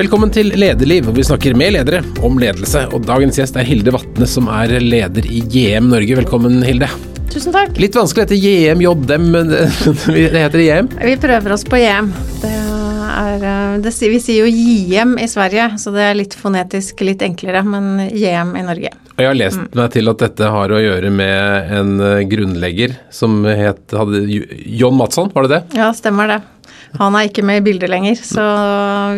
Velkommen 0.00 0.30
til 0.32 0.48
Lederliv, 0.56 1.04
hvor 1.04 1.12
vi 1.12 1.22
snakker 1.28 1.52
med 1.60 1.74
ledere 1.74 1.98
om 2.24 2.38
ledelse. 2.40 2.86
Og 2.96 3.02
dagens 3.04 3.36
gjest 3.36 3.58
er 3.60 3.66
Hilde 3.68 3.92
Vatne, 3.92 4.24
som 4.24 4.46
er 4.48 4.78
leder 4.80 5.26
i 5.28 5.42
GM 5.44 5.90
Norge. 5.92 6.14
Velkommen, 6.16 6.62
Hilde. 6.64 6.88
Tusen 7.28 7.52
takk. 7.52 7.74
Litt 7.76 7.98
vanskelig 7.98 8.22
å 8.22 8.24
hete 8.24 8.38
JM, 8.40 8.80
JM, 8.80 9.26
men 9.34 9.50
det 9.52 10.40
heter 10.40 10.62
JM. 10.64 10.88
Vi 11.04 11.18
prøver 11.20 11.52
oss 11.52 11.66
på 11.68 11.82
JM. 11.82 12.08
Det 12.40 12.52
er, 12.54 13.44
eh, 13.44 13.74
det, 13.84 13.92
vi 14.00 14.22
sier 14.24 14.46
jo 14.46 14.48
JM 14.48 15.18
i 15.20 15.28
Sverige, 15.28 15.66
så 15.82 15.92
det 15.92 16.06
er 16.06 16.16
litt 16.16 16.38
fonetisk 16.38 17.04
litt 17.04 17.20
enklere, 17.26 17.60
men 17.68 18.06
JM 18.08 18.54
i 18.56 18.64
Norge. 18.70 18.94
Og 19.18 19.20
jeg 19.20 19.28
har 19.28 19.36
lest 19.36 19.76
meg 19.76 19.92
til 19.92 20.08
at 20.14 20.24
dette 20.24 20.54
har 20.54 20.72
å 20.72 20.80
gjøre 20.80 21.12
med 21.12 21.74
en 21.76 21.92
eh, 22.06 22.22
grunnlegger 22.30 22.96
som 23.12 23.42
het 23.44 23.92
hadde, 23.92 24.24
John 24.64 24.96
Matsson, 24.96 25.28
var 25.36 25.44
det 25.44 25.58
det? 25.58 25.82
Ja, 25.82 25.90
stemmer 25.92 26.32
det. 26.32 26.40
Han 26.98 27.14
er 27.14 27.28
ikke 27.28 27.44
med 27.46 27.60
i 27.60 27.64
bildet 27.68 27.90
lenger, 27.92 28.18
så 28.18 28.44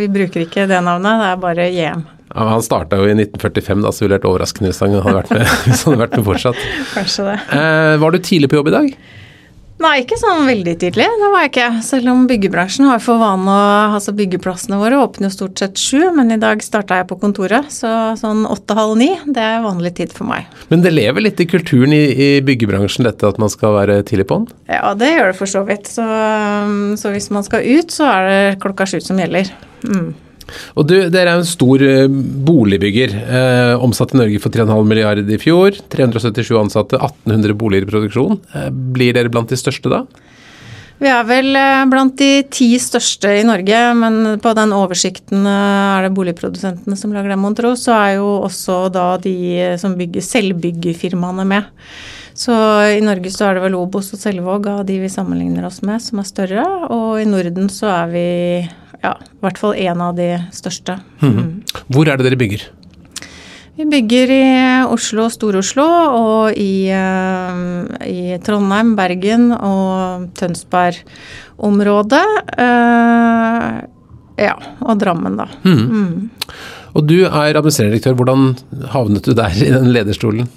vi 0.00 0.10
bruker 0.12 0.44
ikke 0.44 0.66
det 0.70 0.82
navnet, 0.84 1.22
det 1.22 1.30
er 1.30 1.40
bare 1.40 1.68
JM. 1.72 2.02
Ja, 2.32 2.44
han 2.48 2.64
starta 2.64 2.96
jo 3.00 3.08
i 3.08 3.14
1945, 3.16 3.82
da, 3.84 3.92
så 3.92 4.04
ville 4.04 4.14
det 4.14 4.22
vært 4.22 4.30
overraskende 4.30 4.70
hvis 4.70 4.80
han 4.80 4.94
hadde 4.96 5.16
vært 5.18 5.32
med, 5.34 5.50
hvis 5.66 5.82
han 5.84 5.94
hadde 5.94 6.04
vært 6.04 6.18
med 6.18 6.28
fortsatt. 6.28 6.62
Kanskje 6.94 7.26
det. 7.28 7.38
Eh, 7.58 7.96
var 8.02 8.14
du 8.14 8.22
tidlig 8.24 8.52
på 8.52 8.60
jobb 8.60 8.70
i 8.72 8.76
dag? 8.76 8.94
Nei, 9.82 9.96
ikke 10.04 10.18
sånn 10.20 10.44
veldig 10.46 10.74
tidlig. 10.78 11.06
Det 11.18 11.28
var 11.32 11.44
jeg 11.44 11.50
ikke. 11.50 11.68
Selv 11.82 12.10
om 12.12 12.26
byggebransjen 12.30 12.86
har 12.86 13.02
for 13.02 13.18
vane 13.22 13.50
å 13.50 13.62
Altså 13.92 14.14
byggeplassene 14.16 14.78
våre 14.80 14.98
åpner 15.02 15.28
jo 15.28 15.34
stort 15.34 15.60
sett 15.60 15.80
sju, 15.80 16.08
men 16.16 16.32
i 16.34 16.38
dag 16.40 16.62
starta 16.64 17.00
jeg 17.00 17.08
på 17.10 17.18
kontoret, 17.20 17.68
så 17.72 18.14
sånn 18.18 18.46
åtte-halv 18.48 18.96
ni, 18.98 19.10
det 19.26 19.42
er 19.42 19.64
vanlig 19.64 19.92
tid 19.98 20.14
for 20.14 20.28
meg. 20.30 20.48
Men 20.72 20.84
det 20.84 20.94
lever 20.94 21.26
litt 21.26 21.42
i 21.42 21.46
kulturen 21.50 21.94
i, 21.94 22.02
i 22.14 22.30
byggebransjen 22.46 23.06
dette 23.06 23.28
at 23.28 23.40
man 23.42 23.52
skal 23.52 23.76
være 23.76 24.00
tidlig 24.08 24.26
på'n? 24.30 24.46
Ja, 24.70 24.94
det 24.98 25.12
gjør 25.12 25.32
det 25.32 25.38
for 25.38 25.50
så 25.50 25.64
vidt. 25.68 25.90
Så, 25.90 26.06
så 26.98 27.12
hvis 27.14 27.30
man 27.34 27.46
skal 27.46 27.66
ut, 27.66 27.92
så 27.94 28.08
er 28.08 28.28
det 28.28 28.60
klokka 28.64 28.88
sju 28.88 28.98
som 29.04 29.20
gjelder. 29.20 29.50
Mm. 29.86 30.12
Og 30.76 30.88
du, 30.88 30.96
Dere 31.12 31.36
er 31.36 31.40
en 31.40 31.48
stor 31.48 31.82
eh, 31.86 32.08
boligbygger. 32.48 33.14
Eh, 33.22 33.84
omsatt 33.84 34.14
i 34.14 34.20
Norge 34.20 34.42
for 34.42 34.54
3,5 34.54 34.88
milliarder 34.88 35.28
i 35.28 35.40
fjor. 35.40 35.78
377 35.92 36.52
ansatte, 36.60 37.00
1800 37.00 37.56
boliger 37.58 37.86
i 37.86 37.90
produksjon. 37.92 38.38
Eh, 38.54 38.68
blir 38.70 39.16
dere 39.16 39.32
blant 39.32 39.52
de 39.52 39.58
største 39.60 39.92
da? 39.92 40.04
Vi 41.02 41.10
er 41.10 41.24
vel 41.26 41.56
eh, 41.58 41.82
blant 41.90 42.14
de 42.20 42.30
ti 42.52 42.68
største 42.78 43.32
i 43.40 43.44
Norge, 43.46 43.78
men 43.98 44.38
på 44.42 44.52
den 44.54 44.74
oversikten 44.76 45.46
eh, 45.50 45.96
er 45.96 46.06
det 46.06 46.14
boligprodusentene 46.14 46.98
som 46.98 47.14
lager 47.14 47.34
den, 47.34 47.42
mon 47.42 47.56
tro. 47.58 47.74
Så 47.78 47.94
er 47.96 48.18
jo 48.20 48.36
også 48.46 48.84
da 48.94 49.08
de 49.22 49.36
som 49.82 49.96
bygger 49.98 50.22
selvbyggefirmaene 50.28 51.48
med. 51.48 51.72
Så 52.38 52.54
i 52.94 53.02
Norge 53.04 53.32
så 53.34 53.48
er 53.48 53.58
det 53.58 53.64
vel 53.66 53.74
Obos 53.76 54.12
og 54.14 54.20
Selvåg 54.22 54.68
av 54.70 54.86
de 54.88 54.96
vi 55.02 55.10
sammenligner 55.12 55.66
oss 55.68 55.82
med, 55.84 56.00
som 56.00 56.22
er 56.22 56.28
større. 56.28 56.68
Og 56.94 57.18
i 57.20 57.26
Norden 57.28 57.68
så 57.72 57.90
er 57.92 58.14
vi 58.14 58.28
ja, 59.02 59.16
i 59.18 59.42
hvert 59.42 59.58
fall 59.60 59.74
en 59.78 60.04
av 60.04 60.14
de 60.18 60.30
største. 60.54 60.98
Mm. 61.22 61.62
Hvor 61.92 62.08
er 62.08 62.18
det 62.18 62.28
dere 62.28 62.40
bygger? 62.40 62.68
Vi 63.72 63.86
bygger 63.88 64.30
i 64.30 64.42
Oslo, 64.92 65.30
Stor-Oslo, 65.32 65.86
og 66.12 66.58
i, 66.60 66.92
uh, 66.92 67.88
i, 68.04 68.36
Trondheim, 68.44 68.92
Bergen 68.98 69.48
og 69.56 70.28
Tønsberg-området. 70.36 72.26
Uh, 72.52 73.80
ja, 74.36 74.54
og 74.84 75.00
Drammen, 75.00 75.40
da. 75.40 75.48
Mm. 75.64 75.82
Mm. 75.88 76.30
Og 76.92 77.08
du 77.08 77.22
er 77.24 77.56
administrerende 77.56 77.96
direktør. 77.96 78.18
Hvordan 78.20 78.50
havnet 78.92 79.24
du 79.24 79.32
der 79.36 79.56
i 79.56 79.72
den 79.72 79.88
lederstolen? 79.96 80.50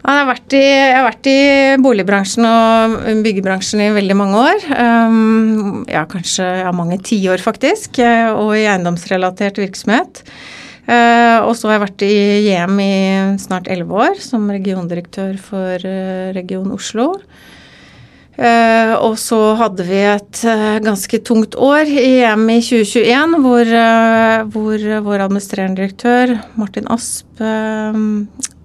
Jeg 0.00 0.16
har, 0.16 0.26
vært 0.30 0.54
i, 0.56 0.62
jeg 0.64 0.94
har 0.96 1.04
vært 1.04 1.28
i 1.28 1.40
boligbransjen 1.84 2.46
og 2.48 2.94
byggebransjen 3.24 3.82
i 3.84 3.90
veldig 3.92 4.16
mange 4.16 4.40
år. 4.48 4.64
Um, 4.72 5.82
ja, 5.90 6.06
kanskje 6.08 6.46
ja, 6.62 6.70
mange 6.72 6.96
tiår, 7.04 7.42
faktisk. 7.44 8.00
Og 8.32 8.54
i 8.56 8.64
eiendomsrelatert 8.64 9.60
virksomhet. 9.60 10.22
Uh, 10.88 11.44
og 11.44 11.52
så 11.54 11.68
har 11.68 11.76
jeg 11.76 11.84
vært 11.84 12.04
i 12.06 12.14
JM 12.48 12.80
i 12.82 12.94
snart 13.38 13.68
elleve 13.70 14.00
år 14.08 14.16
som 14.24 14.48
regiondirektør 14.50 15.36
for 15.38 15.84
uh, 15.84 16.32
Region 16.34 16.72
Oslo. 16.74 17.12
Uh, 18.40 18.94
og 19.04 19.18
så 19.20 19.36
hadde 19.60 19.84
vi 19.84 19.98
et 20.00 20.40
uh, 20.48 20.78
ganske 20.80 21.18
tungt 21.28 21.58
år 21.60 21.84
i 21.84 22.22
EM 22.22 22.46
i 22.54 22.56
2021, 22.64 23.36
hvor, 23.44 23.68
uh, 23.68 24.48
hvor 24.54 24.86
vår 25.10 25.26
administrerende 25.26 25.82
direktør, 25.82 26.32
Martin 26.56 26.88
Asp, 26.88 27.44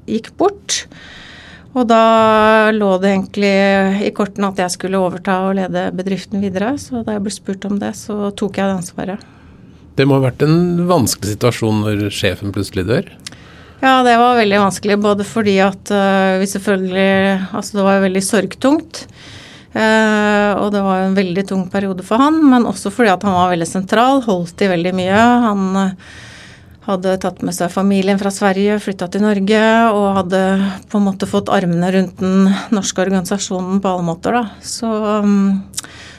gikk 0.08 0.32
bort. 0.40 0.86
Og 1.76 1.84
da 1.90 2.72
lå 2.72 2.94
det 3.04 3.12
egentlig 3.12 3.54
i 4.08 4.12
kortene 4.16 4.48
at 4.54 4.60
jeg 4.64 4.74
skulle 4.78 5.00
overta 5.02 5.42
og 5.50 5.58
lede 5.58 5.90
bedriften 5.96 6.44
videre. 6.44 6.78
Så 6.80 7.04
da 7.04 7.18
jeg 7.18 7.26
ble 7.26 7.34
spurt 7.36 7.68
om 7.68 7.80
det, 7.82 7.92
så 8.00 8.32
tok 8.32 8.62
jeg 8.62 8.70
det 8.70 8.78
ansvaret. 8.80 9.32
Det 9.96 10.06
må 10.08 10.18
ha 10.18 10.26
vært 10.26 10.44
en 10.44 10.86
vanskelig 10.88 11.36
situasjon 11.36 11.84
når 11.84 12.06
sjefen 12.16 12.56
plutselig 12.56 12.88
dør? 12.88 13.10
Ja, 13.84 14.00
det 14.08 14.16
var 14.20 14.40
veldig 14.40 14.62
vanskelig. 14.64 14.98
Både 15.04 15.28
fordi 15.28 15.58
at 15.64 15.92
uh, 15.92 16.40
vi 16.40 16.48
selvfølgelig 16.50 17.10
Altså 17.56 17.78
det 17.78 17.88
var 17.88 18.06
veldig 18.06 18.24
sorgtungt. 18.24 19.04
Uh, 19.76 20.56
og 20.64 20.70
det 20.72 20.84
var 20.84 21.04
en 21.04 21.18
veldig 21.18 21.44
tung 21.50 21.66
periode 21.68 22.04
for 22.08 22.24
han, 22.24 22.40
men 22.48 22.68
også 22.70 22.88
fordi 22.96 23.12
at 23.12 23.26
han 23.28 23.36
var 23.36 23.52
veldig 23.52 23.68
sentral, 23.68 24.22
holdt 24.24 24.64
i 24.64 24.72
veldig 24.72 24.94
mye. 24.96 25.26
Han 25.44 25.66
uh, 25.76 26.14
hadde 26.86 27.16
tatt 27.22 27.42
med 27.46 27.56
seg 27.58 27.72
familien 27.74 28.20
fra 28.22 28.32
Sverige, 28.34 28.78
flytta 28.84 29.08
til 29.12 29.24
Norge 29.26 29.62
og 29.90 30.20
hadde 30.20 30.42
på 30.92 31.00
en 31.00 31.08
måte 31.08 31.30
fått 31.30 31.50
armene 31.54 31.90
rundt 31.96 32.20
den 32.22 32.50
norske 32.76 33.02
organisasjonen 33.06 33.82
på 33.82 33.94
alle 33.94 34.06
måter, 34.06 34.38
da. 34.38 34.44
Så, 34.62 34.92
um, 35.26 35.64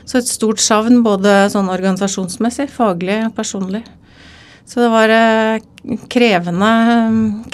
så 0.04 0.18
et 0.18 0.30
stort 0.30 0.62
savn 0.62 1.04
både 1.06 1.46
sånn 1.54 1.70
organisasjonsmessig, 1.72 2.68
faglig 2.74 3.20
og 3.28 3.36
personlig. 3.38 3.84
Så 4.66 4.82
det 4.82 4.90
var 4.90 5.12
krevende, 6.10 6.70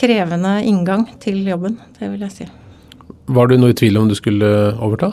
krevende 0.01 0.55
inngang 0.65 1.05
til 1.21 1.43
jobben, 1.45 1.77
det 1.99 2.09
vil 2.09 2.25
jeg 2.25 2.37
si. 2.39 2.49
Var 3.33 3.51
du 3.51 3.59
noe 3.61 3.75
i 3.75 3.77
tvil 3.77 4.01
om 4.01 4.09
du 4.09 4.17
skulle 4.17 4.49
overta? 4.81 5.13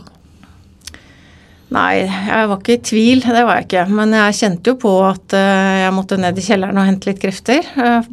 Nei, 1.69 2.01
jeg 2.01 2.49
var 2.49 2.57
ikke 2.57 2.75
i 2.79 2.83
tvil, 2.89 3.19
det 3.21 3.43
var 3.45 3.59
jeg 3.59 3.67
ikke. 3.67 3.87
Men 3.93 4.13
jeg 4.17 4.37
kjente 4.39 4.71
jo 4.71 4.79
på 4.81 4.93
at 5.05 5.35
jeg 5.37 5.93
måtte 5.93 6.17
ned 6.17 6.39
i 6.39 6.45
kjelleren 6.45 6.79
og 6.81 6.87
hente 6.87 7.11
litt 7.11 7.21
krefter, 7.21 7.67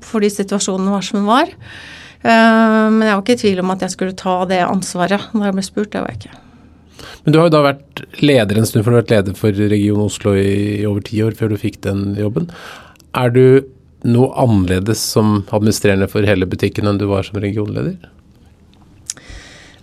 fordi 0.05 0.29
situasjonen 0.35 0.91
var 0.93 1.07
som 1.07 1.23
den 1.23 1.31
var. 1.31 1.53
Men 2.21 3.01
jeg 3.07 3.15
var 3.15 3.23
ikke 3.23 3.37
i 3.39 3.41
tvil 3.41 3.63
om 3.63 3.73
at 3.73 3.87
jeg 3.87 3.95
skulle 3.95 4.17
ta 4.19 4.43
det 4.51 4.61
ansvaret 4.67 5.31
når 5.33 5.49
jeg 5.49 5.57
ble 5.57 5.65
spurt, 5.65 5.93
det 5.95 6.03
var 6.03 6.13
jeg 6.13 6.21
ikke. 6.21 6.43
Men 7.25 7.33
du 7.33 7.39
har 7.41 7.49
jo 7.49 7.55
da 7.57 7.63
vært 7.65 8.03
leder 8.23 8.61
en 8.61 8.69
stund, 8.69 8.85
for 8.85 8.93
du 8.93 8.99
har 8.99 9.05
vært 9.05 9.15
leder 9.15 9.39
for 9.39 9.63
Region 9.73 10.05
Oslo 10.05 10.35
i, 10.39 10.83
i 10.83 10.85
over 10.89 11.07
ti 11.07 11.23
år 11.25 11.35
før 11.39 11.53
du 11.53 11.57
fikk 11.61 11.81
den 11.87 12.13
jobben. 12.21 12.51
Er 13.17 13.33
du 13.33 13.65
noe 14.07 14.29
annerledes 14.39 15.01
som 15.01 15.41
administrerende 15.49 16.09
for 16.13 16.29
hele 16.29 16.47
butikken 16.49 16.87
enn 16.87 17.01
du 17.01 17.09
var 17.11 17.27
som 17.27 17.41
regionleder? 17.43 17.97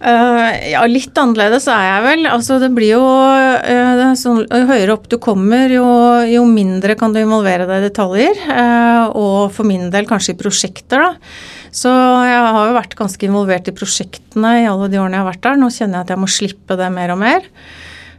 Uh, 0.03 0.49
ja, 0.67 0.81
litt 0.89 1.15
annerledes 1.15 1.63
er 1.71 1.83
jeg 1.87 2.03
vel. 2.03 2.25
Altså 2.27 2.57
det 2.59 2.73
blir 2.75 2.97
jo 2.97 3.03
uh, 3.03 4.01
sånn, 4.19 4.41
Jo 4.49 4.67
høyere 4.67 4.97
opp 4.97 5.05
du 5.07 5.15
kommer, 5.23 5.71
jo, 5.71 5.85
jo, 6.27 6.43
mindre 6.49 6.97
kan 6.99 7.15
du 7.15 7.21
involvere 7.21 7.67
deg 7.69 7.79
i 7.79 7.87
detaljer. 7.87 8.41
Uh, 8.49 9.05
og 9.15 9.53
for 9.55 9.69
min 9.69 9.87
del 9.93 10.09
kanskje 10.09 10.35
i 10.35 10.41
prosjekter, 10.41 11.05
da. 11.07 11.37
Så 11.73 11.89
jeg 11.89 12.41
har 12.53 12.67
jo 12.67 12.75
vært 12.75 12.97
ganske 12.99 13.25
involvert 13.25 13.71
i 13.71 13.73
prosjektene 13.73 14.51
i 14.61 14.67
alle 14.69 14.91
de 14.91 14.99
årene 15.01 15.17
jeg 15.17 15.23
har 15.23 15.31
vært 15.31 15.45
der. 15.47 15.57
Nå 15.61 15.71
kjenner 15.73 15.99
jeg 15.99 16.05
at 16.05 16.13
jeg 16.13 16.21
må 16.21 16.29
slippe 16.29 16.77
det 16.77 16.91
mer 16.93 17.15
og 17.15 17.19
mer. 17.23 17.47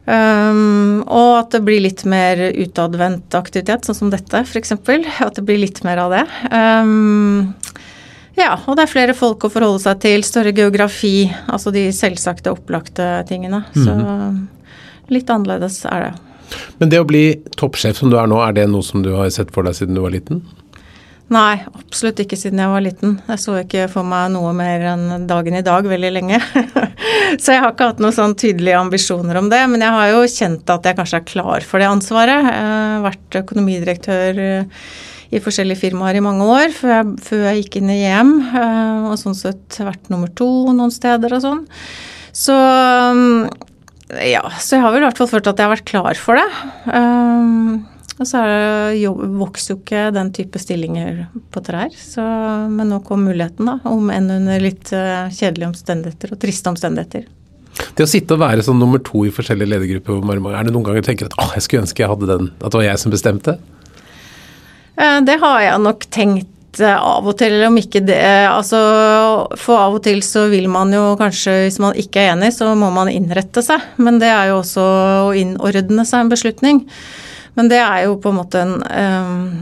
Um, 0.05 1.01
og 1.07 1.31
at 1.39 1.55
det 1.55 1.63
blir 1.65 1.81
litt 1.81 2.03
mer 2.09 2.41
utadvendt 2.51 3.37
aktivitet, 3.39 3.87
sånn 3.87 3.97
som 3.97 4.11
dette 4.13 4.43
f.eks. 4.45 4.75
At 4.75 5.39
det 5.39 5.45
blir 5.47 5.61
litt 5.63 5.85
mer 5.87 6.03
av 6.03 6.17
det. 6.17 6.25
Um, 6.51 7.55
ja, 8.39 8.57
og 8.67 8.75
det 8.77 8.87
er 8.87 8.91
flere 8.91 9.15
folk 9.17 9.47
å 9.47 9.53
forholde 9.53 9.83
seg 9.85 10.01
til, 10.03 10.25
større 10.27 10.55
geografi, 10.57 11.29
altså 11.47 11.71
de 11.75 11.87
selvsagte, 11.95 12.53
opplagte 12.55 13.07
tingene. 13.29 13.63
Mm. 13.75 13.85
Så 13.85 15.15
litt 15.15 15.31
annerledes 15.31 15.85
er 15.91 16.09
det. 16.09 16.13
Men 16.81 16.91
det 16.91 17.01
å 17.01 17.07
bli 17.09 17.25
toppsjef 17.59 17.99
som 18.01 18.11
du 18.11 18.19
er 18.21 18.29
nå, 18.31 18.41
er 18.43 18.57
det 18.57 18.67
noe 18.71 18.85
som 18.85 19.05
du 19.05 19.13
har 19.15 19.31
sett 19.35 19.55
for 19.55 19.67
deg 19.67 19.77
siden 19.79 19.97
du 19.97 20.03
var 20.05 20.15
liten? 20.15 20.43
Nei, 21.33 21.57
absolutt 21.73 22.21
ikke 22.21 22.37
siden 22.37 22.61
jeg 22.61 22.71
var 22.71 22.83
liten. 22.85 23.15
Jeg 23.31 23.41
så 23.41 23.55
ikke 23.63 23.87
for 23.91 24.07
meg 24.07 24.29
noe 24.35 24.51
mer 24.57 24.83
enn 24.93 25.25
dagen 25.29 25.57
i 25.57 25.65
dag 25.65 25.87
veldig 25.89 26.11
lenge. 26.13 26.41
så 27.43 27.55
jeg 27.55 27.63
har 27.63 27.73
ikke 27.73 27.89
hatt 27.95 28.03
noen 28.05 28.15
sånn 28.15 28.37
tydelige 28.39 28.83
ambisjoner 28.83 29.41
om 29.41 29.49
det. 29.53 29.63
Men 29.73 29.87
jeg 29.87 29.97
har 29.97 30.11
jo 30.13 30.21
kjent 30.29 30.75
at 30.75 30.91
jeg 30.91 30.99
kanskje 31.01 31.23
er 31.23 31.27
klar 31.31 31.67
for 31.67 31.81
det 31.81 31.89
ansvaret. 31.89 32.51
Jeg 32.51 32.69
har 32.69 33.07
vært 33.07 33.41
økonomidirektør 33.41 34.43
i 35.35 35.43
forskjellige 35.43 35.83
firmaer 35.83 36.19
i 36.19 36.25
mange 36.25 36.47
år 36.47 36.75
før 36.75 36.93
jeg, 36.95 37.15
før 37.27 37.45
jeg 37.49 37.63
gikk 37.63 37.79
inn 37.81 37.93
i 37.93 38.01
EM. 38.07 38.35
Og 39.11 39.17
sånn 39.21 39.37
sett 39.39 39.81
vært 39.83 40.11
nummer 40.13 40.31
to 40.39 40.49
noen 40.71 40.95
steder 40.95 41.35
og 41.37 41.43
sånn. 41.45 41.65
Så 42.35 42.55
ja, 44.21 44.45
så 44.61 44.77
jeg 44.77 44.85
har 44.85 44.93
vel 44.93 45.03
i 45.03 45.07
hvert 45.09 45.19
fall 45.19 45.31
følt 45.31 45.49
at 45.49 45.59
jeg 45.59 45.67
har 45.67 45.75
vært 45.75 45.89
klar 45.89 46.19
for 46.21 46.39
det. 46.39 46.47
Um, 46.93 47.85
og 48.15 48.29
så 48.31 48.41
jobb, 48.95 49.23
vokser 49.41 49.73
jo 49.73 49.79
ikke 49.81 50.03
den 50.15 50.31
type 50.37 50.61
stillinger 50.63 51.25
på 51.55 51.63
trær. 51.67 51.95
Så, 51.99 52.23
men 52.71 52.93
nå 52.93 53.01
kom 53.07 53.25
muligheten, 53.27 53.67
da. 53.71 53.79
Om 53.91 54.13
enn 54.15 54.31
under 54.37 54.61
litt 54.63 54.93
uh, 54.95 55.33
kjedelige 55.35 55.73
omstendigheter 55.73 56.37
og 56.37 56.43
triste 56.45 56.71
omstendigheter. 56.71 57.27
Det 57.99 58.07
å 58.07 58.11
sitte 58.11 58.37
og 58.37 58.45
være 58.45 58.63
sånn 58.63 58.79
nummer 58.79 59.03
to 59.03 59.25
i 59.27 59.33
forskjellige 59.35 59.73
ledergrupper, 59.73 60.21
er 60.55 60.69
det 60.69 60.75
noen 60.75 60.87
ganger 60.87 61.03
du 61.03 61.09
tenker 61.09 61.31
at 61.31 61.57
jeg 61.57 61.65
skulle 61.65 61.87
ønske 61.89 62.05
jeg 62.05 62.13
hadde 62.13 62.29
den, 62.31 62.53
at 62.61 62.71
det 62.71 62.79
var 62.79 62.87
jeg 62.87 63.01
som 63.03 63.15
bestemte? 63.15 63.57
Eh, 64.97 65.21
det 65.27 65.39
har 65.43 65.61
jeg 65.63 65.83
nok 65.83 66.07
tenkt 66.15 66.81
eh, 66.81 66.95
av 66.95 67.27
og 67.27 67.37
til, 67.41 67.57
om 67.67 67.77
ikke 67.81 68.03
det 68.07 68.21
altså, 68.51 68.79
For 69.59 69.81
av 69.81 69.99
og 69.99 70.05
til 70.07 70.23
så 70.27 70.47
vil 70.53 70.69
man 70.71 70.95
jo 70.95 71.15
kanskje, 71.21 71.65
hvis 71.67 71.81
man 71.83 71.99
ikke 71.99 72.23
er 72.23 72.35
enig, 72.37 72.53
så 72.57 72.73
må 72.79 72.91
man 72.95 73.11
innrette 73.13 73.65
seg. 73.65 73.83
Men 73.99 74.21
det 74.23 74.31
er 74.31 74.53
jo 74.53 74.63
også 74.63 74.89
å 75.29 75.31
innordne 75.39 76.07
seg 76.09 76.25
en 76.25 76.35
beslutning. 76.35 76.83
Men 77.55 77.69
det 77.71 77.79
er 77.79 78.09
jo 78.09 78.17
på 78.19 78.33
en 78.33 78.39
måte 78.41 78.65
en, 78.65 78.73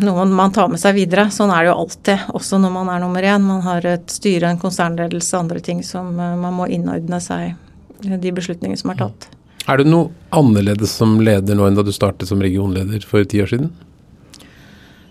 noe 0.00 0.24
man 0.32 0.52
tar 0.56 0.70
med 0.72 0.80
seg 0.80 0.96
videre. 0.96 1.26
Sånn 1.28 1.52
er 1.52 1.66
det 1.66 1.74
jo 1.74 1.80
alltid, 1.82 2.22
også 2.32 2.60
når 2.62 2.72
man 2.72 2.88
er 2.88 3.02
nummer 3.02 3.26
én. 3.34 3.44
Man 3.44 3.60
har 3.66 3.84
et 3.84 4.08
styre, 4.08 4.48
en 4.48 4.60
konsernledelse, 4.60 5.36
andre 5.36 5.60
ting 5.60 5.82
som 5.84 6.08
man 6.16 6.56
må 6.56 6.70
innordne 6.72 7.20
seg 7.20 7.52
de 8.00 8.32
beslutningene 8.32 8.80
som 8.80 8.94
er 8.94 9.02
tatt. 9.04 9.28
Er 9.68 9.78
du 9.78 9.86
noe 9.86 10.08
annerledes 10.34 10.96
som 10.96 11.20
leder 11.22 11.54
nå 11.54 11.68
enn 11.68 11.76
da 11.76 11.84
du 11.86 11.92
startet 11.94 12.32
som 12.32 12.40
regionleder 12.42 13.04
for 13.06 13.28
ti 13.28 13.44
år 13.44 13.52
siden? 13.52 13.68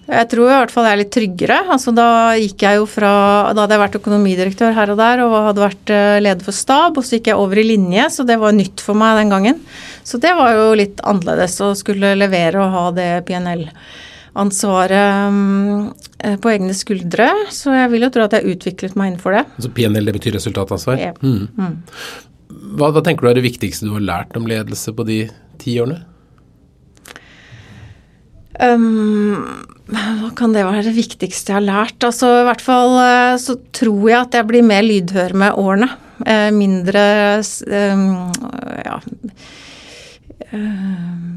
Jeg 0.09 0.29
tror 0.31 0.49
i 0.49 0.55
hvert 0.57 0.71
fall 0.73 0.87
jeg 0.87 0.95
er 0.95 0.99
litt 1.03 1.11
tryggere. 1.13 1.57
Altså, 1.71 1.91
da 1.95 2.33
gikk 2.39 2.63
jeg 2.65 2.79
jo 2.79 2.85
fra 2.89 3.11
Da 3.53 3.63
hadde 3.63 3.75
jeg 3.75 3.83
vært 3.83 3.97
økonomidirektør 3.99 4.71
her 4.75 4.93
og 4.93 4.99
der 4.99 5.21
og 5.23 5.35
hadde 5.49 5.63
vært 5.63 5.93
eh, 5.93 6.21
leder 6.23 6.45
for 6.45 6.57
stab, 6.57 6.97
og 6.97 7.03
så 7.05 7.11
gikk 7.17 7.27
jeg 7.31 7.39
over 7.39 7.55
i 7.61 7.69
linje, 7.69 8.03
så 8.11 8.21
det 8.27 8.37
var 8.41 8.57
nytt 8.57 8.79
for 8.83 8.95
meg 8.97 9.11
den 9.21 9.33
gangen. 9.33 9.57
Så 10.07 10.15
det 10.21 10.33
var 10.37 10.49
jo 10.57 10.65
litt 10.79 10.97
annerledes 11.07 11.55
å 11.63 11.67
skulle 11.77 12.15
levere 12.17 12.63
og 12.63 12.73
ha 12.75 12.85
det 12.97 13.09
PNL-ansvaret 13.29 15.37
mm, 15.37 15.79
på 16.41 16.53
egne 16.55 16.73
skuldre. 16.75 17.27
Så 17.53 17.67
jeg 17.77 17.87
vil 17.93 18.07
jo 18.07 18.13
tro 18.17 18.25
at 18.25 18.35
jeg 18.39 18.57
utviklet 18.57 18.97
meg 18.99 19.05
innenfor 19.13 19.31
det. 19.37 19.45
Så 19.61 19.69
PNL, 19.77 20.05
det 20.09 20.17
betyr 20.17 20.33
resultatansvar? 20.39 20.95
Ja. 20.99 21.13
Mm. 21.21 21.45
Mm. 21.55 21.75
Hva, 22.75 22.87
hva, 22.91 23.01
tenker 23.05 23.21
du 23.25 23.29
er 23.31 23.37
det 23.39 23.47
viktigste 23.47 23.87
du 23.87 23.95
har 23.95 24.09
lært 24.09 24.37
om 24.37 24.49
ledelse 24.49 24.89
på 24.95 25.01
de 25.07 25.19
ti 25.61 25.71
årene? 25.81 25.99
Um, 28.61 29.65
hva 29.91 30.29
kan 30.37 30.53
det 30.53 30.63
være 30.67 30.85
det 30.85 30.93
viktigste 30.95 31.51
jeg 31.51 31.57
har 31.57 31.65
lært? 31.65 32.05
Altså, 32.05 32.29
I 32.41 32.45
hvert 32.47 32.63
fall 32.63 32.93
eh, 33.01 33.39
så 33.41 33.57
tror 33.75 34.05
jeg 34.07 34.19
at 34.19 34.37
jeg 34.37 34.47
blir 34.47 34.63
mer 34.63 34.85
lydhør 34.85 35.35
med 35.41 35.57
årene. 35.59 35.89
Eh, 36.21 36.49
mindre 36.53 37.01
ja, 38.85 38.99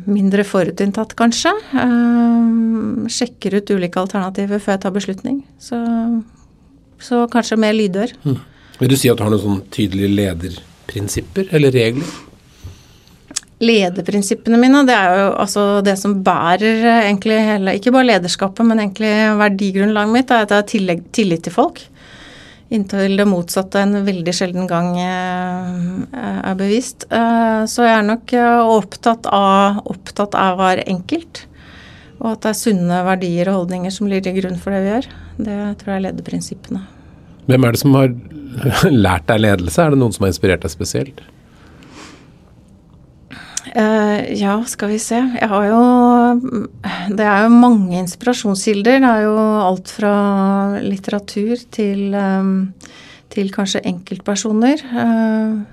mindre 0.05 0.45
forutinntatt, 0.47 1.15
kanskje. 1.19 1.53
Sjekker 3.15 3.59
ut 3.59 3.73
ulike 3.75 4.01
alternativer 4.03 4.63
før 4.63 4.77
jeg 4.77 4.83
tar 4.85 4.95
beslutning. 4.95 5.41
Så, 5.63 5.79
så 7.03 7.25
kanskje 7.33 7.61
mer 7.63 7.77
lydhør. 7.79 8.15
Hmm. 8.27 8.41
Vil 8.81 8.91
du 8.91 8.97
si 8.99 9.11
at 9.11 9.19
du 9.19 9.25
har 9.25 9.33
noen 9.33 9.43
sånn 9.43 9.61
tydelige 9.75 10.15
lederprinsipper 10.19 11.53
eller 11.55 11.75
regler? 11.75 12.11
Lederprinsippene 13.65 14.59
mine, 14.61 14.83
det 14.89 14.95
er 14.97 15.19
jo 15.19 15.31
altså 15.43 15.65
det 15.85 15.97
som 16.01 16.19
bærer 16.27 16.85
eh, 16.85 17.01
egentlig 17.09 17.39
hele 17.47 17.75
Ikke 17.79 17.93
bare 17.95 18.09
lederskapet, 18.13 18.67
men 18.67 18.83
egentlig 18.83 19.13
verdigrunnlaget 19.41 20.15
mitt, 20.15 20.31
er 20.31 20.45
at 20.45 20.55
jeg 20.55 20.63
har 20.63 21.03
tillit 21.15 21.45
til 21.47 21.55
folk. 21.55 21.83
Inntil 22.75 23.19
det 23.21 23.27
motsatte 23.29 23.83
en 23.85 24.01
veldig 24.07 24.35
sjelden 24.35 24.69
gang 24.71 24.95
eh, 25.01 26.07
er 26.15 26.59
bevist. 26.59 27.07
Eh, 27.11 27.65
så 27.71 27.87
jeg 27.87 27.99
er 27.99 28.09
nok 28.09 28.35
opptatt 28.75 29.29
av, 29.31 29.83
opptatt 29.91 30.37
av 30.39 30.59
være 30.63 30.87
enkelt. 30.91 31.45
Og 32.23 32.33
at 32.33 32.45
det 32.45 32.55
er 32.55 32.59
sunne 32.59 33.05
verdier 33.05 33.51
og 33.53 33.63
holdninger 33.65 33.93
som 33.93 34.09
ligger 34.09 34.31
til 34.31 34.41
grunn 34.41 34.61
for 34.61 34.75
det 34.75 34.85
vi 34.85 34.93
gjør. 34.93 35.09
Det 35.45 35.61
tror 35.81 35.93
jeg 35.93 36.01
er 36.01 36.07
lederprinsippene. 36.09 36.85
Hvem 37.45 37.67
er 37.67 37.75
det 37.75 37.81
som 37.83 37.97
har 37.99 38.13
lært 39.07 39.29
deg 39.29 39.43
ledelse? 39.45 39.83
Er 39.83 39.95
det 39.95 40.01
noen 40.01 40.15
som 40.15 40.27
har 40.27 40.33
inspirert 40.33 40.65
deg 40.65 40.73
spesielt? 40.73 41.25
Uh, 43.75 44.21
ja, 44.39 44.55
skal 44.71 44.93
vi 44.93 45.01
se. 45.03 45.19
Jeg 45.19 45.51
har 45.51 45.65
jo 45.67 45.79
Det 47.11 47.27
er 47.27 47.45
jo 47.45 47.55
mange 47.59 47.99
inspirasjonskilder. 47.99 49.01
Det 49.03 49.11
er 49.11 49.25
jo 49.27 49.35
alt 49.67 49.91
fra 49.91 50.15
litteratur 50.79 51.59
til, 51.75 52.15
um, 52.15 52.73
til 53.35 53.51
kanskje 53.55 53.83
enkeltpersoner. 53.91 54.85
Uh, 54.95 55.65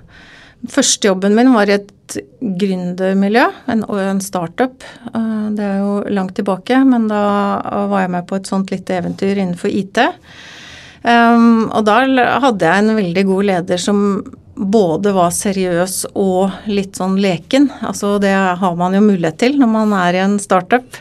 Førstejobben 0.72 1.34
min 1.34 1.54
var 1.54 1.70
i 1.70 1.74
et 1.74 2.18
gründermiljø, 2.40 3.48
en, 3.70 3.86
en 3.86 4.20
startup. 4.22 4.82
Uh, 5.14 5.54
det 5.54 5.62
er 5.62 5.78
jo 5.78 5.94
langt 6.10 6.34
tilbake, 6.38 6.82
men 6.86 7.06
da 7.10 7.22
var 7.90 8.02
jeg 8.02 8.14
med 8.16 8.26
på 8.26 8.38
et 8.38 8.50
sånt 8.50 8.74
lite 8.74 8.98
eventyr 8.98 9.38
innenfor 9.38 9.70
IT. 9.70 10.02
Um, 11.02 11.70
og 11.70 11.86
da 11.86 12.02
hadde 12.44 12.66
jeg 12.66 12.82
en 12.82 12.96
veldig 12.98 13.24
god 13.30 13.46
leder 13.48 13.80
som 13.82 13.98
både 14.54 15.12
var 15.16 15.32
seriøs 15.34 16.12
og 16.18 16.68
litt 16.68 16.98
sånn 16.98 17.16
leken. 17.22 17.70
Altså 17.80 18.16
det 18.22 18.32
har 18.32 18.76
man 18.78 18.96
jo 18.96 19.02
mulighet 19.04 19.40
til 19.40 19.58
når 19.60 19.70
man 19.72 19.94
er 19.96 20.18
i 20.18 20.24
en 20.24 20.38
startup. 20.42 20.98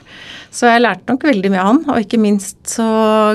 Så 0.51 0.68
jeg 0.68 0.83
lærte 0.83 1.07
nok 1.07 1.24
veldig 1.24 1.51
mye 1.53 1.62
av 1.62 1.69
han, 1.69 1.80
og 1.94 2.03
ikke 2.03 2.19
minst 2.19 2.57
så 2.74 2.88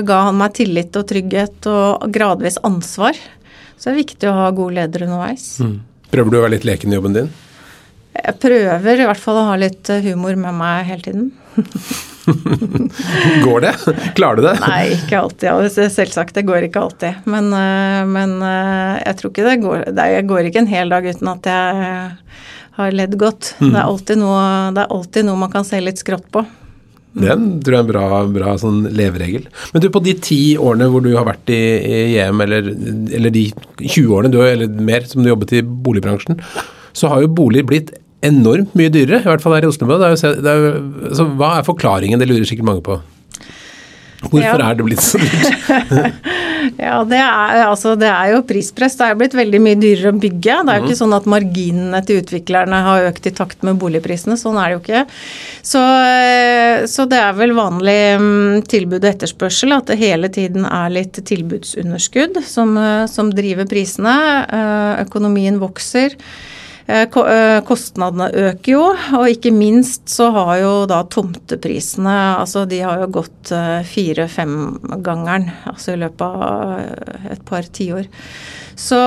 ga 0.05 0.19
han 0.27 0.37
meg 0.37 0.53
tillit 0.59 0.97
og 0.99 1.07
trygghet 1.09 1.65
og 1.71 2.05
gradvis 2.13 2.59
ansvar. 2.67 3.17
Så 3.77 3.89
det 3.89 3.93
er 3.95 4.03
viktig 4.03 4.29
å 4.29 4.35
ha 4.37 4.51
gode 4.53 4.77
ledere 4.77 5.07
underveis. 5.09 5.47
Mm. 5.61 5.79
Prøver 6.13 6.33
du 6.33 6.37
å 6.37 6.43
være 6.45 6.55
litt 6.55 6.67
leken 6.69 6.93
i 6.93 6.97
jobben 6.97 7.17
din? 7.17 7.33
Jeg 8.17 8.37
prøver 8.41 9.01
i 9.01 9.09
hvert 9.09 9.21
fall 9.21 9.41
å 9.41 9.47
ha 9.49 9.57
litt 9.59 9.89
humor 10.05 10.37
med 10.39 10.57
meg 10.57 10.87
hele 10.89 11.05
tiden. 11.05 11.27
går 13.45 13.61
det? 13.61 13.73
Klarer 14.17 14.35
du 14.39 14.43
det? 14.45 14.55
Nei, 14.61 14.83
ikke 14.97 15.21
alltid. 15.21 15.71
Selvsagt, 15.93 16.35
det 16.37 16.45
går 16.47 16.67
ikke 16.67 16.83
alltid. 16.83 17.25
Men, 17.29 17.49
eh, 17.55 18.03
men 18.09 18.37
eh, 18.45 19.01
jeg 19.05 19.19
tror 19.19 19.33
ikke 19.33 19.47
det 19.47 19.57
går 19.63 19.83
Jeg 19.95 20.27
går 20.29 20.49
ikke 20.49 20.63
en 20.63 20.71
hel 20.71 20.93
dag 20.93 21.07
uten 21.07 21.33
at 21.33 21.49
jeg 21.49 21.89
har 22.77 22.95
ledd 22.95 23.17
godt. 23.17 23.55
Mm. 23.59 23.73
Det, 23.73 23.81
er 23.81 24.21
noe, 24.21 24.45
det, 24.75 24.85
er 24.85 24.95
alltid 24.99 25.27
noe, 25.27 25.41
man 25.47 25.53
kan 25.53 25.67
se 25.67 25.81
litt 25.81 26.01
skrått 26.03 26.27
på. 26.33 26.45
Det 27.17 27.33
tror 27.65 27.73
jeg 27.73 27.79
er 27.79 27.85
en 27.85 27.89
bra, 27.89 28.07
bra 28.29 28.53
sånn 28.61 28.83
leveregel. 28.93 29.47
Men 29.73 29.81
du, 29.81 29.89
på 29.93 30.03
de 30.05 30.13
ti 30.21 30.41
årene 30.61 30.89
hvor 30.93 31.01
du 31.01 31.09
har 31.15 31.25
vært 31.25 31.49
i, 31.53 31.61
i 31.81 32.17
EM, 32.21 32.43
eller, 32.45 32.69
eller, 33.17 33.33
de 33.33 33.47
20 33.81 34.11
årene 34.13 34.33
du, 34.33 34.37
eller 34.43 34.69
mer 34.69 35.07
som 35.09 35.23
du 35.23 35.31
jobbet 35.31 35.55
i 35.57 35.63
boligbransjen, 35.65 36.37
så 36.97 37.09
har 37.09 37.23
jo 37.23 37.33
bolig 37.39 37.65
blitt 37.69 37.95
enormt 38.25 38.73
mye 38.77 38.89
dyrere, 38.93 39.21
i 39.21 39.29
hvert 39.29 39.43
fall 39.43 39.57
her 39.57 39.67
i 39.67 39.69
Oslo. 39.69 39.89
Det 39.91 40.07
er 40.07 40.15
jo, 40.15 40.33
det 40.41 40.51
er 40.53 40.63
jo, 40.63 40.73
altså, 41.11 41.27
hva 41.37 41.51
er 41.59 41.67
forklaringen, 41.67 42.19
det 42.21 42.29
lurer 42.29 42.47
sikkert 42.49 42.69
mange 42.71 42.85
på? 42.85 42.97
Hvorfor 44.17 44.57
ja. 44.57 44.71
er 44.71 44.77
det 44.77 44.85
blitt 44.87 45.03
så 45.05 45.19
dyrt? 45.21 46.15
ja, 46.87 46.95
det 47.05 47.19
er, 47.21 47.59
altså, 47.67 47.93
det 47.99 48.07
er, 48.09 48.31
jo 48.33 48.41
prispress. 48.49 48.95
Det 48.97 49.05
er 49.05 49.19
blitt 49.19 49.35
veldig 49.37 49.59
mye 49.61 49.77
dyrere 49.77 50.09
å 50.09 50.17
bygge. 50.17 50.55
Det 50.65 50.73
er 50.73 50.81
jo 50.81 50.87
ikke 50.87 50.99
sånn 50.99 51.13
at 51.13 51.29
marginene 51.29 52.01
til 52.07 52.23
utviklerne 52.23 52.81
har 52.87 53.05
økt 53.11 53.29
i 53.29 53.33
takt 53.37 53.61
med 53.67 53.77
boligprisene. 53.81 54.39
Sånn 54.41 54.57
er 54.57 54.71
det 54.71 54.77
jo 54.77 54.81
ikke. 54.81 55.03
Så, 55.61 55.83
eh, 56.09 56.87
så 56.89 57.05
det 57.09 57.21
er 57.21 57.37
vel 57.37 57.53
vanlig 57.57 57.99
mm, 58.23 58.65
tilbud 58.73 58.99
og 59.03 59.09
etterspørsel 59.11 59.77
at 59.77 59.93
det 59.93 60.01
hele 60.01 60.33
tiden 60.33 60.65
er 60.65 60.93
litt 60.97 61.21
tilbudsunderskudd 61.29 62.41
som, 62.47 62.73
eh, 62.81 63.05
som 63.11 63.29
driver 63.37 63.69
prisene. 63.69 64.17
Eh, 64.49 64.93
økonomien 65.05 65.61
vokser. 65.61 66.17
Eh, 66.87 67.03
eh, 67.03 67.59
kostnadene 67.67 68.29
øker 68.31 68.71
jo, 68.71 68.83
og 69.19 69.27
ikke 69.27 69.51
minst 69.51 70.07
så 70.07 70.29
har 70.31 70.53
jo 70.61 70.73
da 70.87 71.01
tomteprisene 71.11 72.13
altså 72.39 72.63
de 72.69 72.79
har 72.79 73.01
jo 73.01 73.09
gått 73.17 73.51
eh, 73.51 73.81
fire-fem-gangeren 73.83 75.49
altså 75.67 75.97
i 75.97 75.99
løpet 76.05 76.23
av 76.23 77.33
et 77.33 77.43
par 77.47 77.67
tiår. 77.67 78.07
Så, 78.77 78.97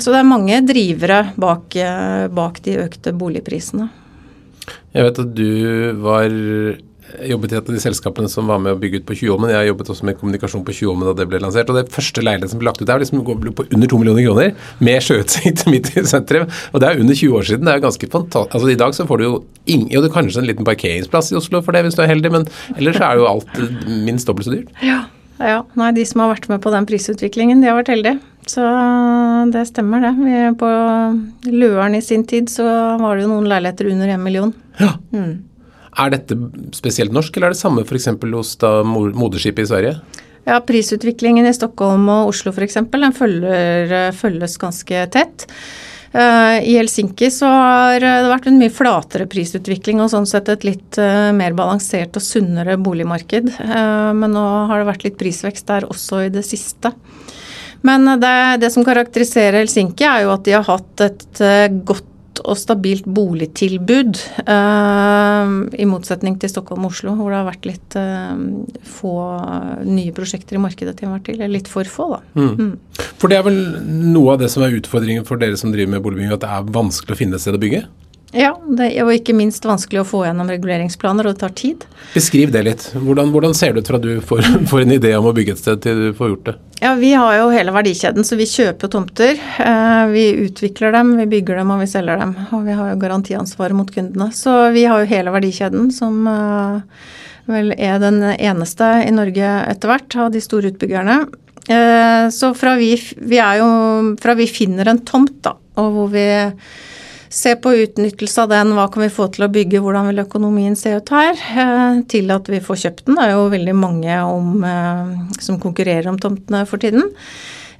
så 0.00 0.10
det 0.14 0.18
er 0.18 0.26
mange 0.26 0.58
drivere 0.64 1.18
bak, 1.36 1.74
bak 2.32 2.60
de 2.64 2.78
økte 2.80 3.12
boligprisene. 3.12 3.90
Jeg 4.96 5.04
vet 5.04 5.20
at 5.20 5.34
du 5.36 5.50
var 6.00 6.32
jobbet 7.28 7.52
i 7.52 7.56
et 7.58 7.68
av 7.68 7.74
de 7.74 7.82
selskapene 7.82 8.30
som 8.30 8.48
var 8.50 8.60
med 8.62 8.74
å 8.74 8.80
bygge 8.80 9.02
ut 9.02 9.06
på 9.08 9.16
Tjuvholmen. 9.18 9.50
Jeg 9.52 9.58
har 9.60 9.68
jobbet 9.68 9.92
også 9.94 10.08
med 10.08 10.18
kommunikasjon 10.20 10.64
på 10.66 10.74
Tjuvholmen 10.76 11.08
da 11.10 11.14
det 11.18 11.28
ble 11.30 11.40
lansert. 11.42 11.70
og 11.70 11.78
Det 11.78 11.94
første 11.94 12.24
leiligheten 12.24 12.54
som 12.54 12.62
ble 12.62 12.70
lagt 12.70 12.82
ut 12.82 12.88
der, 12.88 13.02
liksom 13.02 13.22
på 13.22 13.66
under 13.68 13.90
to 13.90 14.00
millioner 14.00 14.26
kroner, 14.26 14.52
med 14.80 15.06
sjøutsikt 15.06 15.66
midt 15.72 15.92
i 15.96 16.04
sentrum. 16.08 16.48
Og 16.72 16.82
det 16.82 16.90
er 16.90 17.02
under 17.02 17.18
20 17.18 17.38
år 17.38 17.48
siden. 17.50 17.68
Det 17.68 17.74
er 17.74 17.80
jo 17.80 17.86
ganske 17.88 18.10
fantastisk. 18.16 18.56
Altså 18.58 18.72
I 18.72 18.80
dag 18.82 18.98
så 18.98 19.08
får 19.08 19.22
du 19.22 19.26
jo 19.26 19.34
ingen, 19.66 19.88
jo, 19.92 20.02
det 20.02 20.10
er 20.10 20.16
kanskje 20.18 20.42
en 20.42 20.50
liten 20.50 20.68
parkeringsplass 20.68 21.32
i 21.32 21.38
Oslo 21.38 21.62
for 21.62 21.76
det, 21.76 21.84
hvis 21.86 21.98
du 21.98 22.04
er 22.04 22.12
heldig, 22.12 22.32
men 22.34 22.48
ellers 22.76 23.00
er 23.02 23.20
jo 23.20 23.28
alt 23.30 23.62
minst 23.86 24.28
dobbelt 24.28 24.48
så 24.48 24.56
dyrt. 24.56 24.72
Ja, 24.82 25.04
ja. 25.42 25.62
Nei, 25.78 25.92
de 25.96 26.04
som 26.08 26.24
har 26.24 26.34
vært 26.34 26.50
med 26.50 26.62
på 26.64 26.72
den 26.74 26.86
prisutviklingen, 26.88 27.62
de 27.62 27.70
har 27.70 27.78
vært 27.80 27.92
heldige. 27.92 28.18
Så 28.50 28.64
det 29.54 29.68
stemmer, 29.70 30.02
det. 30.02 30.12
Vi 30.18 30.42
på 30.58 30.68
Løren 31.52 31.94
i 31.94 32.02
sin 32.02 32.24
tid 32.26 32.50
så 32.50 32.66
var 32.98 33.16
det 33.16 33.26
jo 33.26 33.32
noen 33.36 33.48
leiligheter 33.50 33.90
under 33.92 34.10
én 34.10 34.22
million. 34.22 34.54
Ja. 34.80 34.96
Mm. 35.14 35.51
Er 36.00 36.12
dette 36.14 36.36
spesielt 36.72 37.12
norsk, 37.12 37.36
eller 37.36 37.50
er 37.50 37.56
det 37.56 37.60
samme 37.60 37.84
f.eks. 37.84 38.08
hos 38.32 38.56
da 38.62 38.80
moderskipet 38.86 39.66
i 39.66 39.70
Sverige? 39.70 39.94
Ja, 40.48 40.58
Prisutviklingen 40.66 41.46
i 41.46 41.54
Stockholm 41.54 42.08
og 42.10 42.32
Oslo 42.32 42.50
f.eks. 42.54 42.80
den 42.90 43.14
følger, 43.14 44.12
følges 44.16 44.58
ganske 44.60 45.06
tett. 45.14 45.46
Uh, 46.12 46.60
I 46.60 46.74
Helsinki 46.76 47.30
så 47.32 47.48
har 47.48 48.02
det 48.02 48.28
vært 48.28 48.50
en 48.50 48.58
mye 48.60 48.72
flatere 48.72 49.24
prisutvikling 49.32 50.02
og 50.04 50.10
sånn 50.12 50.26
sett 50.28 50.50
et 50.52 50.66
litt 50.68 50.98
uh, 51.00 51.30
mer 51.32 51.56
balansert 51.56 52.18
og 52.20 52.24
sunnere 52.24 52.76
boligmarked. 52.76 53.48
Uh, 53.56 54.12
men 54.12 54.34
nå 54.36 54.42
har 54.68 54.82
det 54.82 54.90
vært 54.90 55.06
litt 55.06 55.16
prisvekst 55.20 55.70
der 55.72 55.88
også 55.88 56.26
i 56.26 56.32
det 56.34 56.44
siste. 56.44 56.92
Men 57.82 58.04
det, 58.20 58.34
det 58.62 58.68
som 58.74 58.84
karakteriserer 58.84 59.62
Helsinki, 59.62 60.04
er 60.04 60.26
jo 60.26 60.34
at 60.34 60.44
de 60.46 60.52
har 60.54 60.68
hatt 60.68 61.02
et 61.02 61.40
godt 61.88 62.11
og 62.42 62.58
stabilt 62.58 63.06
boligtilbud. 63.06 64.20
Uh, 64.46 65.68
I 65.78 65.86
motsetning 65.88 66.38
til 66.40 66.52
Stockholm 66.52 66.86
og 66.86 66.94
Oslo, 66.94 67.14
hvor 67.18 67.32
det 67.32 67.40
har 67.40 67.48
vært 67.48 67.68
litt 67.68 67.96
uh, 67.98 68.34
få 68.86 69.14
nye 69.86 70.14
prosjekter 70.16 70.58
i 70.58 70.62
markedet 70.62 70.96
til 70.98 71.08
enhver 71.08 71.24
tid. 71.26 71.38
Eller 71.38 71.56
litt 71.58 71.70
for 71.70 71.88
få, 71.88 72.10
da. 72.16 72.22
Mm. 72.38 72.52
Mm. 72.58 73.10
For 73.20 73.30
det 73.30 73.38
er 73.38 73.46
vel 73.46 73.60
noe 74.12 74.34
av 74.34 74.42
det 74.42 74.50
som 74.52 74.64
er 74.66 74.78
utfordringen 74.78 75.26
for 75.28 75.40
dere 75.40 75.58
som 75.60 75.74
driver 75.74 75.96
med 75.96 76.04
boligbygging, 76.04 76.34
at 76.34 76.44
det 76.44 76.54
er 76.54 76.72
vanskelig 76.78 77.16
å 77.16 77.20
finne 77.22 77.38
et 77.38 77.44
sted 77.44 77.58
å 77.58 77.62
bygge? 77.62 77.84
Ja, 78.32 78.54
det 78.64 78.86
er 78.86 79.02
jo 79.02 79.12
ikke 79.12 79.34
minst 79.36 79.66
vanskelig 79.68 80.00
å 80.00 80.06
få 80.08 80.22
gjennom 80.24 80.48
reguleringsplaner, 80.48 81.26
og 81.28 81.34
det 81.34 81.42
tar 81.42 81.52
tid. 81.56 81.82
Beskriv 82.14 82.52
det 82.54 82.62
litt. 82.64 82.84
Hvordan, 82.96 83.28
hvordan 83.34 83.52
ser 83.56 83.74
det 83.74 83.82
ut 83.82 83.90
fra 83.92 83.98
du 84.00 84.08
får, 84.24 84.46
får, 84.70 84.84
en 84.86 84.94
idé 84.94 85.10
om 85.18 85.26
å 85.28 85.34
bygge 85.36 85.52
et 85.52 85.60
sted 85.60 85.82
til 85.84 86.00
du 86.00 86.14
får 86.16 86.30
gjort 86.30 86.46
det? 86.48 86.54
Ja, 86.80 86.94
Vi 86.98 87.10
har 87.12 87.34
jo 87.36 87.50
hele 87.52 87.74
verdikjeden, 87.76 88.24
så 88.24 88.38
vi 88.40 88.48
kjøper 88.48 88.88
tomter. 88.90 89.36
Eh, 89.36 90.04
vi 90.14 90.24
utvikler 90.46 90.96
dem, 90.96 91.12
vi 91.20 91.26
bygger 91.34 91.60
dem 91.60 91.74
og 91.74 91.82
vi 91.84 91.90
selger 91.92 92.22
dem. 92.24 92.32
Og 92.56 92.64
vi 92.64 92.76
har 92.78 92.94
jo 92.94 93.02
garantiansvaret 93.02 93.76
mot 93.76 93.92
kundene. 93.92 94.30
Så 94.34 94.54
vi 94.72 94.86
har 94.88 95.02
jo 95.02 95.10
hele 95.12 95.34
verdikjeden, 95.34 95.90
som 95.92 96.24
eh, 96.32 97.04
vel 97.52 97.74
er 97.76 98.00
den 98.00 98.22
eneste 98.32 98.88
i 99.04 99.12
Norge 99.12 99.50
etter 99.68 99.92
hvert 99.92 100.16
av 100.24 100.32
de 100.32 100.40
store 100.40 100.72
utbyggerne. 100.72 101.18
Eh, 101.68 102.30
så 102.32 102.54
fra 102.56 102.78
vi, 102.80 102.94
vi, 102.96 103.42
jo, 103.60 103.68
fra 104.24 104.38
vi 104.40 104.48
finner 104.48 104.88
en 104.88 105.04
tomt, 105.04 105.36
da, 105.44 105.52
og 105.76 105.92
hvor 105.98 106.10
vi 106.16 106.24
se 107.32 107.54
på 107.56 107.72
utnyttelse 107.74 108.42
av 108.42 108.50
den, 108.52 108.74
hva 108.76 108.88
kan 108.92 109.06
vi 109.06 109.12
få 109.12 109.28
til 109.32 109.46
å 109.46 109.52
bygge, 109.52 109.80
hvordan 109.80 110.10
vil 110.10 110.24
økonomien 110.26 110.74
se 110.76 110.92
ut 110.98 111.12
her, 111.14 111.32
eh, 111.32 112.02
til 112.12 112.28
at 112.34 112.50
vi 112.52 112.60
får 112.60 112.82
kjøpt 112.84 113.06
den. 113.06 113.16
Det 113.16 113.24
er 113.24 113.32
jo 113.32 113.46
veldig 113.54 113.76
mange 113.76 114.18
om, 114.20 114.64
eh, 114.64 115.38
som 115.40 115.58
konkurrerer 115.58 116.08
om 116.08 116.18
tomtene 116.18 116.66
for 116.68 116.76
tiden. 116.76 117.08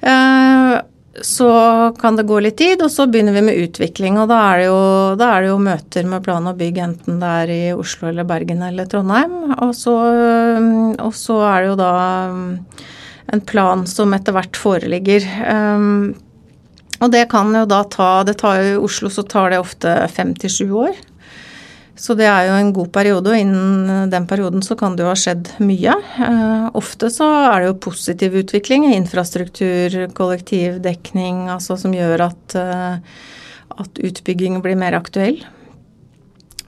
Eh, 0.01 0.81
så 1.21 1.95
kan 1.99 2.15
det 2.15 2.25
gå 2.25 2.41
litt 2.41 2.57
tid, 2.57 2.81
og 2.81 2.89
så 2.89 3.05
begynner 3.05 3.33
vi 3.33 3.41
med 3.41 3.59
utvikling. 3.69 4.17
Og 4.17 4.27
da 4.29 4.53
er 4.53 4.57
det 4.57 4.65
jo, 4.65 5.13
er 5.21 5.41
det 5.41 5.49
jo 5.51 5.59
møter 5.59 6.05
med 6.09 6.23
plan 6.23 6.47
og 6.47 6.57
bygg, 6.57 6.77
enten 6.77 7.19
det 7.19 7.29
er 7.43 7.47
i 7.53 7.73
Oslo 7.77 8.09
eller 8.09 8.23
Bergen 8.23 8.63
eller 8.63 8.85
Trondheim. 8.85 9.53
Og 9.61 9.75
så, 9.75 9.93
og 10.97 11.13
så 11.13 11.37
er 11.45 11.61
det 11.61 11.69
jo 11.69 11.75
da 11.75 11.93
en 13.31 13.41
plan 13.41 13.85
som 13.85 14.11
etter 14.11 14.33
hvert 14.33 14.57
foreligger. 14.57 15.21
Og 17.03 17.11
det 17.11 17.25
kan 17.31 17.51
jo 17.51 17.65
da 17.67 17.83
ta 17.91 18.11
det 18.27 18.37
tar 18.39 18.61
jo 18.61 18.75
I 18.77 18.83
Oslo 18.85 19.11
så 19.11 19.25
tar 19.27 19.51
det 19.51 19.59
ofte 19.59 19.91
fem 20.13 20.31
til 20.39 20.53
sju 20.53 20.69
år. 20.87 21.01
Så 21.93 22.15
det 22.17 22.25
er 22.25 22.47
jo 22.47 22.55
en 22.57 22.71
god 22.73 22.89
periode, 22.95 23.29
og 23.29 23.37
innen 23.37 24.09
den 24.09 24.25
perioden 24.25 24.63
så 24.65 24.73
kan 24.77 24.95
det 24.97 25.03
jo 25.03 25.11
ha 25.11 25.17
skjedd 25.19 25.51
mye. 25.61 25.93
Eh, 26.25 26.65
ofte 26.73 27.11
så 27.13 27.27
er 27.51 27.61
det 27.61 27.67
jo 27.67 27.81
positiv 27.85 28.37
utvikling, 28.41 28.87
infrastruktur, 28.95 29.99
kollektivdekning, 30.17 31.45
altså 31.53 31.77
som 31.77 31.93
gjør 31.93 32.25
at, 32.31 32.55
eh, 32.57 32.97
at 33.77 34.01
utbygging 34.09 34.57
blir 34.65 34.79
mer 34.79 34.97
aktuell. 34.97 35.43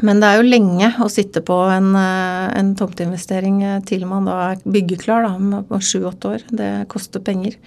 Men 0.05 0.21
det 0.21 0.29
er 0.29 0.37
jo 0.37 0.51
lenge 0.51 0.91
å 1.01 1.09
sitte 1.09 1.41
på 1.41 1.57
en, 1.73 1.95
eh, 1.95 2.59
en 2.59 2.75
tomteinvestering 2.77 3.63
til 3.87 4.05
man 4.05 4.25
da 4.29 4.51
er 4.51 4.61
byggeklar, 4.61 5.25
da, 5.25 5.61
på 5.65 5.81
sju-åtte 5.81 6.35
år. 6.35 6.41
Det 6.51 6.87
koster 6.87 7.19
penger. 7.19 7.57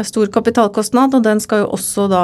Det 0.00 0.06
er 0.06 0.08
stor 0.08 0.28
kapitalkostnad, 0.32 1.12
og 1.12 1.24
den 1.26 1.42
skal 1.44 1.58
jo 1.60 1.64
også 1.76 2.06
da 2.08 2.20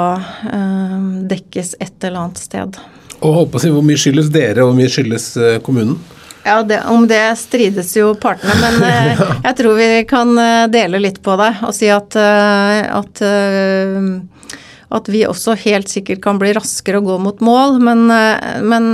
eh, 0.49 0.93
dekkes 1.29 1.75
et 1.77 2.07
eller 2.07 2.23
annet 2.23 2.39
sted. 2.41 2.79
Og 3.19 3.35
holdt 3.35 3.51
på 3.53 3.59
å 3.59 3.61
si, 3.61 3.69
Hvor 3.69 3.83
mye 3.85 4.01
skyldes 4.01 4.31
dere, 4.33 4.63
og 4.63 4.71
hvor 4.71 4.79
mye 4.79 4.89
skyldes 4.89 5.27
eh, 5.37 5.57
kommunen? 5.61 5.99
Ja, 6.41 6.63
det, 6.65 6.79
Om 6.89 7.05
det 7.05 7.21
strides 7.37 7.91
jo 7.93 8.15
partene, 8.17 8.55
men 8.63 8.81
eh, 8.87 9.21
jeg 9.43 9.59
tror 9.59 9.77
vi 9.77 9.89
kan 10.09 10.33
eh, 10.41 10.63
dele 10.73 11.03
litt 11.05 11.21
på 11.21 11.37
det 11.37 11.51
og 11.69 11.77
si 11.77 11.91
at, 11.93 12.17
eh, 12.17 12.81
at, 12.97 13.21
at 14.97 15.13
vi 15.13 15.21
også 15.29 15.53
helt 15.67 15.93
sikkert 15.93 16.25
kan 16.25 16.41
bli 16.41 16.55
raskere 16.57 16.97
og 16.97 17.11
gå 17.11 17.19
mot 17.27 17.45
mål, 17.45 17.77
men, 17.77 18.07
men 18.73 18.89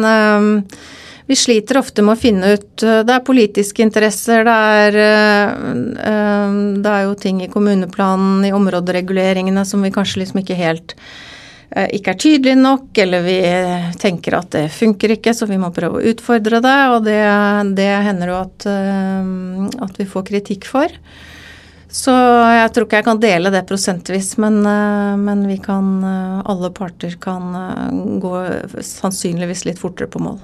vi 1.26 1.36
sliter 1.36 1.80
ofte 1.80 2.04
med 2.04 2.18
å 2.18 2.20
finne 2.20 2.54
ut 2.58 2.84
eh, 2.84 3.02
Det 3.08 3.16
er 3.16 3.28
politiske 3.28 3.84
interesser, 3.86 4.44
det 4.48 4.56
er, 4.78 4.98
eh, 5.04 5.52
eh, 6.08 6.58
det 6.84 6.96
er 6.96 7.06
jo 7.08 7.20
ting 7.20 7.44
i 7.44 7.52
kommuneplanen, 7.52 8.44
i 8.48 8.56
områdereguleringene 8.56 9.64
som 9.68 9.86
vi 9.86 9.94
kanskje 9.94 10.24
liksom 10.24 10.44
ikke 10.44 10.60
helt 10.60 10.98
ikke 11.74 12.12
er 12.12 12.18
tydelige 12.22 12.60
nok, 12.60 13.00
eller 13.02 13.24
vi 13.26 13.40
tenker 13.98 14.36
at 14.38 14.52
det 14.54 14.68
funker 14.70 15.16
ikke, 15.16 15.32
så 15.34 15.48
vi 15.50 15.58
må 15.58 15.72
prøve 15.74 15.98
å 15.98 16.12
utfordre 16.12 16.60
det. 16.62 16.76
Og 16.94 17.00
det, 17.08 17.18
det 17.74 17.88
hender 18.06 18.30
jo 18.30 18.36
at, 18.38 18.68
at, 19.82 19.98
vi 19.98 20.06
får 20.06 20.28
kritikk 20.28 20.70
for. 20.70 20.94
Så 21.90 22.14
jeg 22.14 22.70
tror 22.76 22.86
ikke 22.86 23.02
jeg 23.02 23.10
kan 23.10 23.26
dele 23.26 23.50
det 23.58 23.66
prosentvis, 23.66 24.36
men, 24.38 24.62
men 25.26 25.42
vi 25.50 25.58
kan 25.66 25.96
Alle 26.46 26.70
parter 26.78 27.18
kan 27.18 28.22
gå 28.22 28.36
sannsynligvis 28.78 29.66
litt 29.66 29.82
fortere 29.82 30.14
på 30.14 30.22
mål. 30.22 30.44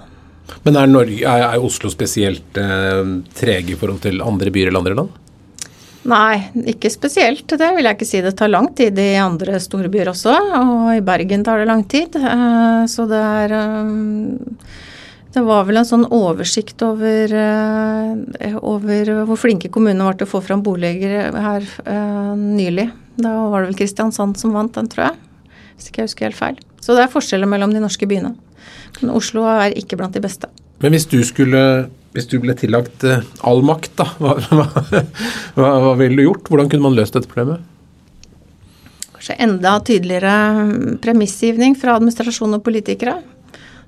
Men 0.66 0.78
er, 0.80 0.92
Norge, 0.92 1.24
er, 1.24 1.58
Oslo 1.64 1.92
spesielt 1.94 2.58
eh, 2.60 3.16
trege 3.38 3.76
i 3.76 3.80
forhold 3.80 4.04
til 4.06 4.22
andre 4.26 4.54
byer 4.54 4.72
eller 4.72 4.84
andre 4.84 5.02
land? 5.02 5.18
Nei, 6.08 6.40
ikke 6.72 6.90
spesielt. 6.92 7.50
Det 7.60 7.70
vil 7.76 7.86
jeg 7.86 7.98
ikke 7.98 8.08
si. 8.08 8.22
Det 8.24 8.36
tar 8.40 8.52
lang 8.52 8.70
tid 8.76 8.98
i 9.02 9.12
andre 9.20 9.60
store 9.62 9.92
byer 9.92 10.14
også, 10.14 10.36
og 10.62 10.94
i 10.96 11.04
Bergen 11.06 11.44
tar 11.44 11.60
det 11.60 11.68
lang 11.68 11.84
tid. 11.92 12.16
Eh, 12.16 12.86
så 12.88 13.06
det 13.10 13.20
er 13.20 13.56
eh, 13.58 13.92
Det 15.30 15.44
var 15.46 15.68
vel 15.68 15.78
en 15.78 15.86
sånn 15.86 16.08
oversikt 16.10 16.82
over, 16.82 17.34
eh, 17.38 18.56
over 18.58 19.12
hvor 19.30 19.38
flinke 19.38 19.70
kommunene 19.70 20.08
var 20.08 20.18
til 20.18 20.26
å 20.26 20.32
få 20.32 20.42
fram 20.42 20.64
boliger 20.66 21.30
her 21.36 21.68
nylig. 22.36 22.90
Da 23.20 23.36
var 23.52 23.62
det 23.62 23.70
vel 23.70 23.78
Kristiansand 23.84 24.40
som 24.40 24.56
vant 24.56 24.74
den, 24.74 24.90
tror 24.90 25.12
jeg. 25.12 25.20
Hvis 25.76 25.92
ikke 25.92 26.02
jeg 26.02 26.10
husker 26.10 26.30
helt 26.30 26.40
feil. 26.40 26.60
Så 26.82 26.96
det 26.96 27.04
er 27.04 27.14
forskjeller 27.14 27.50
mellom 27.52 27.76
de 27.76 27.84
norske 27.84 28.08
byene. 28.10 28.34
Men 29.00 29.16
Oslo 29.16 29.46
er 29.48 29.78
ikke 29.78 30.00
blant 30.00 30.16
de 30.18 30.24
beste. 30.24 30.50
Men 30.80 30.96
hvis 30.96 31.08
du 31.12 31.20
skulle 31.28 31.62
hvis 32.16 32.26
du 32.30 32.40
ble 32.42 32.56
tillagt 32.58 33.04
uh, 33.06 33.22
all 33.46 33.62
makt, 33.66 33.92
da, 34.00 34.08
hva, 34.18 34.34
hva, 34.50 34.66
hva, 35.56 35.92
ville 36.00 36.18
du 36.18 36.26
gjort? 36.26 36.48
Hvordan 36.50 36.72
kunne 36.72 36.88
man 36.88 36.98
løst 36.98 37.14
dette 37.14 37.30
problemet? 37.30 37.62
Kanskje 39.14 39.36
enda 39.46 39.76
tydeligere 39.86 40.34
premissgivning 41.04 41.78
fra 41.78 42.00
administrasjon 42.00 42.58
og 42.58 42.64
politikere. 42.66 43.20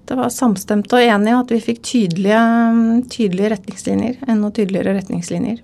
Det 0.05 0.17
var 0.20 0.29
samstemt 0.34 0.91
og 0.93 1.01
enige 1.01 1.39
at 1.39 1.51
vi 1.55 1.60
fikk 1.63 1.81
tydelige, 1.88 2.46
tydelige 3.10 3.51
retningslinjer. 3.55 4.22
Enda 4.29 4.51
tydeligere 4.53 4.98
retningslinjer. 5.00 5.62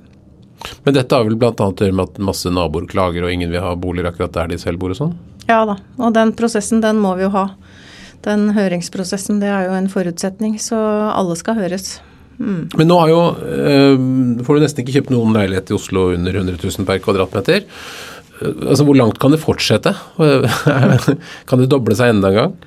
Men 0.86 0.96
dette 0.96 1.13
har 1.13 1.27
vel 1.27 1.38
bl.a. 1.38 1.51
å 1.53 1.70
gjøre 1.70 1.94
med 1.94 2.10
at 2.10 2.22
masse 2.24 2.50
naboer 2.50 2.88
klager 2.89 3.27
og 3.27 3.34
ingen 3.34 3.51
vil 3.53 3.62
ha 3.62 3.75
boliger 3.77 4.10
akkurat 4.10 4.34
der 4.34 4.53
de 4.53 4.62
selv 4.62 4.82
bor 4.82 4.96
og 4.96 4.98
sånn? 4.98 5.17
Ja 5.48 5.62
da, 5.67 5.77
og 6.01 6.15
den 6.15 6.34
prosessen 6.36 6.82
den 6.84 6.98
må 7.03 7.13
vi 7.20 7.27
jo 7.27 7.34
ha 7.36 7.46
den 8.26 8.52
høringsprosessen 8.56 9.42
det 9.44 9.50
er 9.52 9.68
jo 9.68 9.78
en 9.78 9.90
forutsetning, 9.92 10.58
så 10.62 10.78
alle 11.14 11.38
skal 11.40 11.60
høres. 11.60 11.98
Mm. 12.38 12.70
Men 12.78 12.90
nå 12.90 13.00
har 13.02 13.12
jo, 13.12 13.22
øh, 13.34 14.44
får 14.46 14.58
du 14.58 14.64
nesten 14.64 14.84
ikke 14.84 15.00
kjøpt 15.00 15.14
noen 15.14 15.34
leilighet 15.38 15.72
i 15.72 15.78
Oslo 15.78 16.12
under 16.14 16.38
100 16.38 16.60
000 16.62 16.86
per 16.90 17.02
kvadratmeter. 17.02 17.66
Eh, 17.66 18.64
altså, 18.70 18.86
Hvor 18.86 18.98
langt 18.98 19.20
kan 19.20 19.34
det 19.34 19.42
fortsette? 19.42 19.94
kan 21.50 21.64
det 21.64 21.70
doble 21.72 21.98
seg 21.98 22.14
enda 22.14 22.34
en 22.34 22.42
gang? 22.42 22.58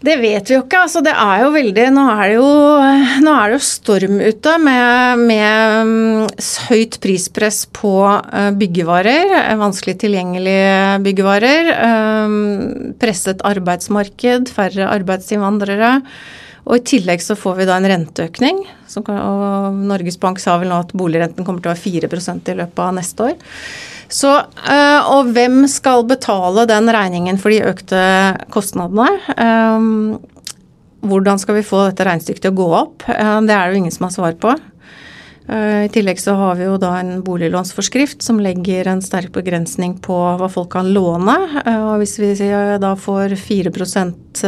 Det 0.00 0.14
vet 0.16 0.48
vi 0.48 0.54
jo 0.56 0.62
ikke. 0.62 0.80
altså 0.86 1.02
det 1.04 1.12
er 1.12 1.42
jo 1.42 1.50
veldig, 1.52 1.86
Nå 1.92 2.04
er 2.14 2.22
det 2.30 2.36
jo, 2.38 2.48
er 2.80 3.50
det 3.52 3.56
jo 3.58 3.60
storm 3.66 4.16
ute 4.24 4.54
med, 4.64 5.24
med 5.28 5.90
mm, 5.90 6.30
høyt 6.70 6.96
prispress 7.04 7.66
på 7.76 7.92
eh, 8.08 8.48
byggevarer. 8.56 9.34
Vanskelig 9.60 9.98
tilgjengelige 10.00 11.02
byggevarer. 11.04 11.72
Eh, 11.74 12.38
presset 13.02 13.44
arbeidsmarked, 13.44 14.48
færre 14.56 14.88
arbeidsinnvandrere. 14.88 15.98
Og 16.64 16.78
I 16.78 16.84
tillegg 16.94 17.20
så 17.24 17.36
får 17.36 17.60
vi 17.60 17.68
da 17.68 17.76
en 17.76 17.90
renteøkning. 17.92 18.64
og 18.96 19.84
Norges 19.84 20.16
Bank 20.20 20.40
sa 20.40 20.56
vel 20.60 20.72
nå 20.72 20.80
at 20.80 20.96
boligrenten 20.96 21.44
kommer 21.44 21.60
til 21.60 21.72
å 21.72 21.76
være 21.76 22.08
4% 22.08 22.52
i 22.52 22.58
løpet 22.62 22.84
av 22.86 22.96
neste 22.96 23.28
år. 23.28 23.40
Så, 24.10 24.30
eh, 24.42 25.10
og 25.12 25.30
hvem 25.36 25.62
skal 25.70 26.02
betale 26.10 26.66
den 26.66 26.90
regningen 26.90 27.38
for 27.38 27.54
de 27.54 27.62
økte 27.70 28.00
kostnadene? 28.50 29.06
Eh, 29.36 29.86
hvordan 31.06 31.38
skal 31.40 31.60
vi 31.60 31.66
få 31.66 31.86
dette 31.88 32.04
regnestykket 32.08 32.44
til 32.44 32.52
å 32.52 32.58
gå 32.58 32.68
opp? 32.80 33.06
Eh, 33.08 33.38
det 33.46 33.54
er 33.54 33.70
det 33.70 33.76
jo 33.76 33.82
ingen 33.84 33.94
som 33.94 34.08
har 34.08 34.16
svar 34.16 34.36
på. 34.40 34.58
I 35.50 35.88
tillegg 35.90 36.20
så 36.22 36.36
har 36.38 36.58
vi 36.60 36.66
jo 36.68 36.76
da 36.78 36.92
en 37.00 37.24
boliglånsforskrift 37.26 38.22
som 38.22 38.38
legger 38.38 38.86
en 38.86 39.00
sterk 39.02 39.32
begrensning 39.34 39.96
på 39.98 40.14
hva 40.38 40.46
folk 40.52 40.68
kan 40.76 40.92
låne. 40.94 41.34
Og 41.66 41.96
hvis 41.98 42.20
vi 42.22 42.28
da 42.78 42.92
får 42.94 43.34
4% 43.34 44.44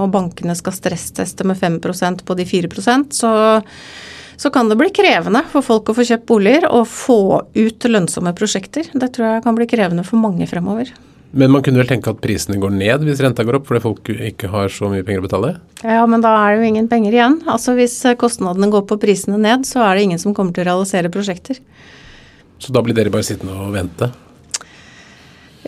og 0.00 0.08
bankene 0.10 0.56
skal 0.58 0.74
stressteste 0.74 1.46
med 1.46 1.60
5% 1.60 2.24
på 2.26 2.34
de 2.40 2.48
4% 2.50 3.14
så 3.14 3.30
så 4.40 4.48
kan 4.50 4.70
det 4.70 4.78
bli 4.80 4.88
krevende 4.96 5.42
for 5.52 5.60
folk 5.60 5.90
å 5.92 5.94
få 5.98 6.06
kjøpt 6.08 6.24
boliger 6.30 6.64
og 6.72 6.86
få 6.88 7.20
ut 7.52 7.84
lønnsomme 7.84 8.32
prosjekter. 8.32 8.86
Det 8.96 9.10
tror 9.12 9.34
jeg 9.34 9.42
kan 9.44 9.58
bli 9.58 9.66
krevende 9.68 10.04
for 10.06 10.16
mange 10.22 10.46
fremover. 10.48 10.88
Men 11.36 11.52
man 11.52 11.62
kunne 11.62 11.82
vel 11.82 11.90
tenke 11.90 12.08
at 12.10 12.22
prisene 12.24 12.56
går 12.58 12.72
ned 12.72 13.04
hvis 13.04 13.20
renta 13.20 13.44
går 13.44 13.58
opp, 13.60 13.68
fordi 13.68 13.82
folk 13.84 14.08
ikke 14.14 14.48
har 14.50 14.72
så 14.72 14.88
mye 14.88 15.04
penger 15.04 15.20
å 15.20 15.26
betale? 15.28 15.52
Ja, 15.84 16.06
men 16.08 16.24
da 16.24 16.32
er 16.38 16.54
det 16.54 16.62
jo 16.62 16.70
ingen 16.72 16.88
penger 16.88 17.18
igjen. 17.18 17.36
Altså 17.52 17.76
Hvis 17.76 17.98
kostnadene 18.18 18.70
går 18.72 18.88
på 18.88 18.98
prisene 19.02 19.36
ned, 19.38 19.68
så 19.68 19.84
er 19.84 19.94
det 19.94 20.08
ingen 20.08 20.22
som 20.22 20.32
kommer 20.34 20.56
til 20.56 20.64
å 20.64 20.70
realisere 20.72 21.12
prosjekter. 21.12 21.60
Så 22.60 22.72
da 22.72 22.80
blir 22.84 22.96
dere 22.96 23.12
bare 23.12 23.28
sittende 23.28 23.60
og 23.60 23.76
vente? 23.76 24.08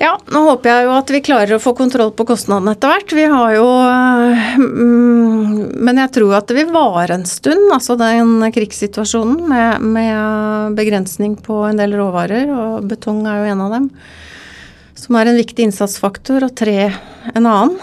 Ja, 0.00 0.14
nå 0.32 0.40
håper 0.46 0.70
jeg 0.70 0.84
jo 0.86 0.92
at 0.96 1.10
vi 1.12 1.20
klarer 1.24 1.56
å 1.56 1.60
få 1.60 1.74
kontroll 1.76 2.14
på 2.16 2.24
kostnadene 2.30 2.72
etter 2.72 2.88
hvert. 2.88 3.12
Vi 3.12 3.26
har 3.28 3.56
jo 3.58 3.66
mm, 4.62 5.76
Men 5.84 6.00
jeg 6.00 6.14
tror 6.16 6.36
at 6.38 6.48
det 6.48 6.56
vil 6.56 6.72
vare 6.72 7.18
en 7.18 7.26
stund, 7.28 7.68
altså 7.74 7.98
den 8.00 8.40
krigssituasjonen 8.54 9.42
med, 9.50 9.84
med 9.84 10.78
begrensning 10.78 11.36
på 11.44 11.60
en 11.68 11.80
del 11.80 11.96
råvarer, 12.00 12.48
og 12.48 12.88
betong 12.88 13.26
er 13.28 13.42
jo 13.42 13.50
en 13.52 13.64
av 13.66 13.76
dem. 13.76 13.90
Som 14.96 15.18
er 15.18 15.28
en 15.28 15.40
viktig 15.40 15.68
innsatsfaktor, 15.68 16.48
og 16.48 16.56
tre 16.56 16.78
en 17.34 17.44
annen. 17.44 17.76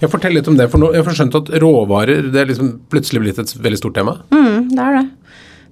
Jeg 0.00 0.08
Fortell 0.12 0.36
litt 0.36 0.48
om 0.48 0.56
det. 0.56 0.68
for 0.72 0.80
nå, 0.80 0.92
Jeg 0.94 1.04
har 1.04 1.16
skjønt 1.16 1.40
at 1.40 1.50
råvarer 1.62 2.28
det 2.32 2.40
er 2.40 2.48
liksom 2.48 2.70
plutselig 2.92 3.24
blitt 3.24 3.40
et 3.40 3.56
veldig 3.56 3.80
stort 3.80 3.96
tema? 3.98 4.18
Mm, 4.32 4.70
det 4.72 4.84
er 4.84 5.00
det. 5.00 5.06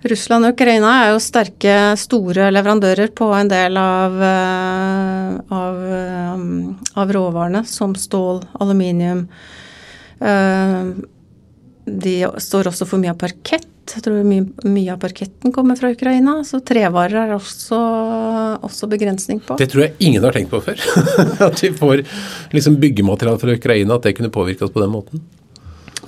Russland 0.08 0.48
og 0.48 0.54
Ukraina 0.54 0.90
er 1.02 1.10
jo 1.12 1.20
sterke, 1.20 1.74
store 2.00 2.48
leverandører 2.54 3.10
på 3.12 3.28
en 3.36 3.50
del 3.50 3.76
av, 3.76 4.14
eh, 4.24 5.34
av, 5.52 5.80
eh, 5.84 7.00
av 7.02 7.12
råvarene, 7.12 7.66
som 7.66 7.94
stål, 7.94 8.40
aluminium. 8.60 9.28
Eh, 10.20 10.84
de 11.84 12.14
står 12.36 12.70
også 12.70 12.86
for 12.86 12.98
mye 12.98 13.10
av 13.10 13.18
parkett. 13.18 13.66
Jeg 13.90 14.04
tror 14.04 14.22
mye, 14.24 14.46
mye 14.64 14.92
av 14.92 15.00
parketten 15.00 15.52
kommer 15.52 15.76
fra 15.76 15.90
Ukraina. 15.90 16.44
Så 16.44 16.62
trevarer 16.64 17.26
er 17.26 17.34
også, 17.34 18.60
også 18.62 18.88
begrensning 18.88 19.40
på. 19.40 19.56
Det 19.58 19.68
tror 19.68 19.82
jeg 19.82 19.94
ingen 19.98 20.22
har 20.22 20.32
tenkt 20.32 20.50
på 20.50 20.62
før. 20.62 20.78
at 21.48 21.60
vi 21.60 21.72
får 21.74 22.04
liksom 22.54 22.78
byggemateriale 22.80 23.40
fra 23.40 23.56
Ukraina, 23.58 23.94
at 23.94 24.02
det 24.02 24.16
kunne 24.16 24.30
påvirke 24.30 24.62
oss 24.62 24.70
på 24.70 24.80
den 24.80 24.94
måten. 24.94 25.20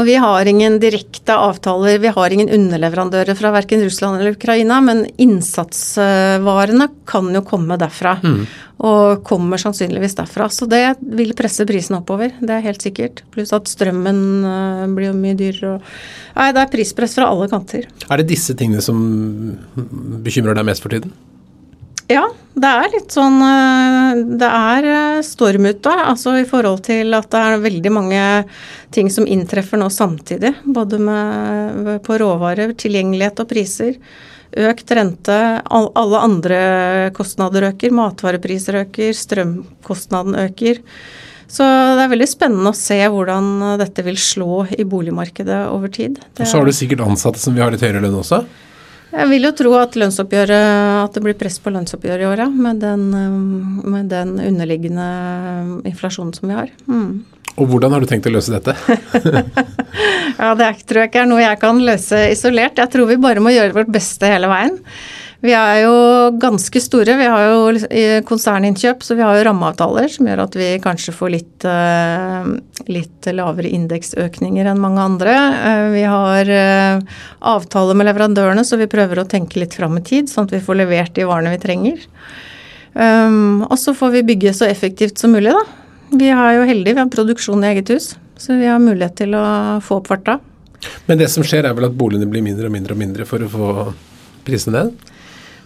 Og 0.02 0.08
vi 0.08 0.16
har 0.18 0.48
ingen 0.50 0.80
direkte 0.82 1.34
avtaler, 1.38 2.00
vi 2.02 2.10
har 2.10 2.32
ingen 2.34 2.48
underleverandører 2.50 3.38
fra 3.38 3.52
verken 3.54 3.84
Russland 3.84 4.18
eller 4.18 4.34
Ukraina, 4.34 4.80
men 4.82 5.04
innsatsvarene 5.22 6.88
kan 7.06 7.28
jo 7.30 7.44
komme 7.46 7.78
derfra. 7.78 8.16
Mm. 8.18 8.40
Og 8.82 9.22
kommer 9.22 9.62
sannsynligvis 9.62 10.16
derfra. 10.18 10.48
Så 10.50 10.66
det 10.66 10.96
vil 10.98 11.36
presse 11.38 11.62
prisen 11.68 12.00
oppover, 12.00 12.34
det 12.42 12.56
er 12.56 12.66
helt 12.66 12.82
sikkert. 12.82 13.22
Pluss 13.30 13.54
at 13.54 13.70
strømmen 13.70 14.18
eh, 14.42 14.88
blir 14.90 15.12
jo 15.12 15.18
mye 15.20 15.38
dyrere. 15.38 15.76
Nei, 16.34 16.50
det 16.50 16.64
er 16.64 16.72
prispress 16.74 17.14
fra 17.20 17.30
alle 17.30 17.46
kanter. 17.52 17.86
Er 18.08 18.18
det 18.18 18.32
disse 18.32 18.58
tingene 18.58 18.82
som 18.82 18.98
bekymrer 20.26 20.58
deg 20.58 20.66
mest 20.66 20.82
for 20.82 20.90
tiden? 20.90 21.14
Ja, 22.10 22.24
det 22.52 22.68
er 22.68 22.90
litt 22.92 23.14
sånn 23.14 23.38
eh, 23.46 24.22
Det 24.40 24.48
er 24.48 24.88
eh, 24.90 25.20
storm 25.24 25.68
ute, 25.70 25.92
altså 25.92 26.34
i 26.40 26.48
forhold 26.48 26.82
til 26.88 27.14
at 27.16 27.30
det 27.32 27.40
er 27.40 27.62
veldig 27.62 27.92
mange 27.94 28.24
ting 28.92 29.08
som 29.12 29.28
inntreffer 29.28 29.80
nå 29.80 29.88
samtidig. 29.92 30.54
Både 30.64 31.00
med, 31.00 31.88
på 32.04 32.18
råvarer, 32.20 32.74
tilgjengelighet 32.76 33.40
og 33.44 33.50
priser. 33.52 33.96
Økt 34.52 34.90
rente, 34.92 35.38
alle 35.64 36.20
andre 36.20 36.58
kostnader 37.16 37.70
øker. 37.70 37.94
Matvarepriser 37.96 38.82
øker, 38.82 39.14
strømkostnaden 39.16 40.36
øker. 40.42 40.82
Så 41.52 41.64
det 41.64 42.04
er 42.04 42.12
veldig 42.12 42.28
spennende 42.28 42.72
å 42.72 42.76
se 42.76 42.98
hvordan 43.12 43.78
dette 43.80 44.04
vil 44.04 44.18
slå 44.20 44.66
i 44.72 44.84
boligmarkedet 44.88 45.62
over 45.72 45.92
tid. 45.92 46.20
Og 46.36 46.44
så 46.44 46.60
har 46.60 46.68
du 46.68 46.76
sikkert 46.76 47.04
ansatte 47.04 47.40
som 47.40 47.56
vil 47.56 47.64
ha 47.64 47.72
litt 47.72 47.84
høyere 47.84 48.04
lønn 48.04 48.20
også? 48.20 48.42
Jeg 49.12 49.28
vil 49.28 49.44
jo 49.44 49.52
tro 49.56 49.74
at 49.76 49.96
at 50.00 51.14
det 51.14 51.22
blir 51.22 51.36
press 51.36 51.58
på 51.60 51.70
lønnsoppgjøret 51.70 52.24
i 52.24 52.28
år, 52.30 52.44
ja. 52.46 52.48
Med 52.48 52.80
den, 52.80 53.12
um, 53.12 53.82
med 53.92 54.08
den 54.08 54.38
underliggende 54.40 55.08
inflasjonen 55.84 56.32
som 56.34 56.48
vi 56.48 56.56
har. 56.56 56.72
Mm. 56.88 57.24
Og 57.60 57.68
hvordan 57.68 57.92
har 57.92 58.00
du 58.00 58.08
tenkt 58.08 58.26
å 58.26 58.32
løse 58.32 58.54
dette? 58.54 58.72
ja, 60.40 60.54
Det 60.56 60.70
tror 60.88 61.02
jeg 61.02 61.10
ikke 61.10 61.24
er 61.26 61.28
noe 61.28 61.42
jeg 61.42 61.60
kan 61.60 61.82
løse 61.84 62.22
isolert. 62.32 62.80
Jeg 62.80 62.92
tror 62.94 63.10
vi 63.10 63.20
bare 63.20 63.44
må 63.44 63.52
gjøre 63.52 63.76
vårt 63.76 63.92
beste 63.92 64.30
hele 64.32 64.48
veien. 64.48 64.78
Vi 65.42 65.50
er 65.58 65.80
jo 65.82 65.94
ganske 66.38 66.78
store. 66.78 67.16
Vi 67.18 67.26
har 67.26 67.48
jo 67.50 68.18
konserninnkjøp, 68.28 69.00
så 69.02 69.16
vi 69.18 69.24
har 69.26 69.34
jo 69.34 69.46
rammeavtaler 69.48 70.06
som 70.12 70.28
gjør 70.28 70.44
at 70.44 70.54
vi 70.54 70.68
kanskje 70.82 71.14
får 71.16 71.32
litt, 71.34 71.64
eh, 71.66 72.46
litt 72.86 73.26
lavere 73.34 73.72
indeksøkninger 73.74 74.70
enn 74.70 74.78
mange 74.78 75.02
andre. 75.02 75.34
Eh, 75.34 75.88
vi 75.96 76.04
har 76.06 76.46
eh, 76.46 77.00
avtaler 77.40 77.98
med 77.98 78.06
leverandørene, 78.06 78.62
så 78.62 78.78
vi 78.78 78.86
prøver 78.86 79.18
å 79.18 79.26
tenke 79.26 79.58
litt 79.58 79.74
fram 79.74 79.98
i 79.98 80.04
tid, 80.06 80.30
sånn 80.30 80.46
at 80.46 80.54
vi 80.54 80.62
får 80.62 80.78
levert 80.78 81.14
de 81.18 81.26
varene 81.26 81.56
vi 81.56 81.62
trenger. 81.64 82.06
Og 82.92 83.78
så 83.80 83.94
får 83.96 84.10
vi 84.12 84.26
bygge 84.28 84.52
så 84.54 84.66
effektivt 84.68 85.18
som 85.18 85.32
mulig, 85.32 85.50
da. 85.50 85.62
Vi 86.12 86.28
er 86.28 86.58
jo 86.58 86.66
heldige, 86.68 86.94
vi 86.94 87.00
har 87.00 87.10
produksjon 87.10 87.64
i 87.64 87.70
eget 87.72 87.88
hus, 87.88 88.12
så 88.36 88.58
vi 88.60 88.68
har 88.68 88.78
mulighet 88.78 89.16
til 89.24 89.34
å 89.34 89.80
få 89.82 90.02
opp 90.02 90.10
farta. 90.12 90.38
Men 91.08 91.18
det 91.18 91.30
som 91.32 91.42
skjer 91.42 91.64
er 91.66 91.74
vel 91.74 91.88
at 91.88 91.96
boligene 91.96 92.28
blir 92.30 92.44
mindre 92.44 92.68
og 92.68 92.74
mindre 92.76 92.94
og 92.94 93.00
mindre 93.00 93.26
for 93.26 93.42
å 93.42 93.48
få 93.50 93.70
prisene 94.44 94.84
ned? 94.84 95.08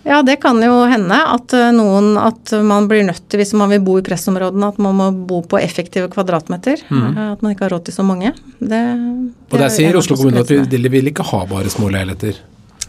Ja, 0.06 0.22
det 0.22 0.36
kan 0.36 0.60
jo 0.62 0.84
hende 0.86 1.16
at 1.18 1.52
eh, 1.56 1.72
noen 1.74 2.14
at 2.20 2.52
man 2.62 2.86
blir 2.86 3.02
nødt 3.08 3.24
til, 3.26 3.40
hvis 3.42 3.50
man 3.58 3.72
vil 3.74 3.82
bo 3.82 3.96
i 3.98 4.04
pressområdene, 4.06 4.68
at 4.70 4.78
man 4.82 4.94
må 4.94 5.08
bo 5.26 5.40
på 5.42 5.58
effektive 5.58 6.06
kvadratmeter. 6.12 6.84
Mm. 6.86 7.06
Eh, 7.08 7.22
at 7.32 7.42
man 7.42 7.54
ikke 7.54 7.66
har 7.66 7.74
råd 7.74 7.88
til 7.88 7.96
så 7.96 8.04
mange. 8.06 8.30
Det, 8.60 8.68
det 8.70 9.50
og 9.50 9.58
der 9.58 9.72
sier 9.74 9.98
Oslo 9.98 10.18
kommune 10.20 10.44
at 10.46 10.70
de 10.70 10.92
vil 10.92 11.10
ikke 11.10 11.26
ha 11.26 11.42
bare 11.50 11.72
små 11.72 11.90
leiligheter? 11.90 12.38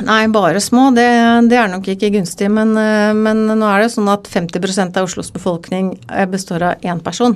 Nei, 0.06 0.20
bare 0.30 0.62
små. 0.62 0.92
Det, 0.94 1.08
det, 1.50 1.58
er 1.58 1.72
nok 1.74 1.90
ikke 1.90 2.14
gunstig. 2.20 2.52
Men, 2.54 2.78
eh, 2.78 3.18
men 3.18 3.48
nå 3.50 3.66
er 3.66 3.88
det 3.88 3.96
sånn 3.96 4.14
at 4.14 4.30
50% 4.30 5.02
av 5.02 5.10
Oslos 5.10 5.34
befolkning 5.34 5.96
består 6.30 6.70
av 6.70 6.86
én 6.86 7.02
person. 7.02 7.34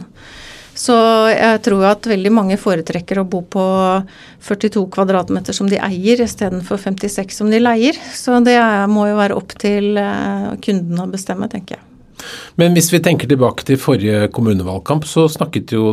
Så 0.78 0.96
jeg 1.34 1.62
tror 1.66 1.86
at 1.90 2.08
veldig 2.08 2.32
mange 2.34 2.58
foretrekker 2.60 3.20
å 3.22 3.28
bo 3.28 3.42
på 3.44 3.64
42 4.48 4.86
kvadratmeter 4.94 5.56
som 5.56 5.70
de 5.70 5.80
eier, 5.84 6.24
istedenfor 6.24 6.80
56 6.80 7.42
som 7.42 7.52
de 7.52 7.60
leier. 7.62 7.98
Så 8.16 8.40
det 8.46 8.58
må 8.92 9.10
jo 9.10 9.20
være 9.20 9.38
opp 9.38 9.56
til 9.62 9.98
eh, 10.00 10.52
kunden 10.64 11.04
å 11.04 11.10
bestemme, 11.12 11.52
tenker 11.52 11.78
jeg. 11.78 11.88
Men 12.62 12.76
hvis 12.78 12.92
vi 12.94 13.02
tenker 13.04 13.30
tilbake 13.30 13.66
til 13.66 13.80
forrige 13.82 14.28
kommunevalgkamp, 14.36 15.08
så 15.10 15.26
snakket 15.32 15.74
jo 15.76 15.86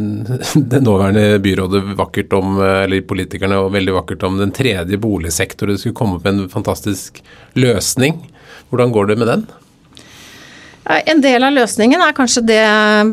det 0.72 0.82
nåværende 0.82 1.38
byrådet 1.44 1.84
vakkert 1.98 2.34
om, 2.38 2.58
eller 2.62 3.06
politikerne 3.08 3.60
veldig 3.74 3.96
vakkert 4.00 4.26
om 4.28 4.40
den 4.40 4.54
tredje 4.56 5.00
boligsektoren. 5.00 5.76
Det 5.76 5.84
skulle 5.84 5.98
komme 5.98 6.18
opp 6.18 6.28
en 6.28 6.46
fantastisk 6.52 7.22
løsning. 7.58 8.22
Hvordan 8.72 8.94
går 8.94 9.12
det 9.12 9.18
med 9.20 9.32
den? 9.34 9.48
En 10.88 11.20
del 11.20 11.44
av 11.44 11.52
løsningen 11.52 12.00
er 12.00 12.14
kanskje 12.16 12.42
det 12.48 12.62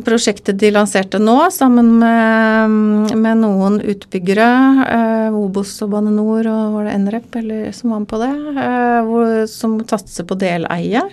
prosjektet 0.07 0.55
de 0.61 0.69
lanserte 0.71 1.19
nå, 1.19 1.35
sammen 1.51 1.89
med, 1.99 3.11
med 3.19 3.41
noen 3.41 3.81
utbyggere. 3.83 4.47
Eh, 4.85 5.35
Obos 5.35 5.73
og 5.83 5.91
Bane 5.91 6.13
Nor 6.15 6.47
og 6.47 6.77
var 6.77 6.88
det 6.88 6.95
Nrep 7.03 7.35
eller, 7.41 7.65
som 7.75 7.91
var 7.91 8.05
med 8.05 8.09
på 8.13 8.21
det. 8.21 8.31
Eh, 8.63 8.99
hvor, 9.09 9.33
som 9.51 9.75
satser 9.91 10.27
på 10.27 10.38
deleie. 10.39 11.03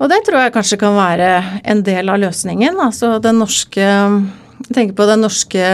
Og 0.00 0.08
det 0.08 0.22
tror 0.24 0.46
jeg 0.46 0.54
kanskje 0.54 0.80
kan 0.80 0.96
være 0.96 1.32
en 1.68 1.82
del 1.84 2.08
av 2.08 2.22
løsningen. 2.22 2.80
Altså 2.80 3.18
den 3.20 3.42
norske 3.42 3.84
jeg 4.60 4.76
tenker 4.76 4.96
på 4.96 5.06
den 5.08 5.22
norske 5.24 5.66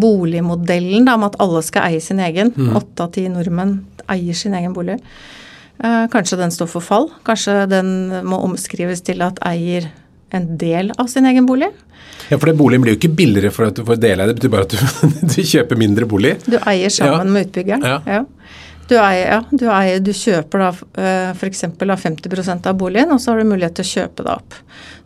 boligmodellen 0.00 1.06
da, 1.08 1.16
om 1.16 1.24
at 1.28 1.38
alle 1.40 1.62
skal 1.64 1.88
eie 1.88 2.00
sin 2.04 2.20
egen. 2.24 2.52
Mm. 2.56 2.72
Åtte 2.80 3.04
av 3.04 3.12
ti 3.16 3.24
nordmenn 3.32 3.78
eier 4.12 4.36
sin 4.36 4.56
egen 4.56 4.74
bolig. 4.76 4.98
Eh, 5.84 6.06
kanskje 6.12 6.38
den 6.40 6.52
står 6.52 6.68
for 6.68 6.84
fall. 6.84 7.08
Kanskje 7.24 7.64
den 7.70 7.92
må 8.28 8.40
omskrives 8.44 9.00
til 9.06 9.22
at 9.24 9.40
eier 9.48 9.88
en 10.36 10.52
del 10.60 10.92
av 11.00 11.08
sin 11.10 11.26
egen 11.26 11.48
bolig. 11.48 11.70
Ja, 12.30 12.36
for 12.38 12.50
det 12.50 12.58
Boligen 12.58 12.84
blir 12.84 12.94
jo 12.94 13.00
ikke 13.00 13.14
billigere 13.16 13.50
for 13.54 13.70
at 13.70 13.78
du 13.78 13.82
får 13.86 13.98
dele 13.98 14.26
det, 14.28 14.36
betyr 14.38 14.52
bare 14.52 14.66
at 14.68 14.74
du, 14.74 15.06
du 15.32 15.40
kjøper 15.40 15.78
mindre 15.80 16.06
bolig. 16.10 16.36
Du 16.46 16.58
eier 16.60 16.92
sammen 16.92 17.26
ja. 17.26 17.32
med 17.34 17.48
utbyggeren. 17.48 17.86
Ja. 17.86 17.96
ja. 18.06 18.24
Du, 18.90 18.96
eier, 18.98 19.28
ja, 19.28 19.36
du, 19.54 19.68
eier, 19.70 20.00
du 20.02 20.10
kjøper 20.10 20.64
da 20.64 20.68
eh, 20.98 21.28
f.eks. 21.30 21.60
50% 21.78 22.64
av 22.66 22.78
boligen, 22.80 23.12
og 23.14 23.20
så 23.22 23.30
har 23.30 23.38
du 23.38 23.46
mulighet 23.52 23.76
til 23.78 23.86
å 23.86 23.90
kjøpe 23.90 24.24
det 24.26 24.32
opp. 24.32 24.56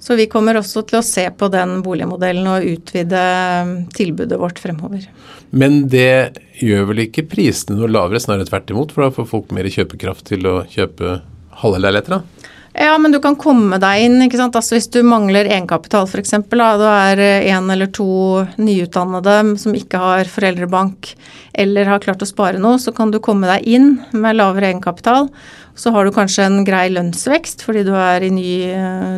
Så 0.01 0.17
vi 0.17 0.25
kommer 0.33 0.57
også 0.57 0.87
til 0.89 1.03
å 1.03 1.05
se 1.05 1.27
på 1.37 1.51
den 1.53 1.83
boligmodellen 1.85 2.49
og 2.49 2.65
utvide 2.65 3.21
eh, 3.21 3.75
tilbudet 3.93 4.41
vårt 4.41 4.63
fremover. 4.63 5.05
Men 5.53 5.83
det 5.93 6.41
gjør 6.65 6.89
vel 6.95 7.05
ikke 7.05 7.27
prisene 7.29 7.77
noe 7.77 7.93
lavere, 7.93 8.23
snarere 8.25 8.49
tvert 8.49 8.73
imot? 8.73 8.97
For 8.97 9.05
da 9.05 9.13
får 9.19 9.29
folk 9.35 9.53
mer 9.53 9.69
kjøpekraft 9.77 10.31
til 10.33 10.49
å 10.49 10.55
kjøpe 10.73 11.19
halve 11.61 11.85
leiligheter? 11.85 12.17
da? 12.17 12.34
Ja, 12.75 12.97
men 12.99 13.13
du 13.15 13.21
kan 13.23 13.37
komme 13.39 13.79
deg 13.79 14.03
inn. 14.03 14.17
ikke 14.25 14.39
sant? 14.41 14.57
Altså 14.59 14.75
Hvis 14.75 14.91
du 14.91 15.01
mangler 15.07 15.47
egenkapital 15.47 16.09
f.eks., 16.11 16.35
du 16.51 16.87
er 16.89 17.23
en 17.23 17.71
eller 17.71 17.91
to 17.95 18.43
nyutdannede 18.59 19.37
som 19.63 19.77
ikke 19.79 20.01
har 20.03 20.31
foreldrebank 20.31 21.13
eller 21.55 21.87
har 21.87 22.03
klart 22.03 22.25
å 22.25 22.27
spare 22.27 22.59
noe, 22.59 22.81
så 22.83 22.91
kan 22.91 23.13
du 23.15 23.21
komme 23.23 23.47
deg 23.47 23.69
inn 23.77 23.93
med 24.11 24.41
lavere 24.41 24.73
egenkapital. 24.73 25.31
Så 25.79 25.91
har 25.95 26.07
du 26.07 26.15
kanskje 26.15 26.49
en 26.49 26.65
grei 26.67 26.89
lønnsvekst 26.91 27.63
fordi 27.67 27.85
du 27.87 27.93
er, 27.95 28.27
ny, 28.31 28.51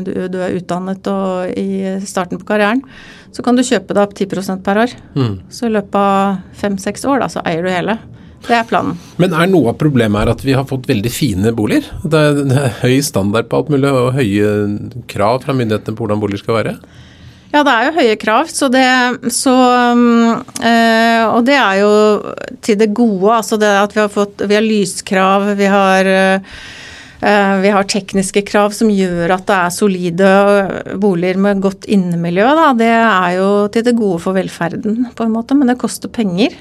du, 0.05 0.13
du 0.33 0.39
er 0.45 0.57
utdannet 0.57 1.09
og 1.13 1.57
i 1.57 1.97
starten 2.05 2.41
på 2.41 2.49
karrieren. 2.53 2.85
Så 3.33 3.45
kan 3.45 3.57
du 3.57 3.65
kjøpe 3.65 3.97
deg 3.97 4.05
opp 4.05 4.15
10% 4.17 4.63
per 4.65 4.85
år. 4.85 4.93
Mm. 5.17 5.35
Så 5.53 5.69
i 5.69 5.73
løpet 5.73 5.97
av 6.01 6.61
fem-seks 6.61 7.09
år 7.09 7.25
da, 7.25 7.33
så 7.33 7.45
eier 7.49 7.65
du 7.65 7.73
hele. 7.73 7.97
Det 8.47 8.55
er 8.55 8.67
planen. 8.69 8.99
Men 9.19 9.35
er 9.35 9.49
noe 9.51 9.73
av 9.73 9.81
problemet 9.81 10.23
her 10.23 10.31
at 10.31 10.45
vi 10.47 10.55
har 10.55 10.67
fått 10.69 10.87
veldig 10.87 11.11
fine 11.11 11.51
boliger? 11.57 11.89
Det 12.05 12.21
er, 12.29 12.45
det 12.47 12.61
er 12.63 12.77
høy 12.85 13.01
standard 13.03 13.51
på 13.51 13.59
alt 13.59 13.73
mulig 13.75 13.91
og 13.91 14.15
høye 14.15 14.53
krav 15.11 15.43
fra 15.43 15.57
myndighetene 15.57 15.99
på 15.99 16.07
hvordan 16.07 16.23
boliger 16.23 16.45
skal 16.45 16.61
være? 16.61 16.77
Ja, 17.53 17.63
det 17.65 17.73
er 17.73 17.87
jo 17.87 17.93
høye 17.97 18.17
krav, 18.21 18.49
så 18.53 18.69
det, 18.69 18.87
så, 19.33 19.55
øh, 19.95 21.23
og 21.31 21.47
det 21.47 21.57
er 21.57 21.79
jo 21.81 21.93
til 22.63 22.79
det 22.81 22.91
gode. 22.95 23.31
Altså 23.39 23.59
det 23.61 23.71
at 23.81 23.95
vi 23.97 24.03
har 24.03 24.11
fått 24.13 24.43
Vi 24.45 24.59
har 24.59 24.67
lyskrav, 24.67 25.47
vi 25.57 25.71
har 25.71 26.11
øh, 26.11 26.59
vi 27.63 27.71
har 27.73 27.89
tekniske 27.89 28.43
krav 28.47 28.75
som 28.77 28.91
gjør 28.93 29.33
at 29.39 29.47
det 29.49 29.57
er 29.57 29.73
solide 29.73 30.31
boliger 31.01 31.41
med 31.41 31.63
godt 31.65 31.89
innemiljø. 31.89 32.45
Da. 32.59 32.67
Det 32.77 32.93
er 32.93 33.31
jo 33.39 33.49
til 33.73 33.87
det 33.87 33.97
gode 33.97 34.21
for 34.23 34.37
velferden, 34.37 35.07
på 35.17 35.25
en 35.25 35.33
måte, 35.35 35.57
men 35.57 35.73
det 35.73 35.79
koster 35.81 36.13
penger. 36.13 36.55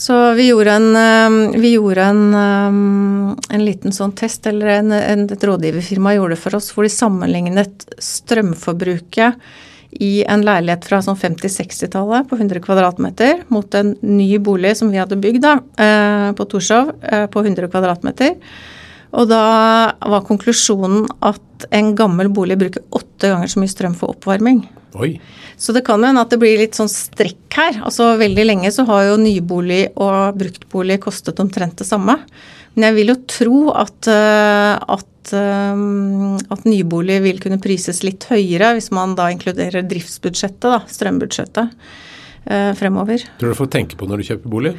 Så 0.00 0.32
vi 0.32 0.46
gjorde 0.48 0.72
en, 0.72 0.96
eh, 0.96 1.60
vi 1.60 1.72
gjorde 1.72 2.02
en, 2.02 2.34
eh, 2.34 3.36
en 3.54 3.64
liten 3.64 3.92
sånn 3.92 4.14
test, 4.16 4.46
eller 4.46 4.66
en, 4.78 4.92
et 4.92 5.44
rådgiverfirma 5.44 6.14
gjorde 6.16 6.38
det 6.38 6.40
for 6.40 6.56
oss, 6.56 6.70
hvor 6.72 6.88
de 6.88 6.92
sammenlignet 6.94 7.84
strømforbruket 8.00 9.36
i 10.00 10.24
en 10.24 10.40
leilighet 10.46 10.88
fra 10.88 11.02
sånn 11.04 11.20
50-60-tallet 11.20 12.30
på 12.30 12.38
100 12.38 12.64
kvadratmeter 12.64 13.44
mot 13.52 13.74
en 13.74 13.92
ny 14.00 14.38
bolig 14.38 14.72
som 14.78 14.88
vi 14.88 15.02
hadde 15.02 15.20
bygd 15.20 15.44
da, 15.44 15.56
på 16.32 16.46
Torshov 16.48 16.94
på 17.34 17.42
100 17.42 17.68
kvadratmeter. 17.68 18.36
Og 19.10 19.30
da 19.30 19.44
var 19.98 20.26
konklusjonen 20.26 21.08
at 21.26 21.66
en 21.74 21.94
gammel 21.98 22.30
bolig 22.32 22.58
bruker 22.60 22.84
åtte 22.94 23.32
ganger 23.32 23.50
så 23.50 23.62
mye 23.62 23.72
strøm 23.72 23.96
for 23.98 24.14
oppvarming. 24.14 24.62
Oi. 24.98 25.14
Så 25.60 25.74
det 25.76 25.84
kan 25.86 26.02
hende 26.02 26.22
at 26.22 26.32
det 26.32 26.40
blir 26.40 26.58
litt 26.58 26.78
sånn 26.78 26.90
strekk 26.90 27.58
her. 27.58 27.82
Altså 27.84 28.14
Veldig 28.20 28.46
lenge 28.46 28.70
så 28.74 28.86
har 28.88 29.10
jo 29.10 29.20
nybolig 29.20 29.82
og 30.00 30.38
bruktbolig 30.40 31.00
kostet 31.04 31.42
omtrent 31.42 31.78
det 31.82 31.88
samme. 31.88 32.16
Men 32.74 32.86
jeg 32.86 32.96
vil 33.00 33.12
jo 33.12 33.18
tro 33.30 33.60
at, 33.74 34.08
eh, 34.08 34.74
at, 34.78 35.32
eh, 35.36 35.82
at 36.54 36.68
nybolig 36.68 37.18
vil 37.26 37.42
kunne 37.42 37.60
prises 37.62 38.04
litt 38.06 38.28
høyere 38.30 38.72
hvis 38.78 38.92
man 38.94 39.16
da 39.18 39.28
inkluderer 39.34 39.86
driftsbudsjettet, 39.90 40.70
da, 40.70 40.80
strømbudsjettet. 40.86 41.74
Eh, 42.44 42.74
fremover. 42.74 43.20
Tror 43.38 43.52
du 43.52 43.54
folk 43.54 43.70
tenker 43.70 43.98
på 44.00 44.06
når 44.08 44.22
du 44.22 44.28
kjøper 44.30 44.50
bolig? 44.50 44.72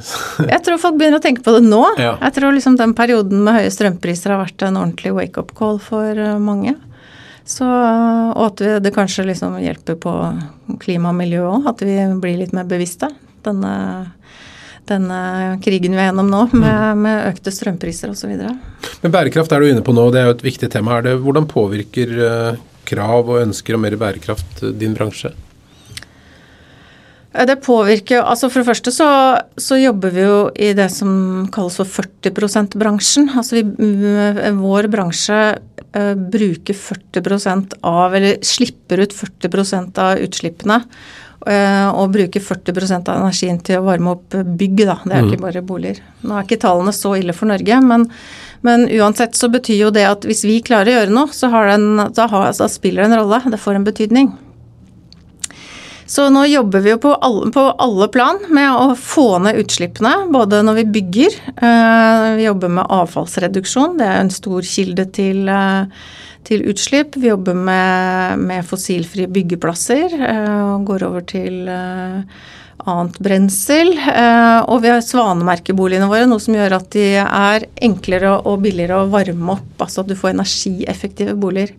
jeg 0.52 0.62
tror 0.66 0.80
folk 0.82 0.96
begynner 0.98 1.20
å 1.20 1.24
tenke 1.24 1.44
på 1.46 1.54
det 1.54 1.62
nå. 1.62 1.82
Ja. 2.00 2.16
Jeg 2.18 2.34
tror 2.40 2.56
liksom 2.56 2.78
den 2.80 2.94
perioden 2.98 3.44
med 3.46 3.60
høye 3.60 3.70
strømpriser 3.70 4.34
har 4.34 4.42
vært 4.42 4.64
en 4.66 4.80
ordentlig 4.80 5.14
wake-up 5.14 5.54
call 5.56 5.78
for 5.82 6.10
eh, 6.10 6.40
mange. 6.42 6.74
Så, 7.46 7.68
og 7.68 8.42
at 8.46 8.60
det 8.80 8.94
kanskje 8.96 9.26
liksom 9.28 9.58
hjelper 9.60 9.98
på 10.00 10.12
klima 10.80 11.12
og 11.12 11.18
miljø 11.18 11.44
òg, 11.44 11.66
at 11.74 11.82
vi 11.84 11.98
blir 12.22 12.38
litt 12.40 12.54
mer 12.56 12.64
bevisste. 12.66 13.10
Denne, 13.44 13.74
denne 14.88 15.18
krigen 15.62 15.92
vi 15.92 16.00
er 16.00 16.08
gjennom 16.08 16.32
nå 16.32 16.46
med, 16.54 16.64
mm. 16.64 17.02
med 17.04 17.26
økte 17.28 17.52
strømpriser 17.52 18.14
osv. 18.14 18.32
Men 19.04 19.12
bærekraft 19.12 19.52
er 19.52 19.60
du 19.60 19.68
inne 19.68 19.84
på 19.84 19.92
nå, 19.92 20.08
det 20.10 20.22
er 20.22 20.30
jo 20.30 20.38
et 20.38 20.46
viktig 20.48 20.72
tema. 20.72 20.96
Er 20.96 21.10
det, 21.10 21.18
hvordan 21.20 21.50
påvirker 21.52 22.16
eh, 22.30 22.62
krav 22.88 23.28
og 23.28 23.42
ønsker 23.44 23.76
om 23.76 23.84
mer 23.84 24.00
bærekraft 24.00 24.64
din 24.80 24.96
bransje? 24.96 25.34
Eh, 27.34 27.46
det 27.46 27.56
påvirker 27.64 28.22
altså 28.22 28.50
For 28.50 28.62
det 28.62 28.70
første 28.70 28.94
så, 28.94 29.08
så, 29.56 29.78
jobber 29.80 30.14
vi 30.14 30.24
jo 30.26 30.38
i 30.54 30.72
det 30.76 30.90
som 30.94 31.48
kalles 31.54 31.78
for 31.80 31.90
40 31.90 32.34
%-bransjen. 32.34 33.32
Altså 33.34 33.58
vi, 33.60 33.64
vår 34.58 34.88
bransje 34.92 35.40
uh, 35.96 36.14
bruker 36.14 36.78
40 36.78 37.76
av, 37.82 38.14
eller 38.14 38.40
slipper 38.44 39.04
ut 39.04 39.14
40 39.14 40.00
av 40.00 40.24
utslippene. 40.24 40.80
Uh, 41.44 41.90
og 42.00 42.14
bruker 42.14 42.40
40% 42.40 43.10
av 43.12 43.18
energien 43.20 43.58
til 43.60 43.76
å 43.76 43.84
varme 43.84 44.14
opp 44.14 44.32
bygg, 44.32 44.78
da. 44.88 44.96
Det 45.02 45.12
er 45.12 45.26
mm. 45.26 45.28
ikke 45.28 45.42
bare 45.42 45.64
boliger. 45.66 45.98
Nå 46.24 46.38
er 46.38 46.46
ikke 46.46 46.62
tallene 46.62 46.94
så 46.96 47.12
ille 47.18 47.34
for 47.36 47.50
Norge, 47.50 47.80
men, 47.84 48.06
men, 48.64 48.86
uansett 48.96 49.36
så 49.36 49.50
betyr 49.52 49.82
jo 49.82 49.90
det 49.92 50.06
at 50.08 50.24
hvis 50.24 50.40
vi 50.48 50.62
klarer 50.64 50.88
å 50.88 50.96
gjøre 50.96 51.16
noe, 51.18 51.36
så, 51.36 51.52
den, 51.68 52.00
da, 52.16 52.30
har, 52.32 52.48
da 52.56 52.70
spiller 52.72 53.04
det 53.04 53.10
en 53.10 53.18
rolle. 53.20 53.42
Det 53.52 53.60
får 53.60 53.76
en 53.76 53.84
betydning. 53.90 54.32
Så 56.06 56.26
nå 56.28 56.42
jobber 56.46 56.82
vi 56.84 56.92
jo 56.92 56.98
på 57.00 57.14
alle, 57.14 57.48
på 57.52 57.62
alle, 57.80 58.08
plan 58.12 58.40
med 58.52 58.68
å 58.76 58.92
få 58.98 59.38
ned 59.44 59.56
utslippene, 59.62 60.26
både 60.32 60.60
når 60.66 60.82
vi 60.82 60.90
bygger. 60.98 61.38
Eh, 61.56 62.26
vi 62.36 62.44
jobber 62.44 62.74
med 62.76 62.92
avfallsreduksjon, 62.92 63.96
det 64.00 64.10
er 64.10 64.20
en 64.20 64.32
stor 64.32 64.68
kilde 64.68 65.06
til, 65.16 65.48
eh, 65.48 66.04
til 66.44 66.66
utslipp. 66.68 67.16
Vi 67.16 67.32
jobber 67.32 67.56
med, 67.56 68.44
med 68.44 68.68
fossilfrie 68.68 69.32
byggeplasser 69.32 70.18
eh, 70.18 70.60
og 70.74 70.84
går 70.92 71.08
over 71.08 71.24
til 71.24 71.72
annet 72.84 73.18
brensel. 73.24 73.94
Og 73.96 74.82
vi 74.84 74.90
har 74.92 75.00
svanemerkeboligene 75.00 76.10
våre, 76.10 76.28
noe 76.28 76.42
som 76.42 76.58
gjør 76.58 76.76
at 76.82 76.90
de 76.92 77.06
er 77.22 77.64
enklere 77.86 78.34
og 78.42 78.60
billigere 78.66 79.00
å 79.00 79.08
varme 79.08 79.56
opp. 79.56 79.86
Altså 79.86 80.04
at 80.04 80.10
du 80.10 80.18
får 80.18 80.34
energieffektive 80.34 81.32
boliger. 81.40 81.72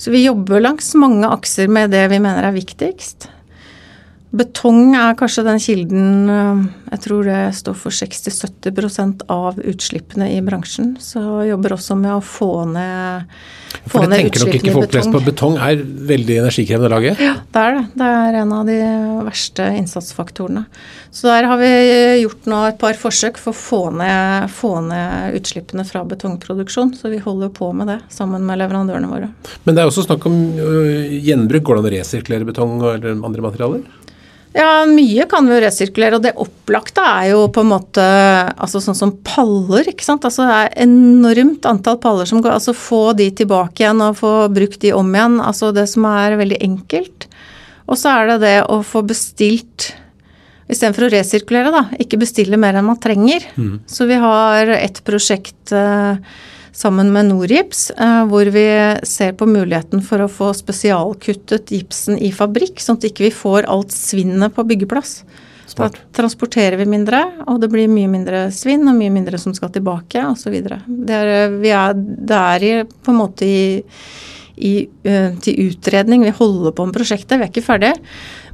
Så 0.00 0.14
vi 0.14 0.24
jobber 0.24 0.62
langs 0.62 0.94
mange 0.96 1.28
akser 1.28 1.68
med 1.68 1.92
det 1.92 2.06
vi 2.08 2.22
mener 2.22 2.48
er 2.48 2.56
viktigst. 2.56 3.28
Betong 4.28 4.92
er 4.92 5.14
kanskje 5.16 5.40
den 5.46 5.60
kilden 5.62 6.28
eh, 6.28 6.58
Jeg 6.90 7.00
tror 7.06 7.24
det 7.24 7.38
står 7.56 7.76
for 7.80 7.94
60-70% 7.96 9.24
av 9.32 9.56
utslippene 9.56 10.26
i 10.34 10.42
bransjen. 10.44 10.98
Så 11.00 11.22
jeg 11.40 11.54
jobber 11.54 11.74
også 11.78 11.96
med 11.96 12.12
å 12.12 12.20
få 12.20 12.50
ned, 12.68 13.30
få 13.88 14.02
ned 14.04 14.04
utslippene 14.04 14.04
i 14.04 14.04
betong. 14.04 14.04
For 14.04 14.04
det 14.04 14.18
tenker 14.18 14.44
nok 14.44 14.58
ikke 14.58 14.74
folk 14.76 14.92
flest 14.92 15.12
på. 15.14 15.22
Betong 15.30 15.56
er 15.64 15.80
veldig 15.80 16.36
energikrevende 16.42 16.90
å 16.90 16.92
lage? 16.92 17.14
Ja, 17.24 17.34
det 17.40 17.62
er 17.62 17.78
det. 17.78 17.84
Det 18.02 18.08
er 18.18 18.38
en 18.42 18.52
av 18.58 18.68
de 18.68 18.76
verste 19.28 19.68
innsatsfaktorene. 19.78 20.64
Så 21.08 21.30
der 21.32 21.48
har 21.48 21.60
vi 21.60 21.70
gjort 22.20 22.48
nå 22.52 22.58
et 22.68 22.80
par 22.80 22.98
forsøk 23.00 23.40
for 23.40 23.56
å 23.56 23.58
få 23.58 23.80
ned, 23.96 24.50
få 24.52 24.74
ned 24.84 25.38
utslippene 25.40 25.86
fra 25.88 26.02
betongproduksjon. 26.08 26.92
Så 27.00 27.08
vi 27.14 27.22
holder 27.24 27.48
på 27.56 27.70
med 27.76 27.88
det 27.94 28.02
sammen 28.12 28.44
med 28.44 28.60
leverandørene 28.60 29.08
våre. 29.08 29.30
Men 29.64 29.72
det 29.72 29.84
er 29.84 29.88
også 29.88 30.04
snakk 30.04 30.28
om 30.28 30.36
øh, 30.60 31.16
gjenbruk. 31.16 31.64
Går 31.64 31.78
det 31.78 31.84
an 31.84 31.88
å 31.88 31.94
resirkulere 31.96 32.50
betong 32.52 32.76
eller 32.92 33.16
andre 33.16 33.46
materialer? 33.48 33.88
Ja, 34.56 34.86
mye 34.88 35.26
kan 35.28 35.46
vi 35.46 35.54
jo 35.54 35.60
resirkulere, 35.62 36.16
og 36.16 36.24
det 36.24 36.32
opplagte 36.40 37.04
er 37.04 37.28
jo 37.34 37.42
på 37.52 37.62
en 37.62 37.70
måte 37.70 38.04
altså 38.56 38.80
sånn 38.82 38.96
som 38.96 39.12
paller, 39.26 39.90
ikke 39.92 40.06
sant. 40.06 40.24
Altså 40.24 40.46
det 40.48 40.56
er 40.56 40.74
enormt 40.86 41.68
antall 41.68 41.98
paller 42.00 42.28
som 42.28 42.40
går 42.42 42.56
Altså 42.56 42.74
få 42.76 43.12
de 43.18 43.28
tilbake 43.42 43.84
igjen 43.84 44.00
og 44.04 44.18
få 44.22 44.32
brukt 44.52 44.80
de 44.82 44.94
om 44.96 45.12
igjen. 45.14 45.38
Altså 45.44 45.70
det 45.76 45.84
som 45.92 46.08
er 46.08 46.38
veldig 46.40 46.60
enkelt. 46.64 47.28
Og 47.88 48.00
så 48.00 48.14
er 48.16 48.32
det 48.32 48.38
det 48.46 48.58
å 48.68 48.82
få 48.84 49.04
bestilt 49.06 49.92
Istedenfor 50.68 51.06
å 51.06 51.12
resirkulere, 51.14 51.70
da. 51.72 51.80
Ikke 51.96 52.18
bestille 52.20 52.58
mer 52.60 52.76
enn 52.76 52.84
man 52.84 52.98
trenger. 53.00 53.46
Mm. 53.56 53.78
Så 53.88 54.04
vi 54.04 54.18
har 54.20 54.68
et 54.74 54.98
prosjekt 55.06 55.72
uh, 55.72 56.20
sammen 56.78 57.10
med 57.12 57.26
Norgips, 57.32 57.90
eh, 57.90 58.22
hvor 58.30 58.46
vi 58.54 58.66
ser 59.02 59.34
på 59.38 59.48
muligheten 59.50 60.02
for 60.04 60.22
å 60.22 60.30
få 60.30 60.52
spesialkuttet 60.54 61.72
gipsen 61.74 62.18
i 62.22 62.30
fabrikk, 62.34 62.78
sånn 62.82 63.00
at 63.00 63.08
ikke 63.10 63.26
vi 63.26 63.34
får 63.34 63.66
alt 63.66 63.94
svinnet 63.94 64.54
på 64.54 64.66
byggeplass. 64.68 65.22
Da 65.78 65.90
transporterer 66.16 66.78
vi 66.80 66.86
mindre, 66.88 67.20
og 67.46 67.60
det 67.62 67.68
blir 67.70 67.90
mye 67.92 68.08
mindre 68.10 68.46
svinn 68.54 68.88
og 68.88 68.96
mye 68.98 69.12
mindre 69.14 69.38
som 69.38 69.54
skal 69.54 69.70
tilbake 69.74 70.22
osv. 70.30 70.56
Det, 70.64 71.18
er, 71.18 71.52
vi 71.60 71.70
er, 71.74 71.94
det 71.98 72.38
er 72.38 72.66
i, 72.66 72.72
på 72.88 73.12
en 73.12 73.20
måte 73.20 73.46
i, 73.46 73.60
i, 74.56 74.72
uh, 75.06 75.36
til 75.44 75.68
utredning. 75.68 76.24
Vi 76.26 76.34
holder 76.40 76.74
på 76.74 76.88
med 76.88 76.96
prosjektet, 76.96 77.36
vi 77.36 77.46
er 77.46 77.52
ikke 77.52 77.66
ferdig. 77.68 77.92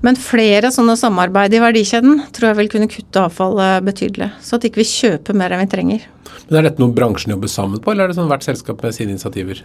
Men 0.03 0.19
flere 0.19 0.73
sånne 0.75 0.97
samarbeid 0.99 1.55
i 1.55 1.63
verdikjeden 1.63 2.25
tror 2.35 2.51
jeg 2.51 2.61
vil 2.63 2.71
kunne 2.75 2.91
kutte 2.91 3.25
avfallet 3.29 3.87
betydelig. 3.87 4.33
Så 4.43 4.59
at 4.59 4.67
ikke 4.67 4.83
vi 4.83 4.91
kjøper 4.91 5.39
mer 5.39 5.55
enn 5.55 5.65
vi 5.65 5.71
trenger. 5.71 6.07
Men 6.49 6.61
Er 6.61 6.69
dette 6.69 6.83
noe 6.83 6.95
bransjen 6.95 7.35
jobber 7.35 7.51
sammen 7.51 7.81
på, 7.81 7.93
eller 7.93 8.05
er 8.05 8.13
det 8.13 8.19
sånn 8.19 8.31
hvert 8.31 8.47
selskap 8.47 8.83
med 8.83 8.97
sine 8.97 9.15
initiativer? 9.15 9.63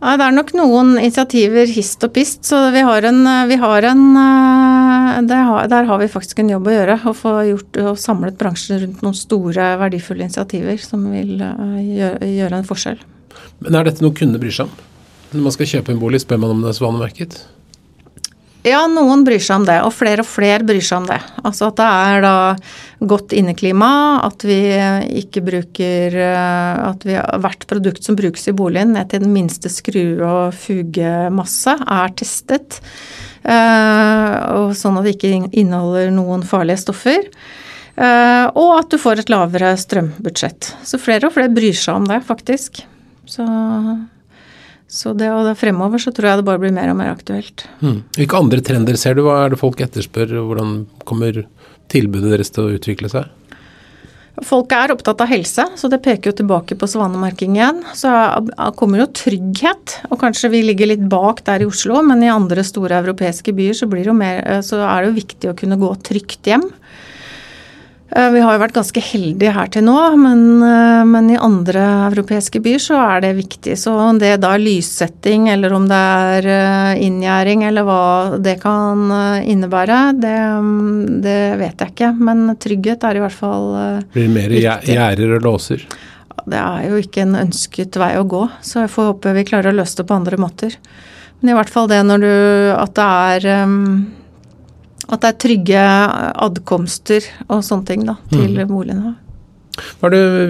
Ja, 0.00 0.14
det 0.16 0.24
er 0.24 0.32
nok 0.32 0.54
noen 0.56 0.94
initiativer 0.96 1.68
hist 1.68 2.00
og 2.06 2.14
pist, 2.14 2.40
så 2.48 2.70
vi 2.72 2.80
har 2.86 3.04
en, 3.04 3.20
vi 3.50 3.58
har 3.60 3.84
en 3.84 4.04
har, 4.16 5.68
Der 5.68 5.84
har 5.84 5.98
vi 6.00 6.08
faktisk 6.08 6.38
en 6.40 6.48
jobb 6.48 6.70
å 6.70 6.72
gjøre. 6.72 6.96
Å 7.04 7.12
få 7.12 7.34
gjort, 7.50 7.80
og 7.84 8.00
samlet 8.00 8.38
bransjen 8.40 8.80
rundt 8.80 9.02
noen 9.04 9.18
store, 9.18 9.74
verdifulle 9.82 10.24
initiativer 10.24 10.80
som 10.80 11.04
vil 11.12 11.36
gjøre, 11.36 12.16
gjøre 12.24 12.62
en 12.62 12.68
forskjell. 12.70 13.02
Men 13.60 13.76
er 13.76 13.90
dette 13.90 14.00
noe 14.00 14.16
kundene 14.16 14.40
bryr 14.40 14.56
seg 14.56 14.70
om? 14.70 14.86
Når 15.34 15.44
man 15.44 15.54
skal 15.54 15.68
kjøpe 15.74 15.92
en 15.92 16.00
bolig, 16.00 16.24
spør 16.24 16.40
man 16.40 16.56
om 16.56 16.64
det 16.64 16.72
er 16.72 16.80
svanemerket? 16.80 17.36
Ja, 18.66 18.82
noen 18.92 19.22
bryr 19.24 19.40
seg 19.40 19.62
om 19.62 19.64
det, 19.64 19.78
og 19.86 19.94
flere 19.96 20.20
og 20.20 20.28
flere 20.28 20.64
bryr 20.68 20.82
seg 20.84 21.00
om 21.00 21.06
det. 21.08 21.16
Altså 21.48 21.70
at 21.70 21.78
det 21.78 21.86
er 21.86 22.24
da 22.24 22.34
godt 23.08 23.32
inneklima, 23.32 23.88
at 24.26 24.44
vi 24.44 24.58
ikke 25.22 25.40
bruker 25.46 26.16
eh, 26.20 26.82
At 26.90 27.06
vi, 27.08 27.16
hvert 27.16 27.64
produkt 27.70 28.04
som 28.04 28.18
brukes 28.18 28.44
i 28.50 28.54
boligen, 28.56 28.92
ned 28.96 29.08
til 29.08 29.24
den 29.24 29.32
minste 29.32 29.72
skru- 29.72 30.20
og 30.26 30.52
fugemasse, 30.60 31.78
er 31.80 32.12
testet. 32.20 32.82
Eh, 33.48 34.36
og 34.60 34.76
sånn 34.76 35.00
at 35.00 35.08
det 35.08 35.16
ikke 35.16 35.48
inneholder 35.48 36.12
noen 36.12 36.44
farlige 36.44 36.84
stoffer. 36.84 37.30
Eh, 37.96 38.46
og 38.52 38.76
at 38.76 38.92
du 38.92 39.00
får 39.00 39.24
et 39.24 39.32
lavere 39.32 39.72
strømbudsjett. 39.80 40.74
Så 40.84 41.00
flere 41.00 41.30
og 41.30 41.36
flere 41.38 41.52
bryr 41.52 41.76
seg 41.76 42.02
om 42.02 42.12
det, 42.12 42.20
faktisk. 42.28 42.84
Så 43.24 43.48
så 44.90 45.12
det, 45.14 45.28
og 45.30 45.44
det 45.46 45.54
fremover 45.60 46.02
så 46.02 46.10
tror 46.14 46.32
jeg 46.32 46.40
det 46.40 46.46
bare 46.48 46.60
blir 46.62 46.74
mer 46.74 46.90
og 46.90 46.96
mer 46.98 47.12
aktuelt. 47.12 47.62
Hmm. 47.78 48.00
Hvilke 48.16 48.38
andre 48.40 48.62
trender 48.66 48.98
ser 48.98 49.14
du? 49.14 49.22
Hva 49.22 49.44
er 49.44 49.52
det 49.52 49.60
folk 49.60 49.82
etterspør? 49.84 50.32
Hvordan 50.48 50.80
kommer 51.06 51.44
tilbudet 51.90 52.32
deres 52.32 52.50
til 52.50 52.66
å 52.66 52.74
utvikle 52.74 53.10
seg? 53.12 53.28
Folk 54.46 54.72
er 54.72 54.92
opptatt 54.94 55.20
av 55.20 55.28
helse, 55.28 55.66
så 55.76 55.88
det 55.92 56.00
peker 56.02 56.30
jo 56.30 56.38
tilbake 56.38 56.76
på 56.78 56.88
svanemerking 56.88 57.58
igjen. 57.58 57.82
Så 57.94 58.10
kommer 58.78 59.02
jo 59.02 59.10
trygghet, 59.14 59.98
og 60.08 60.20
kanskje 60.22 60.50
vi 60.54 60.62
ligger 60.64 60.90
litt 60.90 61.04
bak 61.12 61.42
der 61.46 61.62
i 61.62 61.68
Oslo, 61.68 62.00
men 62.06 62.24
i 62.24 62.32
andre 62.32 62.64
store 62.64 63.02
europeiske 63.02 63.52
byer 63.56 63.76
så, 63.76 63.90
mer, 64.16 64.40
så 64.64 64.80
er 64.86 65.02
det 65.02 65.10
jo 65.10 65.18
viktig 65.18 65.52
å 65.52 65.56
kunne 65.58 65.78
gå 65.80 65.92
trygt 66.08 66.50
hjem. 66.50 66.66
Eh, 68.10 68.30
vi 68.34 68.40
har 68.42 68.56
jo 68.56 68.62
vært 68.64 68.74
ganske 68.74 69.02
heldige 69.04 69.52
her 69.54 69.68
til 69.70 69.84
nå, 69.86 69.96
men, 70.18 70.40
eh, 70.66 71.02
men, 71.06 71.28
i 71.30 71.38
andre 71.38 71.82
europeiske 72.08 72.58
byer 72.62 72.82
så 72.82 72.98
er 72.98 73.22
det 73.22 73.36
viktig. 73.38 73.76
Så 73.78 73.94
om 73.94 74.18
det 74.18 74.32
da 74.42 74.54
er 74.56 74.64
lyssetting, 74.64 75.48
eller 75.52 75.72
om 75.76 75.86
det 75.90 76.00
er 76.26 76.48
eh, 76.50 77.04
inngjerding, 77.06 77.62
eller 77.68 77.86
hva 77.86 78.02
det 78.42 78.56
kan 78.64 79.06
innebære, 79.46 80.00
det, 80.18 80.36
det, 81.22 81.38
vet 81.62 81.84
jeg 81.84 81.94
ikke. 81.94 82.12
Men 82.18 82.56
trygghet 82.58 83.06
er 83.06 83.20
i 83.20 83.22
hvert 83.22 83.36
fall 83.36 83.68
viktig. 83.78 84.14
Blir 84.16 84.26
det 84.26 84.34
mer 84.34 84.56
gjerder 84.90 85.36
og 85.38 85.46
låser? 85.46 85.86
Det 86.50 86.58
er 86.58 86.88
jo 86.88 86.98
ikke 86.98 87.22
en 87.22 87.36
ønsket 87.38 87.94
vei 88.00 88.14
å 88.18 88.26
gå, 88.26 88.46
så 88.64 88.86
jeg 88.86 88.90
får 88.90 89.12
håpe 89.12 89.34
vi 89.36 89.46
klarer 89.46 89.70
å 89.70 89.76
løse 89.76 90.00
det 90.00 90.08
på 90.08 90.16
andre 90.16 90.38
måter. 90.40 90.74
Men 91.40 91.52
i 91.52 91.56
hvert 91.56 91.70
fall 91.72 91.86
det 91.88 92.00
når 92.04 92.20
du 92.20 92.32
At 92.74 92.90
det 92.98 93.04
er 93.06 93.44
at 95.10 95.22
det 95.22 95.30
er 95.32 95.40
trygge 95.44 95.86
adkomster 96.46 97.26
og 97.48 97.64
sånne 97.66 97.88
ting 97.88 98.06
da, 98.08 98.16
til 98.30 98.54
mm. 98.56 98.66
boligene. 98.70 99.14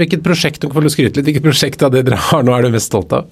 hvilket 0.00 0.24
prosjekt 0.24 0.64
skryte 0.64 1.20
litt, 1.20 1.26
hvilket 1.26 1.44
prosjekt 1.44 1.84
av 1.86 1.94
det 1.94 2.04
dere 2.08 2.20
har 2.30 2.44
nå 2.44 2.56
er 2.56 2.66
du 2.66 2.74
mest 2.74 2.90
stolt 2.90 3.14
av? 3.16 3.30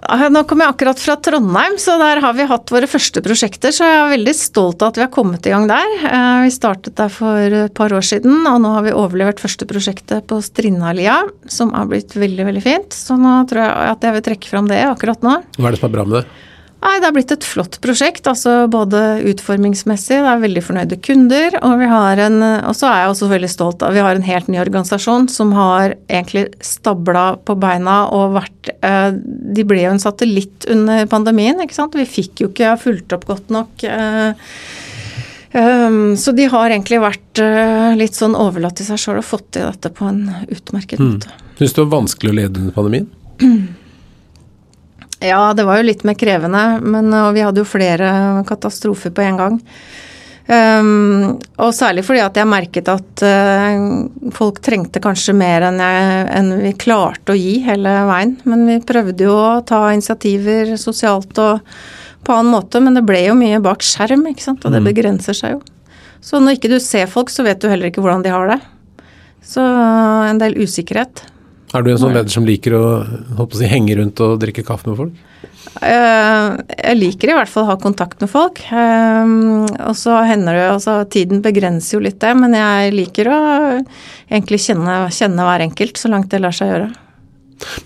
Nå 0.00 0.40
kom 0.48 0.62
jeg 0.62 0.72
akkurat 0.72 0.98
fra 0.98 1.14
Trondheim, 1.20 1.74
så 1.78 1.98
der 2.00 2.22
har 2.24 2.32
vi 2.34 2.46
hatt 2.48 2.72
våre 2.72 2.88
første 2.88 3.20
prosjekter. 3.22 3.72
Så 3.74 3.84
jeg 3.84 3.98
er 3.98 4.12
veldig 4.14 4.32
stolt 4.34 4.80
av 4.80 4.90
at 4.90 4.98
vi 4.98 5.04
har 5.04 5.10
kommet 5.12 5.44
i 5.46 5.52
gang 5.52 5.68
der. 5.68 5.92
Eh, 6.08 6.46
vi 6.46 6.54
startet 6.54 6.96
der 6.96 7.12
for 7.12 7.56
et 7.60 7.74
par 7.76 7.92
år 7.92 8.06
siden, 8.06 8.40
og 8.48 8.62
nå 8.64 8.72
har 8.78 8.86
vi 8.88 8.96
overlevert 8.96 9.42
første 9.42 9.68
prosjektet 9.68 10.24
på 10.30 10.40
Strindhalia, 10.42 11.20
som 11.52 11.74
har 11.76 11.90
blitt 11.92 12.16
veldig, 12.16 12.48
veldig 12.48 12.64
fint. 12.64 12.96
Så 12.96 13.18
nå 13.20 13.42
tror 13.50 13.66
jeg 13.66 13.90
at 13.92 14.08
jeg 14.08 14.16
vil 14.16 14.26
trekke 14.30 14.54
fram 14.54 14.70
det 14.72 14.80
akkurat 14.88 15.26
nå. 15.26 15.36
Hva 15.58 15.68
er 15.68 15.76
det 15.76 15.82
som 15.82 15.90
er 15.90 15.98
bra 15.98 16.08
med 16.08 16.22
det? 16.22 16.49
Nei, 16.80 16.94
Det 16.96 17.04
har 17.04 17.12
blitt 17.12 17.32
et 17.34 17.44
flott 17.44 17.76
prosjekt, 17.84 18.24
altså 18.30 18.64
både 18.72 19.20
utformingsmessig, 19.28 20.16
det 20.16 20.30
er 20.30 20.40
veldig 20.40 20.62
fornøyde 20.64 20.96
kunder. 21.04 21.56
Og, 21.60 21.74
vi 21.82 21.88
har 21.90 22.22
en, 22.24 22.38
og 22.40 22.76
så 22.76 22.88
er 22.88 23.02
jeg 23.02 23.12
også 23.12 23.28
veldig 23.34 23.50
stolt 23.52 23.84
av 23.84 23.92
vi 23.96 24.04
har 24.04 24.16
en 24.16 24.24
helt 24.24 24.48
ny 24.48 24.60
organisasjon 24.62 25.28
som 25.32 25.52
har 25.56 25.98
egentlig 26.08 26.46
stabla 26.64 27.34
på 27.44 27.56
beina 27.60 28.02
og 28.16 28.38
vært 28.38 28.70
eh, 28.80 29.10
De 29.12 29.66
ble 29.68 29.82
jo 29.82 29.92
en 29.92 30.00
satellitt 30.02 30.68
under 30.72 31.04
pandemien, 31.10 31.60
ikke 31.60 31.76
sant. 31.76 31.98
Vi 32.00 32.08
fikk 32.08 32.46
jo 32.46 32.48
ikke 32.52 32.76
fulgt 32.80 33.16
opp 33.16 33.28
godt 33.28 33.52
nok. 33.52 33.84
Eh, 33.84 34.54
Um, 35.50 36.12
så 36.14 36.30
de 36.30 36.44
har 36.46 36.70
egentlig 36.70 37.00
vært 37.02 37.40
litt 37.98 38.14
sånn 38.14 38.36
overlatt 38.38 38.76
til 38.78 38.86
seg 38.86 39.00
sjøl 39.02 39.16
og 39.18 39.26
fått 39.26 39.48
til 39.56 39.64
dette 39.66 39.90
på 39.90 40.06
en 40.06 40.20
utmerket 40.46 41.02
mm. 41.02 41.08
måte. 41.08 41.32
Syns 41.58 41.74
du 41.74 41.80
det 41.80 41.86
var 41.88 41.90
vanskelig 41.96 42.30
å 42.30 42.36
lede 42.38 42.62
under 42.62 42.76
pandemien? 42.76 43.08
Ja, 45.20 45.50
det 45.52 45.66
var 45.68 45.80
jo 45.80 45.88
litt 45.88 46.04
mer 46.08 46.16
krevende, 46.16 46.62
men 46.80 47.12
vi 47.36 47.42
hadde 47.44 47.60
jo 47.60 47.68
flere 47.68 48.10
katastrofer 48.48 49.12
på 49.12 49.24
en 49.26 49.40
gang. 49.40 49.58
Um, 50.50 51.36
og 51.62 51.70
særlig 51.76 52.02
fordi 52.02 52.22
at 52.24 52.38
jeg 52.40 52.48
merket 52.50 52.88
at 52.90 53.22
uh, 53.22 54.32
folk 54.34 54.58
trengte 54.64 54.98
kanskje 55.02 55.34
mer 55.38 55.62
enn, 55.68 55.78
jeg, 55.78 56.24
enn, 56.34 56.48
vi 56.64 56.72
klarte 56.80 57.36
å 57.36 57.38
gi 57.38 57.60
hele 57.62 57.92
veien. 58.08 58.34
Men 58.50 58.64
vi 58.66 58.80
prøvde 58.82 59.28
jo 59.28 59.36
å 59.36 59.60
ta 59.66 59.84
initiativer 59.94 60.74
sosialt 60.80 61.38
og 61.38 61.62
på 62.26 62.34
annen 62.34 62.50
måte, 62.52 62.82
men 62.82 62.98
det 62.98 63.04
ble 63.06 63.22
jo 63.28 63.36
mye 63.38 63.62
bak 63.62 63.84
skjerm, 63.86 64.26
ikke 64.32 64.48
sant. 64.48 64.66
Og 64.66 64.74
det 64.74 64.82
mm. 64.82 64.88
begrenser 64.90 65.38
seg 65.38 65.54
jo. 65.54 65.62
Så 66.20 66.42
når 66.42 66.58
ikke 66.58 66.72
du 66.72 66.80
ser 66.82 67.06
folk, 67.08 67.30
så 67.32 67.46
vet 67.46 67.62
du 67.62 67.70
heller 67.70 67.92
ikke 67.92 68.02
hvordan 68.02 68.26
de 68.26 68.34
har 68.34 68.50
det. 68.50 68.58
Så 69.46 69.62
uh, 69.62 70.26
en 70.26 70.40
del 70.42 70.58
usikkerhet. 70.58 71.28
Er 71.70 71.84
du 71.86 71.92
en 71.92 72.00
sånn 72.02 72.16
leder 72.16 72.32
som 72.32 72.46
liker 72.46 72.74
å, 72.74 72.86
å 73.38 73.46
si, 73.54 73.66
henge 73.70 73.94
rundt 74.00 74.20
og 74.24 74.40
drikke 74.42 74.64
kaffe 74.66 74.90
med 74.90 74.98
folk? 74.98 75.26
Uh, 75.78 76.56
jeg 76.74 76.96
liker 76.98 77.30
i 77.30 77.36
hvert 77.36 77.50
fall 77.50 77.66
å 77.66 77.70
ha 77.70 77.76
kontakt 77.78 78.22
med 78.24 78.30
folk. 78.32 78.58
Uh, 78.72 79.68
og 79.86 79.94
så 79.98 80.18
hender 80.26 80.58
det 80.58 80.64
altså 80.72 80.96
Tiden 81.12 81.44
begrenser 81.44 81.98
jo 81.98 82.02
litt 82.08 82.18
det, 82.22 82.32
men 82.38 82.56
jeg 82.58 82.96
liker 82.96 83.30
å 83.30 83.38
egentlig 83.78 84.62
kjenne, 84.66 85.04
kjenne 85.14 85.46
hver 85.46 85.66
enkelt 85.68 86.00
så 86.00 86.10
langt 86.10 86.32
det 86.34 86.42
lar 86.42 86.56
seg 86.56 86.74
gjøre. 86.74 86.90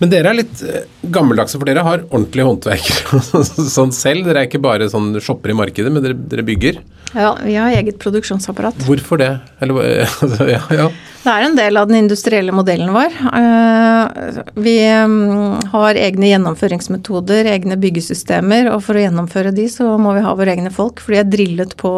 Men 0.00 0.12
dere 0.12 0.30
er 0.30 0.38
litt 0.38 0.62
eh, 0.64 0.84
gammeldagse, 1.14 1.58
for 1.58 1.68
dere 1.68 1.84
har 1.86 2.04
ordentlige 2.10 2.48
håndverkere 2.48 3.42
sånn 3.78 3.94
selv. 3.94 4.28
Dere 4.28 4.44
er 4.44 4.50
ikke 4.50 4.62
bare 4.64 4.90
sånn 4.92 5.12
shopper 5.22 5.54
i 5.54 5.58
markedet, 5.58 5.92
men 5.92 6.04
dere, 6.04 6.18
dere 6.30 6.46
bygger. 6.46 6.82
Ja, 7.14 7.36
vi 7.44 7.54
har 7.54 7.70
eget 7.70 7.98
produksjonsapparat. 8.02 8.80
Hvorfor 8.88 9.20
det? 9.22 9.30
Eller, 9.62 10.06
ja, 10.54 10.62
ja. 10.74 10.88
Det 11.24 11.32
er 11.32 11.46
en 11.46 11.54
del 11.56 11.78
av 11.80 11.88
den 11.88 12.02
industrielle 12.02 12.52
modellen 12.52 12.90
vår. 12.92 13.14
Eh, 13.40 14.40
vi 14.60 14.74
mm, 14.84 15.70
har 15.72 16.00
egne 16.00 16.28
gjennomføringsmetoder, 16.32 17.48
egne 17.54 17.78
byggesystemer, 17.80 18.68
og 18.74 18.82
for 18.84 18.98
å 18.98 19.06
gjennomføre 19.06 19.54
de 19.56 19.68
så 19.72 19.94
må 20.00 20.12
vi 20.18 20.26
ha 20.26 20.34
våre 20.36 20.56
egne 20.56 20.74
folk, 20.74 21.00
for 21.00 21.14
de 21.14 21.22
er 21.22 21.30
drillet 21.30 21.72
på, 21.80 21.94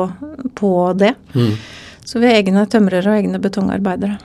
på 0.61 0.73
det. 1.01 1.17
Mm. 1.35 1.53
Så 2.07 2.23
vi 2.23 2.31
har 2.31 2.39
egne 2.39 2.69
tømrere 2.71 3.11
og 3.11 3.25
egne 3.25 3.43
betongarbeidere. 3.43 4.21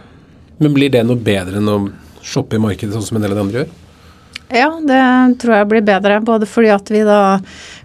Men 0.61 0.75
blir 0.75 0.91
det 0.93 1.01
noe 1.07 1.17
bedre 1.17 1.57
enn 1.57 1.71
å 1.71 1.79
shoppe 2.23 2.57
i 2.57 2.61
markedet 2.61 2.95
sånn 2.95 3.07
som 3.07 3.19
en 3.19 3.25
del 3.25 3.33
av 3.35 3.41
de 3.41 3.45
andre 3.45 3.63
gjør? 3.63 3.71
Ja, 4.51 4.67
det 4.83 5.03
tror 5.39 5.55
jeg 5.55 5.67
blir 5.71 5.83
bedre. 5.87 6.19
Både 6.27 6.47
fordi 6.49 6.71
at 6.73 6.89
vi 6.91 7.05
da 7.07 7.39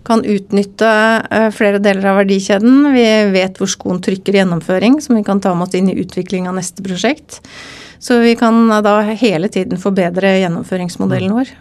kan 0.07 0.25
utnytte 0.27 0.89
eh, 1.31 1.49
flere 1.55 1.79
deler 1.83 2.11
av 2.11 2.21
verdikjeden. 2.23 2.89
Vi 2.95 3.07
vet 3.35 3.61
hvor 3.61 3.71
skoen 3.71 4.03
trykker 4.03 4.35
i 4.35 4.41
gjennomføring, 4.43 4.99
som 5.03 5.19
vi 5.19 5.23
kan 5.27 5.43
ta 5.43 5.55
med 5.55 5.69
oss 5.69 5.79
inn 5.79 5.93
i 5.93 5.99
utvikling 6.03 6.49
av 6.51 6.59
neste 6.59 6.83
prosjekt. 6.87 7.41
Så 8.03 8.19
vi 8.23 8.35
kan 8.39 8.67
da 8.85 8.99
hele 9.15 9.49
tiden 9.53 9.81
forbedre 9.81 10.37
gjennomføringsmodellen 10.43 11.39
vår. 11.39 11.55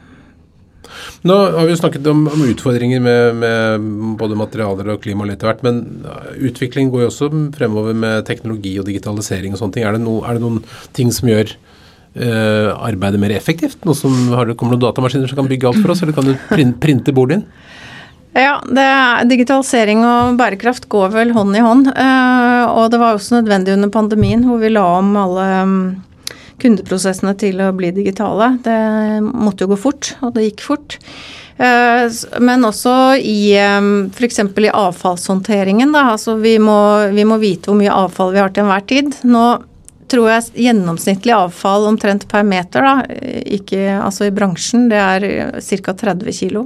Nå 1.25 1.35
har 1.55 1.65
vi 1.65 1.73
jo 1.73 1.79
snakket 1.79 2.07
om, 2.07 2.25
om 2.29 2.43
utfordringer 2.45 3.01
med, 3.01 3.39
med, 3.41 3.85
både 4.19 4.38
materialer 4.38 4.91
og 4.93 5.01
klima 5.03 5.25
etter 5.31 5.49
hvert, 5.49 5.63
men 5.65 6.05
utvikling 6.38 6.91
går 6.93 7.05
jo 7.05 7.09
også 7.09 7.29
fremover 7.57 7.97
med 7.97 8.25
teknologi 8.29 8.75
og 8.79 8.85
digitalisering 8.89 9.55
og 9.55 9.61
sånne 9.61 9.77
ting. 9.77 9.88
Er 9.88 9.97
det, 9.97 10.03
no, 10.05 10.19
er 10.23 10.38
det 10.38 10.45
noen 10.45 10.61
ting 10.97 11.13
som 11.15 11.31
gjør 11.31 11.55
uh, 12.15 12.71
arbeidet 12.88 13.21
mer 13.21 13.36
effektivt? 13.36 13.82
Nå 13.86 13.95
som, 13.97 14.13
har 14.34 14.49
det, 14.49 14.58
kommer 14.60 14.75
det 14.75 14.82
noen 14.82 14.88
datamaskiner 14.89 15.32
som 15.32 15.39
kan 15.41 15.49
bygge 15.51 15.69
alt 15.69 15.82
for 15.82 15.93
oss, 15.93 16.04
eller 16.04 16.15
kan 16.17 16.28
du 16.28 16.36
printe, 16.49 16.80
printe 16.84 17.15
boligen? 17.15 17.45
Ja, 18.36 18.58
er, 18.60 19.23
digitalisering 19.30 20.01
og 20.04 20.36
bærekraft 20.39 20.89
går 20.91 21.13
vel 21.13 21.32
hånd 21.36 21.56
i 21.56 21.63
hånd. 21.63 21.88
Uh, 21.95 22.65
og 22.67 22.89
det 22.91 22.99
var 22.99 23.15
også 23.15 23.38
nødvendig 23.38 23.78
under 23.78 23.93
pandemien, 23.93 24.43
hvor 24.43 24.60
vi 24.60 24.73
la 24.73 24.84
om 24.97 25.13
alle 25.21 25.45
um, 25.63 25.78
kundeprosessene 26.60 27.32
til 27.39 27.63
å 27.63 27.71
bli 27.75 27.93
digitale. 27.95 28.58
Det 28.65 28.75
måtte 29.30 29.63
jo 29.63 29.71
gå 29.71 29.80
fort, 29.80 30.12
og 30.19 30.36
det 30.36 30.49
gikk 30.49 30.65
fort. 30.67 30.97
Uh, 31.56 32.12
men 32.43 32.67
også 32.67 33.15
i 33.23 33.56
um, 33.80 34.10
f.eks. 34.12 34.43
i 34.43 34.73
avfallshåndteringen. 34.84 35.95
Da. 35.95 36.10
Altså 36.17 36.36
vi 36.41 36.58
må, 36.60 36.75
vi 37.15 37.23
må 37.28 37.39
vite 37.39 37.71
hvor 37.71 37.80
mye 37.80 37.95
avfall 38.04 38.36
vi 38.36 38.43
har 38.43 38.51
til 38.51 38.65
enhver 38.65 38.84
tid. 38.91 39.15
Nå 39.23 39.45
tror 40.15 40.32
jeg 40.32 40.65
gjennomsnittlig 40.65 41.36
avfall 41.36 41.86
omtrent 41.91 42.25
per 42.32 42.47
meter, 42.47 42.88
da, 42.88 43.21
ikke, 43.60 43.84
altså 43.99 44.30
i 44.30 44.34
bransjen, 44.34 44.89
det 44.89 45.04
er 45.04 45.30
ca. 45.62 45.95
30 46.06 46.39
kilo. 46.39 46.65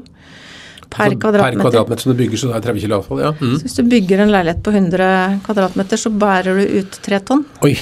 Per, 0.90 1.06
altså, 1.06 1.20
kvadratmeter. 1.22 1.58
per 1.58 1.68
kvadratmeter 1.68 2.02
som 2.02 2.14
du 2.14 2.18
bygger, 2.18 2.40
så 2.42 2.50
er 2.50 2.62
det 2.64 2.66
30 2.66 2.82
kilo 2.82 2.98
avfall? 2.98 3.20
ja. 3.22 3.30
Mm. 3.38 3.52
Så 3.54 3.68
hvis 3.68 3.76
du 3.78 3.90
bygger 3.92 4.24
en 4.24 4.32
leilighet 4.34 4.62
på 4.66 4.74
100 4.74 5.10
kvadratmeter, 5.46 6.02
så 6.02 6.10
bærer 6.10 6.58
du 6.58 6.80
ut 6.80 6.98
tre 7.06 7.20
tonn. 7.26 7.44
Oi, 7.66 7.76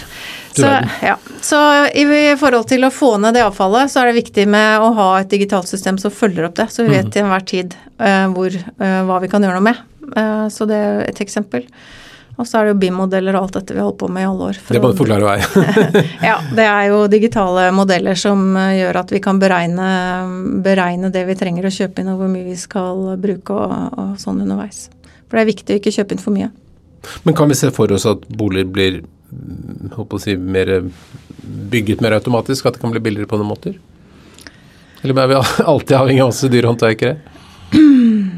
du 0.57 0.61
så, 0.61 0.71
ja. 1.05 1.13
så 1.41 1.61
i 1.95 2.03
forhold 2.39 2.67
til 2.67 2.83
å 2.83 2.91
få 2.91 3.13
ned 3.23 3.37
det 3.37 3.45
avfallet, 3.47 3.93
så 3.93 4.01
er 4.01 4.11
det 4.11 4.17
viktig 4.19 4.47
med 4.51 4.83
å 4.83 4.91
ha 4.97 5.07
et 5.21 5.31
digitalt 5.31 5.71
system 5.71 5.99
som 6.01 6.11
følger 6.11 6.49
opp 6.49 6.57
det, 6.59 6.67
så 6.73 6.83
vi 6.83 6.97
vet 6.97 7.07
mm. 7.07 7.13
til 7.15 7.23
enhver 7.23 7.47
tid 7.47 7.77
uh, 8.01 8.27
hvor, 8.33 8.59
uh, 8.81 9.01
hva 9.07 9.21
vi 9.23 9.31
kan 9.31 9.47
gjøre 9.47 9.61
noe 9.61 9.67
med. 9.69 9.85
Uh, 10.11 10.47
så 10.51 10.67
det 10.67 10.81
er 10.81 11.01
et 11.07 11.23
eksempel. 11.23 11.63
Og 12.37 12.45
så 12.45 12.59
er 12.59 12.67
det 12.67 12.73
jo 12.75 12.79
BIM-modeller 12.83 13.33
og 13.33 13.47
alt 13.47 13.55
dette 13.57 13.73
vi 13.73 13.81
har 13.81 13.87
holdt 13.87 13.97
på 14.03 14.07
med 14.13 14.21
i 14.21 14.27
alle 14.29 14.49
år. 14.51 14.59
det 14.69 14.81
bare 14.83 14.97
forklarer 14.97 15.25
vei. 15.25 15.63
ja, 16.29 16.35
det 16.53 16.67
er 16.69 16.83
jo 16.91 16.99
digitale 17.09 17.71
modeller 17.73 18.19
som 18.19 18.43
eh, 18.53 18.75
gjør 18.77 18.99
at 19.01 19.13
vi 19.15 19.21
kan 19.25 19.41
beregne, 19.41 19.87
beregne, 20.65 21.09
det 21.13 21.25
vi 21.31 21.37
trenger 21.39 21.65
å 21.65 21.73
kjøpe 21.73 22.03
inn, 22.03 22.11
og 22.13 22.21
hvor 22.21 22.29
mye 22.29 22.45
vi 22.45 22.57
skal 22.61 23.17
bruke 23.23 23.57
og, 23.57 23.73
og, 23.97 24.13
sånn 24.21 24.43
underveis. 24.45 24.85
For 25.25 25.39
det 25.39 25.43
er 25.43 25.49
viktig 25.49 25.73
å 25.73 25.81
ikke 25.81 25.95
kjøpe 25.97 26.13
inn 26.13 26.23
for 26.23 26.37
mye. 26.37 26.51
Men 27.25 27.37
kan 27.37 27.49
vi 27.49 27.57
se 27.57 27.71
for 27.73 27.91
oss 27.95 28.05
at 28.09 28.29
boliger 28.29 28.69
blir 28.69 29.01
å 29.97 30.21
si, 30.21 30.37
mer 30.37 30.75
bygget 31.73 32.05
mer 32.05 32.19
automatisk? 32.19 32.69
At 32.69 32.77
det 32.77 32.85
kan 32.85 32.93
bli 32.93 33.01
billigere 33.01 33.29
på 33.29 33.41
noen 33.41 33.49
måter? 33.49 33.81
Eller 35.01 35.25
er 35.25 35.33
vi 35.33 35.41
alltid 35.73 35.97
avhengig 35.97 36.21
av 36.21 36.35
oss 36.35 36.45
dyre 36.53 36.69
håndverkere? 36.69 37.17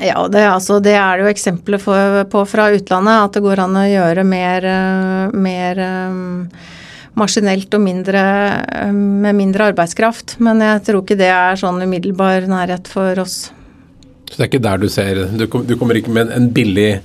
Ja, 0.00 0.28
det, 0.28 0.40
altså, 0.48 0.78
det, 0.80 0.94
er 0.96 1.18
det 1.18 1.26
jo 1.26 1.32
eksempler 1.32 1.80
på 2.32 2.44
fra 2.48 2.68
utlandet. 2.72 3.24
At 3.26 3.34
det 3.36 3.42
går 3.44 3.60
an 3.66 3.76
å 3.76 3.84
gjøre 3.84 4.24
mer, 4.24 4.64
eh, 4.64 5.34
mer 5.36 5.80
um, 6.08 6.52
maskinelt 7.18 7.74
og 7.76 7.82
mindre, 7.84 8.22
med 8.92 9.36
mindre 9.36 9.68
arbeidskraft. 9.72 10.38
Men 10.40 10.64
jeg 10.64 10.84
tror 10.86 11.02
ikke 11.02 11.18
det 11.20 11.28
er 11.28 11.60
sånn 11.60 11.82
umiddelbar 11.84 12.48
nærhet 12.48 12.88
for 12.88 13.20
oss. 13.20 13.50
Så 14.30 14.38
det 14.38 14.46
er 14.46 14.48
ikke 14.48 14.64
der 14.64 14.80
du 14.80 14.88
ser 14.88 15.26
Du, 15.36 15.44
du 15.44 15.74
kommer 15.76 15.98
ikke 15.98 16.14
med 16.14 16.30
en 16.32 16.48
billig 16.56 17.02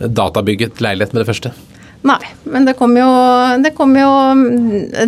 databygget 0.00 0.80
leilighet 0.80 1.12
med 1.12 1.20
det 1.20 1.28
første? 1.28 1.52
Nei, 2.08 2.22
men 2.48 2.64
det 2.64 2.72
kommer 2.78 3.02
jo, 3.02 3.10
det 3.60 3.74
kom 3.76 3.92
jo 3.92 4.08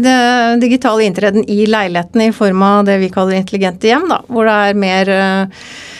det 0.04 0.16
digitale 0.60 1.06
inntreden 1.06 1.46
i 1.48 1.62
leiligheten 1.64 2.26
i 2.26 2.34
form 2.36 2.60
av 2.66 2.84
det 2.84 2.98
vi 3.00 3.08
kaller 3.14 3.38
intelligente 3.38 3.88
hjem, 3.88 4.04
da, 4.12 4.18
hvor 4.28 4.44
det 4.44 4.58
er 4.68 4.76
mer 4.76 5.12
uh, 5.16 5.64
Eh, 5.64 5.91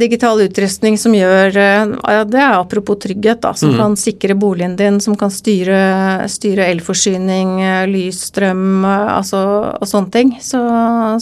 digital 0.00 0.40
utrustning 0.42 0.96
som 0.98 1.12
gjør 1.14 1.54
eh, 1.56 1.92
ja, 2.10 2.24
Det 2.26 2.40
er 2.42 2.56
apropos 2.58 2.98
trygghet, 3.04 3.38
da. 3.44 3.52
Som 3.54 3.76
kan 3.78 3.94
sikre 4.00 4.34
boligen 4.34 4.74
din, 4.76 4.98
som 5.00 5.14
kan 5.18 5.30
styre, 5.30 6.26
styre 6.32 6.66
elforsyning, 6.72 7.52
eh, 7.62 7.84
lys, 7.90 8.24
strøm 8.32 8.82
eh, 8.84 9.06
altså, 9.18 9.44
og 9.78 9.86
sånne 9.86 10.10
ting. 10.14 10.32
Så, 10.42 10.58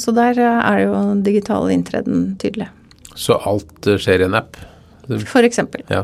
så 0.01 0.15
der 0.17 0.41
eh, 0.41 0.63
er 0.73 0.87
jo 0.87 0.97
digital 1.27 1.69
inntreden 1.75 2.31
tydelig. 2.41 2.71
Så 3.19 3.37
alt 3.37 3.87
eh, 3.91 3.99
skjer 4.01 4.25
i 4.25 4.29
en 4.31 4.39
app? 4.41 4.57
For 5.29 5.41
eksempel. 5.41 5.81
Ja. 5.89 6.03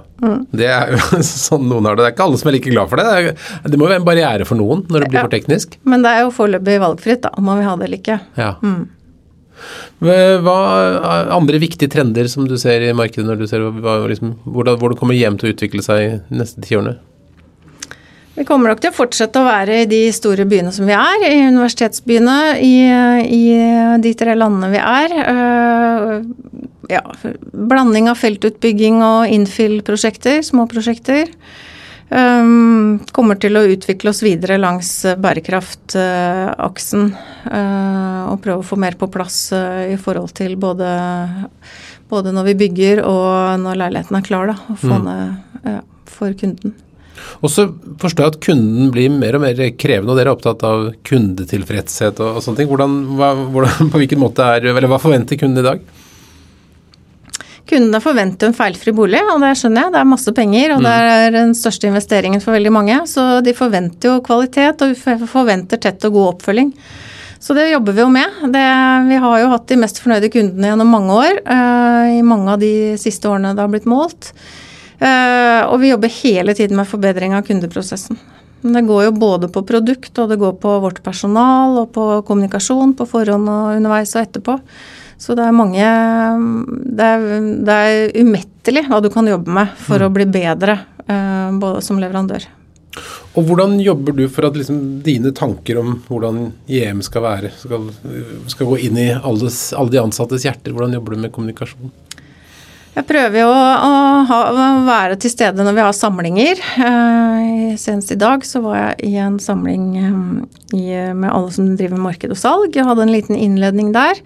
Det 0.56 0.64
er 0.72 0.94
jo 0.94 1.18
sånn 1.28 1.66
noen 1.68 1.84
har 1.88 1.96
det. 1.96 2.04
Det 2.06 2.10
er 2.10 2.14
ikke 2.14 2.24
alle 2.28 2.38
som 2.40 2.48
er 2.48 2.54
like 2.56 2.70
glad 2.72 2.88
for 2.88 3.00
det. 3.00 3.04
Det, 3.04 3.34
er, 3.60 3.68
det 3.72 3.76
må 3.80 3.84
jo 3.84 3.90
være 3.92 4.00
en 4.00 4.06
barriere 4.06 4.46
for 4.48 4.56
noen 4.60 4.84
når 4.88 5.04
det 5.04 5.08
blir 5.12 5.18
Ja. 5.20 5.24
for 5.26 5.34
teknisk. 5.34 5.76
Men 5.84 6.04
det 6.04 6.12
er 6.16 6.22
jo 6.24 6.30
foreløpig 6.32 6.76
valgfritt, 6.80 7.20
da, 7.26 7.32
om 7.36 7.44
man 7.50 7.60
vil 7.60 7.68
ha 7.68 7.74
det 7.80 7.88
eller 7.90 8.00
ikke. 8.00 8.16
Ja. 8.40 8.52
Hva 10.04 10.58
er 10.98 11.32
andre 11.34 11.60
viktige 11.62 11.92
trender 11.92 12.28
som 12.30 12.48
du 12.48 12.56
ser 12.60 12.84
i 12.84 12.94
markedet 12.96 13.26
når 13.28 13.40
du 13.40 13.48
ser 13.48 13.64
hva, 13.64 14.00
liksom, 14.10 14.34
hvordan, 14.44 14.78
hvordan 14.80 15.00
kommer 15.00 15.16
hjem 15.18 15.38
til 15.40 15.50
å 15.50 15.54
utvikle 15.54 15.84
seg 15.86 16.22
de 16.28 16.40
neste 16.42 16.64
tiårene? 16.64 16.98
Vi 18.34 18.42
kommer 18.48 18.72
nok 18.72 18.80
til 18.82 18.90
å 18.90 18.96
fortsette 18.96 19.38
å 19.38 19.46
være 19.46 19.84
i 19.84 19.86
de 19.86 20.00
store 20.12 20.42
byene 20.50 20.72
som 20.74 20.88
vi 20.90 20.96
er, 20.96 21.26
i 21.28 21.44
universitetsbyene, 21.46 22.38
i, 22.58 22.74
i 23.30 23.44
de 24.02 24.14
tre 24.18 24.34
landene 24.34 24.72
vi 24.74 24.82
er. 24.82 25.18
Eh, 25.22 26.16
Ja, 26.90 27.00
blanding 27.70 28.10
av 28.10 28.18
feltutbygging 28.20 28.98
og 29.00 29.30
infill-prosjekter, 29.32 30.42
små 30.44 30.66
prosjekter. 30.68 31.30
Um, 32.14 33.00
kommer 33.10 33.34
til 33.42 33.58
å 33.58 33.64
utvikle 33.66 34.12
oss 34.12 34.20
videre 34.22 34.54
langs 34.60 34.88
bærekraftaksen 35.18 37.08
uh, 37.10 38.30
og 38.30 38.38
prøve 38.44 38.60
å 38.60 38.66
få 38.68 38.78
mer 38.78 38.94
på 39.00 39.08
plass 39.10 39.48
uh, 39.56 39.82
i 39.90 39.96
forhold 39.98 40.30
til 40.38 40.54
både, 40.60 40.86
både 42.12 42.34
når 42.36 42.52
vi 42.52 42.54
bygger 42.60 43.02
og 43.02 43.58
når 43.64 43.80
leiligheten 43.82 44.20
er 44.20 44.26
klar, 44.30 44.52
da, 44.52 44.56
og 44.70 44.78
få 44.78 45.00
ned 45.02 45.66
ja, 45.66 45.80
for 46.14 46.38
kunden. 46.38 46.76
Og 47.42 47.50
så 47.50 47.66
forstår 47.98 48.24
jeg 48.24 48.34
at 48.34 48.40
kunden 48.46 48.94
blir 48.94 49.10
mer 49.10 49.34
og 49.40 49.44
mer 49.48 49.66
krevende, 49.74 50.14
og 50.14 50.20
dere 50.20 50.30
er 50.30 50.36
opptatt 50.36 50.64
av 50.68 50.86
kundetilfredshet 51.08 52.22
og, 52.22 52.38
og 52.38 52.46
sånne 52.46 52.62
ting. 52.62 52.70
Hvordan, 52.70 52.96
hva, 53.18 53.34
hvordan, 53.42 53.90
på 53.92 54.04
hvilken 54.04 54.22
måte 54.22 54.46
er, 54.54 54.70
eller 54.70 54.86
Hva 54.92 55.02
forventer 55.02 55.40
kunden 55.40 55.64
i 55.64 55.66
dag? 55.66 55.82
Kundene 57.64 58.00
forventer 58.04 58.50
en 58.50 58.56
feilfri 58.56 58.92
bolig, 58.92 59.22
og 59.32 59.40
det 59.40 59.54
skjønner 59.56 59.86
jeg. 59.86 59.92
Det 59.94 60.00
er 60.02 60.08
masse 60.10 60.32
penger, 60.36 60.74
og 60.74 60.84
det 60.84 60.92
er 60.92 61.30
den 61.32 61.54
største 61.56 61.88
investeringen 61.88 62.42
for 62.44 62.52
veldig 62.52 62.72
mange. 62.74 62.98
Så 63.08 63.40
de 63.44 63.54
forventer 63.56 64.10
jo 64.10 64.24
kvalitet, 64.26 64.84
og 64.84 65.24
forventer 65.30 65.80
tett 65.80 66.04
og 66.04 66.18
god 66.18 66.30
oppfølging. 66.34 66.74
Så 67.44 67.56
det 67.56 67.70
jobber 67.70 67.96
vi 67.96 68.04
jo 68.04 68.10
med. 68.12 68.36
Det, 68.52 68.66
vi 69.08 69.16
har 69.20 69.40
jo 69.40 69.48
hatt 69.52 69.66
de 69.68 69.76
mest 69.80 69.98
fornøyde 70.00 70.30
kundene 70.32 70.70
gjennom 70.70 70.92
mange 70.92 71.16
år. 71.16 71.40
Uh, 71.44 72.18
I 72.18 72.22
mange 72.24 72.52
av 72.52 72.60
de 72.60 72.74
siste 73.00 73.28
årene 73.28 73.52
det 73.52 73.60
har 73.60 73.72
blitt 73.72 73.88
målt. 73.88 74.30
Uh, 75.00 75.68
og 75.68 75.78
vi 75.82 75.90
jobber 75.90 76.12
hele 76.20 76.54
tiden 76.56 76.78
med 76.80 76.88
forbedring 76.88 77.36
av 77.36 77.44
kundeprosessen. 77.48 78.20
Men 78.64 78.78
det 78.78 78.84
går 78.88 79.06
jo 79.10 79.16
både 79.20 79.50
på 79.52 79.60
produkt, 79.68 80.12
og 80.20 80.32
det 80.32 80.40
går 80.40 80.54
på 80.60 80.76
vårt 80.84 81.02
personal, 81.04 81.76
og 81.82 81.90
på 81.92 82.06
kommunikasjon 82.28 82.94
på 82.96 83.08
forhånd 83.08 83.48
og 83.52 83.74
underveis 83.76 84.14
og 84.16 84.22
etterpå. 84.22 84.56
Så 85.20 85.36
det 85.38 85.44
er 85.46 85.54
mange 85.54 85.84
Det 86.96 87.06
er, 87.06 87.24
det 87.66 87.78
er 87.86 88.12
umettelig 88.18 88.84
hva 88.88 89.00
du 89.04 89.10
kan 89.12 89.28
jobbe 89.28 89.54
med 89.54 89.72
for 89.86 90.02
å 90.02 90.12
bli 90.12 90.26
bedre 90.26 90.78
eh, 91.06 91.48
både 91.60 91.82
som 91.84 92.00
leverandør. 92.02 92.46
Og 93.34 93.48
hvordan 93.48 93.80
jobber 93.82 94.14
du 94.14 94.28
for 94.30 94.46
at 94.46 94.56
liksom, 94.56 94.80
dine 95.02 95.32
tanker 95.34 95.80
om 95.80 95.96
hvordan 96.06 96.52
JM 96.70 97.00
skal 97.02 97.24
være, 97.24 97.50
skal, 97.58 97.88
skal 98.50 98.68
gå 98.70 98.78
inn 98.86 98.98
i 99.00 99.08
alles, 99.16 99.72
alle 99.74 99.90
de 99.90 100.02
ansattes 100.04 100.46
hjerter? 100.46 100.70
Hvordan 100.70 100.94
jobber 100.94 101.16
du 101.16 101.24
med 101.24 101.34
kommunikasjon? 101.34 101.90
Jeg 102.94 103.08
prøver 103.08 103.40
jo 103.40 103.48
å, 103.50 103.62
ha, 104.28 104.36
å 104.54 104.66
være 104.86 105.16
til 105.18 105.32
stede 105.32 105.64
når 105.66 105.74
vi 105.74 105.82
har 105.82 105.96
samlinger. 105.98 106.60
Eh, 106.78 107.72
senest 107.80 108.12
i 108.14 108.18
dag 108.20 108.44
så 108.46 108.62
var 108.62 108.76
jeg 108.78 109.08
i 109.10 109.16
en 109.18 109.40
samling 109.42 109.88
eh, 109.98 110.20
i, 110.78 110.84
med 111.10 111.32
alle 111.32 111.50
som 111.56 111.72
driver 111.74 111.98
marked 111.98 112.30
og 112.30 112.38
salg. 112.38 112.78
Jeg 112.78 112.86
hadde 112.86 113.02
en 113.02 113.14
liten 113.16 113.34
innledning 113.34 113.90
der. 113.96 114.22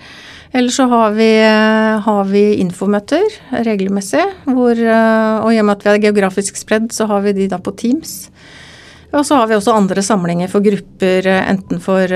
Ellers 0.53 0.77
så 0.77 0.89
har 0.89 1.11
vi, 1.11 1.29
eh, 1.41 2.01
har 2.01 2.25
vi 2.25 2.55
infomøter 2.63 3.27
regelmessig. 3.53 4.25
Hvor, 4.47 4.73
eh, 4.73 5.45
og 5.45 5.53
i 5.53 5.59
og 5.61 5.67
med 5.69 5.77
at 5.77 5.85
vi 5.85 5.91
er 5.91 6.05
geografisk 6.09 6.57
spredd, 6.57 6.89
så 6.93 7.07
har 7.07 7.21
vi 7.21 7.33
de 7.33 7.49
da 7.49 7.59
på 7.59 7.77
Teams. 7.77 8.31
Og 9.13 9.25
så 9.25 9.37
har 9.37 9.47
vi 9.49 9.57
også 9.57 9.73
andre 9.73 10.03
samlinger 10.05 10.49
for 10.49 10.61
grupper, 10.61 11.27
eh, 11.27 11.51
enten 11.51 11.81
for 11.81 12.09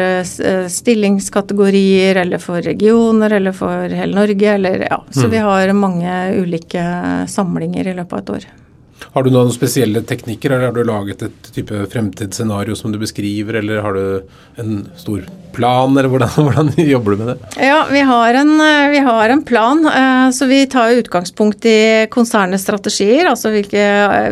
stillingskategorier, 0.68 2.16
eller 2.16 2.38
for 2.38 2.60
regioner, 2.60 3.32
eller 3.32 3.52
for 3.52 3.88
hele 3.88 4.14
Norge, 4.14 4.54
eller 4.54 4.88
ja. 4.90 5.02
Så 5.10 5.28
vi 5.28 5.38
har 5.38 5.72
mange 5.72 6.36
ulike 6.36 7.26
samlinger 7.28 7.86
i 7.86 7.94
løpet 7.94 8.12
av 8.12 8.18
et 8.18 8.30
år. 8.30 8.61
Har 9.12 9.22
du 9.26 9.30
noen 9.34 9.52
spesielle 9.54 10.02
teknikker, 10.06 10.50
eller 10.50 10.70
har 10.70 10.72
du 10.76 10.84
laget 10.84 11.22
et 11.26 11.52
type 11.54 11.84
fremtidsscenario 11.92 12.76
som 12.78 12.92
du 12.92 12.98
beskriver, 13.02 13.58
eller 13.60 13.82
har 13.84 13.92
du 13.98 14.60
en 14.62 14.82
stor 14.96 15.24
plan, 15.52 15.92
eller 15.96 16.08
hvordan, 16.08 16.30
hvordan 16.46 16.70
jobber 16.76 17.12
du 17.12 17.22
med 17.22 17.30
det? 17.32 17.66
Ja, 17.66 17.82
vi 17.90 18.00
har 18.08 18.34
en, 18.40 18.52
eh, 18.60 18.88
vi 18.94 18.98
har 19.04 19.28
en 19.34 19.42
plan. 19.44 19.84
eh, 19.86 20.30
Så 20.32 20.46
vi 20.46 20.66
tar 20.66 20.94
utgangspunkt 20.96 21.64
i 21.68 22.06
konsernets 22.10 22.64
strategier, 22.64 23.28
altså 23.28 23.50
hvilke, 23.52 23.82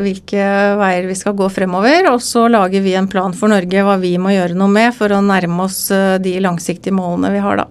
hvilke 0.01 0.45
veier 0.81 1.09
vi 1.11 1.19
skal 1.19 1.37
gå 1.37 1.51
fremover. 1.53 2.09
Og 2.13 2.23
så 2.25 2.47
lager 2.49 2.81
vi 2.81 2.95
en 2.95 3.09
plan 3.09 3.35
for 3.37 3.53
Norge 3.53 3.85
hva 3.85 3.99
vi 4.01 4.15
må 4.19 4.33
gjøre 4.33 4.57
noe 4.57 4.71
med 4.73 4.95
for 4.97 5.13
å 5.13 5.21
nærme 5.25 5.67
oss 5.67 5.91
eh, 5.91 6.17
de 6.23 6.39
langsiktige 6.41 6.97
målene 6.97 7.35
vi 7.35 7.45
har 7.45 7.61
da. 7.65 7.69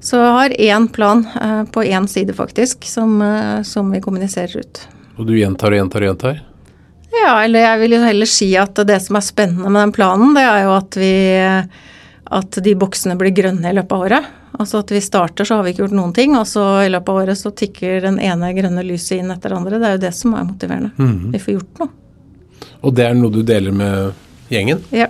Så 0.00 0.16
jeg 0.22 0.34
har 0.36 0.54
én 0.78 0.86
plan 0.94 1.24
eh, 1.34 1.64
på 1.74 1.82
én 1.84 2.06
side 2.08 2.32
faktisk, 2.36 2.86
som, 2.86 3.20
eh, 3.22 3.62
som 3.66 3.90
vi 3.90 4.00
kommuniserer 4.00 4.62
ut. 4.62 4.86
Og 5.18 5.26
du 5.26 5.34
gjentar 5.36 5.74
og 5.74 5.80
gjentar 5.80 6.04
og 6.04 6.10
gjentar? 6.12 6.40
Ja, 7.12 7.34
eller 7.42 7.64
jeg 7.64 7.82
vil 7.82 7.96
jo 7.96 8.00
heller 8.04 8.28
si 8.30 8.48
at 8.60 8.78
det 8.86 8.98
som 9.02 9.18
er 9.18 9.24
spennende 9.26 9.70
med 9.70 9.80
den 9.82 9.94
planen, 9.96 10.34
det 10.36 10.44
er 10.46 10.66
jo 10.66 10.74
at 10.76 10.98
vi 11.00 11.12
at 12.28 12.58
de 12.64 12.74
boksene 12.76 13.16
blir 13.18 13.32
grønne 13.32 13.70
i 13.70 13.76
løpet 13.76 13.94
av 13.94 14.04
året. 14.04 14.34
Altså 14.58 14.82
at 14.82 14.90
vi 14.92 15.00
starter, 15.00 15.46
så 15.46 15.58
har 15.58 15.64
vi 15.64 15.72
ikke 15.72 15.84
gjort 15.84 15.96
noen 15.96 16.12
ting, 16.16 16.34
og 16.36 16.44
så 16.48 16.64
i 16.84 16.90
løpet 16.92 17.12
av 17.12 17.20
året 17.22 17.40
så 17.40 17.52
tikker 17.56 18.02
den 18.04 18.18
ene 18.20 18.50
grønne 18.56 18.84
lyset 18.84 19.20
inn 19.20 19.32
etter 19.32 19.52
det 19.52 19.58
andre. 19.60 19.78
Det 19.78 19.88
er 19.88 19.96
jo 19.96 20.02
det 20.02 20.12
som 20.16 20.34
er 20.36 20.48
motiverende. 20.48 21.08
Vi 21.32 21.40
får 21.44 21.56
gjort 21.56 21.82
noe. 21.82 21.94
Og 22.84 22.94
det 22.94 23.06
er 23.06 23.16
noe 23.16 23.32
du 23.32 23.40
deler 23.46 23.74
med 23.74 24.50
gjengen? 24.52 24.82
Ja. 24.94 25.08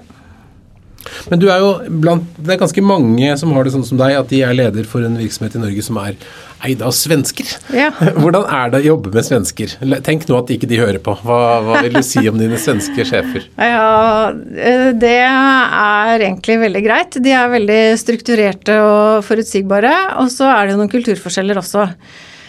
Men 1.31 1.41
du 1.41 1.47
er 1.49 1.63
jo 1.63 1.71
blant 2.03 2.27
Det 2.37 2.53
er 2.53 2.61
ganske 2.61 2.83
mange 2.85 3.31
som 3.41 3.53
har 3.55 3.65
det 3.65 3.73
sånn 3.73 3.87
som 3.87 4.01
deg, 4.01 4.17
at 4.19 4.29
de 4.29 4.43
er 4.45 4.57
leder 4.57 4.87
for 4.89 5.05
en 5.05 5.17
virksomhet 5.19 5.57
i 5.57 5.63
Norge 5.63 5.85
som 5.85 5.99
er 6.03 6.19
eid 6.67 6.83
av 6.85 6.93
svensker. 6.97 7.49
Ja. 7.75 7.91
Hvordan 8.21 8.47
er 8.51 8.73
det 8.73 8.83
å 8.83 8.87
jobbe 8.89 9.13
med 9.15 9.27
svensker? 9.27 9.75
Tenk 10.07 10.27
nå 10.29 10.39
at 10.41 10.53
ikke 10.55 10.69
de 10.71 10.81
hører 10.81 11.01
på. 11.03 11.15
Hva, 11.23 11.41
hva 11.65 11.83
vil 11.85 11.99
du 11.99 12.03
si 12.07 12.25
om 12.31 12.39
dine 12.41 12.61
svenske 12.61 13.07
sjefer? 13.09 13.49
Ja, 13.79 14.31
eh, 14.33 14.91
det 14.97 15.19
er 15.23 16.23
egentlig 16.25 16.57
veldig 16.63 16.81
greit. 16.83 17.19
De 17.23 17.35
er 17.37 17.51
veldig 17.53 17.83
strukturerte 18.01 18.79
og 18.83 19.27
forutsigbare. 19.27 19.93
Og 20.23 20.33
så 20.33 20.49
er 20.51 20.67
det 20.67 20.75
jo 20.75 20.81
noen 20.81 20.93
kulturforskjeller 20.93 21.61
også. 21.61 21.87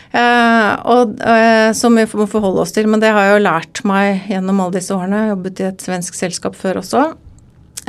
Uh, 0.10 0.74
og, 0.90 1.20
uh, 1.22 1.70
som 1.78 1.94
vi 1.94 2.08
må 2.18 2.26
forholde 2.30 2.64
oss 2.64 2.74
til. 2.74 2.90
Men 2.90 3.04
det 3.04 3.12
har 3.14 3.28
jeg 3.28 3.36
jo 3.36 3.46
lært 3.46 3.84
meg 3.88 4.30
gjennom 4.32 4.64
alle 4.64 4.80
disse 4.80 4.96
årene. 4.96 5.26
Jeg 5.26 5.34
jobbet 5.36 5.62
i 5.62 5.68
et 5.70 5.86
svensk 5.86 6.18
selskap 6.18 6.58
før 6.58 6.82
også. 6.82 7.04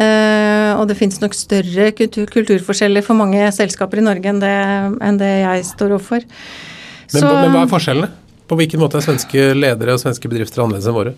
Eh, 0.00 0.72
og 0.78 0.86
det 0.88 0.96
finnes 0.96 1.20
nok 1.20 1.36
større 1.36 1.90
kultur, 1.96 2.28
kulturforskjeller 2.32 3.04
for 3.04 3.18
mange 3.18 3.50
selskaper 3.52 4.00
i 4.00 4.06
Norge 4.06 4.32
enn 4.32 4.40
det, 4.40 4.56
enn 5.04 5.20
det 5.20 5.32
jeg 5.42 5.66
står 5.74 5.96
overfor. 5.98 6.24
Men, 7.12 7.26
men 7.26 7.54
hva 7.56 7.64
er 7.66 7.72
forskjellene? 7.72 8.10
På 8.50 8.56
hvilken 8.58 8.80
måte 8.82 8.98
er 8.98 9.04
svenske 9.04 9.50
ledere 9.54 9.94
og 9.94 10.02
svenske 10.02 10.30
bedrifter 10.30 10.64
annerledes 10.64 10.88
enn 10.90 10.96
våre? 10.96 11.14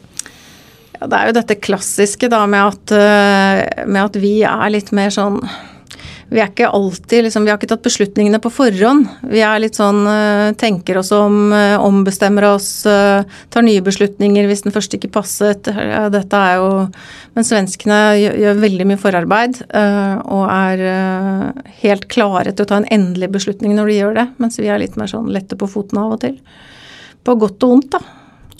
Ja, 0.98 1.06
det 1.08 1.18
er 1.18 1.30
jo 1.30 1.36
dette 1.38 1.58
klassiske 1.62 2.28
da 2.32 2.42
med 2.50 2.72
at, 2.72 2.94
eh, 2.96 3.84
med 3.86 4.02
at 4.02 4.18
vi 4.20 4.34
er 4.46 4.72
litt 4.74 4.90
mer 4.94 5.14
sånn 5.14 5.40
Vi 6.32 6.40
er 6.40 6.48
ikke 6.48 6.70
alltid 6.72 7.26
liksom, 7.26 7.44
Vi 7.44 7.52
har 7.52 7.58
ikke 7.60 7.68
tatt 7.74 7.84
beslutningene 7.84 8.40
på 8.42 8.50
forhånd. 8.52 9.08
Vi 9.28 9.42
er 9.44 9.60
litt 9.60 9.76
sånn 9.78 10.00
eh, 10.08 10.54
Tenker 10.58 11.00
oss 11.02 11.12
om, 11.16 11.52
eh, 11.52 11.76
ombestemmer 11.76 12.46
oss, 12.54 12.70
eh, 12.88 13.24
tar 13.52 13.66
nye 13.66 13.82
beslutninger 13.84 14.48
hvis 14.48 14.64
den 14.64 14.74
første 14.74 14.96
ikke 14.96 15.12
passet. 15.12 15.68
Dette 16.12 16.40
er 16.40 16.62
jo 16.62 16.72
Men 17.36 17.48
svenskene 17.48 17.98
gjør, 18.20 18.58
veldig 18.60 18.86
mye 18.90 19.00
forarbeid 19.00 19.62
og 19.72 20.42
er 20.52 20.82
helt 21.80 22.04
klare 22.12 22.52
til 22.52 22.66
å 22.66 22.68
ta 22.68 22.76
en 22.76 22.88
endelig 22.92 23.30
beslutning 23.32 23.72
når 23.76 23.88
de 23.88 23.96
gjør 23.96 24.18
det. 24.18 24.26
Mens 24.42 24.60
vi 24.60 24.68
er 24.68 24.82
litt 24.82 24.98
mer 25.00 25.08
sånn 25.08 25.30
lette 25.32 25.56
på 25.56 25.68
foten 25.70 26.02
av 26.02 26.18
og 26.18 26.20
til. 26.26 26.36
På 27.24 27.38
godt 27.40 27.64
og 27.64 27.72
vondt, 27.72 27.96
da. 27.96 28.02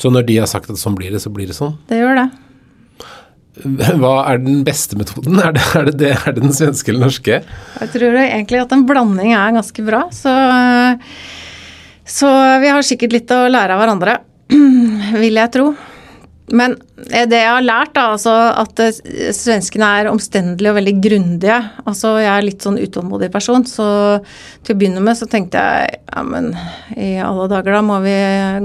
Så 0.01 0.09
når 0.09 0.25
de 0.31 0.39
har 0.41 0.49
sagt 0.49 0.73
at 0.73 0.81
sånn 0.81 0.97
blir 0.97 1.13
det, 1.13 1.21
så 1.21 1.33
blir 1.35 1.51
det 1.51 1.59
sånn? 1.59 1.77
Det 1.91 2.01
gjør 2.01 2.17
det. 2.23 2.27
Hva 3.63 4.15
er 4.31 4.43
den 4.43 4.63
beste 4.67 4.99
metoden? 4.99 5.39
Er 5.43 5.55
det, 5.57 5.63
er 5.79 5.89
det, 5.89 5.95
det, 6.01 6.11
er 6.17 6.35
det 6.35 6.45
den 6.45 6.55
svenske 6.57 6.93
eller 6.93 7.07
norske? 7.07 7.41
Jeg 7.81 7.93
tror 7.95 8.19
egentlig 8.25 8.63
at 8.63 8.75
en 8.75 8.85
blanding 8.89 9.35
er 9.37 9.57
ganske 9.57 9.87
bra. 9.87 10.03
Så, 10.15 10.35
så 12.19 12.33
vi 12.63 12.73
har 12.73 12.87
sikkert 12.87 13.17
litt 13.17 13.35
å 13.35 13.45
lære 13.51 13.77
av 13.77 13.83
hverandre, 13.83 14.19
vil 15.23 15.41
jeg 15.41 15.55
tro. 15.55 15.73
Men 16.53 16.77
det 17.11 17.39
jeg 17.39 17.51
har 17.51 17.65
lært, 17.65 17.93
da, 17.97 18.05
altså 18.15 18.33
at 18.63 18.81
eh, 18.83 19.33
svenskene 19.35 19.89
er 19.99 20.11
omstendelige 20.11 20.73
og 20.73 20.79
veldig 20.79 20.95
grundige. 21.03 21.59
Altså 21.89 22.15
jeg 22.23 22.31
er 22.31 22.47
litt 22.47 22.65
sånn 22.65 22.79
utålmodig 22.81 23.31
person, 23.35 23.65
så 23.69 23.87
til 24.63 24.75
å 24.75 24.79
begynne 24.79 25.03
med 25.05 25.19
så 25.19 25.27
tenkte 25.31 25.61
jeg 25.61 25.99
ja, 26.13 26.23
men 26.27 26.53
i 26.95 27.15
alle 27.23 27.49
dager, 27.51 27.75
da 27.75 27.83
må 27.85 27.99
vi 28.05 28.15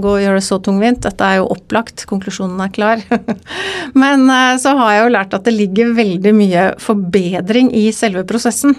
gå 0.03 0.13
og 0.13 0.21
gjøre 0.21 0.41
det 0.41 0.45
så 0.47 0.59
tungvint. 0.63 1.01
Dette 1.05 1.27
er 1.27 1.39
jo 1.39 1.49
opplagt, 1.55 2.05
konklusjonen 2.09 2.61
er 2.63 2.73
klar. 2.75 3.03
men 4.03 4.27
eh, 4.33 4.53
så 4.61 4.75
har 4.77 4.93
jeg 4.93 5.03
jo 5.03 5.13
lært 5.15 5.37
at 5.37 5.47
det 5.47 5.55
ligger 5.55 5.95
veldig 5.97 6.35
mye 6.37 6.67
forbedring 6.83 7.71
i 7.75 7.87
selve 7.95 8.25
prosessen. 8.27 8.75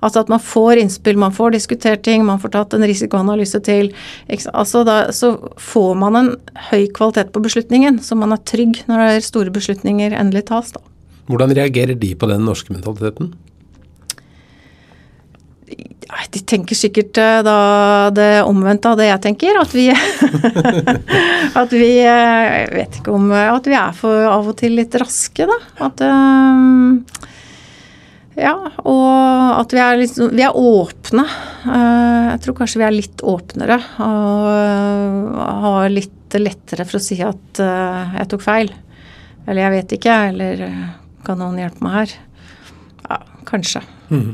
Altså 0.00 0.22
at 0.22 0.32
man 0.32 0.42
får 0.42 0.82
innspill, 0.82 1.20
man 1.20 1.34
får 1.34 1.56
diskutert 1.56 2.04
ting, 2.06 2.24
man 2.26 2.40
får 2.42 2.54
tatt 2.56 2.76
en 2.76 2.86
risikoanalyse 2.88 3.60
til. 3.66 3.92
Altså 4.52 4.84
da, 4.88 4.98
så 5.14 5.34
får 5.60 5.94
man 6.00 6.18
en 6.18 6.32
høy 6.70 6.86
kvalitet 6.94 7.32
på 7.34 7.42
beslutningen, 7.44 8.00
så 8.02 8.16
man 8.18 8.34
er 8.34 8.42
trygg 8.48 8.82
når 8.88 9.01
før 9.02 9.24
store 9.26 9.54
beslutninger 9.54 10.14
endelig 10.18 10.46
tas. 10.50 10.72
Da. 10.74 10.82
Hvordan 11.30 11.54
reagerer 11.56 11.98
de 11.98 12.14
på 12.18 12.28
den 12.30 12.44
norske 12.46 12.74
mentaliteten? 12.74 13.32
De 16.32 16.40
tenker 16.48 16.76
sikkert 16.76 17.18
eh, 17.20 17.40
da 17.44 17.56
det 18.14 18.44
omvendte 18.44 18.92
av 18.92 18.98
det 19.00 19.08
jeg 19.08 19.22
tenker. 19.26 19.58
At 19.60 19.72
vi 19.76 19.88
At 21.62 21.72
vi 21.72 21.90
eh, 22.04 22.46
Jeg 22.52 22.70
vet 22.72 22.98
ikke 23.00 23.16
om 23.16 23.32
At 23.32 23.68
vi 23.68 23.76
er 23.78 23.96
for 23.96 24.28
av 24.28 24.48
og 24.52 24.56
til 24.60 24.76
litt 24.78 24.96
raske, 25.00 25.48
da. 25.48 25.58
At 25.88 26.04
um, 26.04 27.02
ja, 28.32 28.54
og 28.88 29.58
at 29.60 29.74
vi 29.76 29.80
er, 29.84 29.98
litt, 30.00 30.14
vi 30.16 30.40
er 30.40 30.56
åpne. 30.56 31.24
Jeg 31.68 32.38
tror 32.40 32.56
kanskje 32.62 32.80
vi 32.80 32.86
er 32.86 32.94
litt 32.96 33.20
åpnere 33.28 33.76
og 34.00 35.42
har 35.66 35.92
litt 35.92 36.38
lettere 36.40 36.86
for 36.88 36.96
å 36.96 37.02
si 37.04 37.18
at 37.20 37.60
jeg 37.60 38.30
tok 38.32 38.40
feil. 38.46 38.72
Eller 39.46 39.64
jeg 39.64 39.74
vet 39.76 39.96
ikke, 39.98 40.16
eller 40.30 40.64
eh, 40.68 40.86
kan 41.26 41.40
noen 41.40 41.58
hjelpe 41.60 41.82
meg 41.84 41.98
her? 41.98 42.14
Ja, 43.08 43.18
kanskje. 43.48 43.82
Mm. 44.12 44.32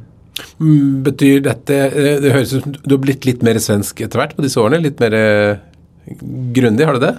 Betyr 1.07 1.41
dette 1.43 1.77
eh, 1.89 2.19
Det 2.23 2.31
høres 2.35 2.53
ut 2.55 2.63
som 2.63 2.75
du 2.77 2.93
har 2.95 3.01
blitt 3.03 3.27
litt 3.27 3.45
mer 3.47 3.59
svensk 3.63 4.03
etter 4.05 4.21
hvert 4.21 4.37
på 4.37 4.45
disse 4.45 4.61
årene? 4.61 4.83
Litt 4.85 5.01
mer 5.03 5.17
eh, 5.17 5.63
grundig, 6.57 6.87
har 6.89 6.99
du 6.99 7.07
det? 7.07 7.15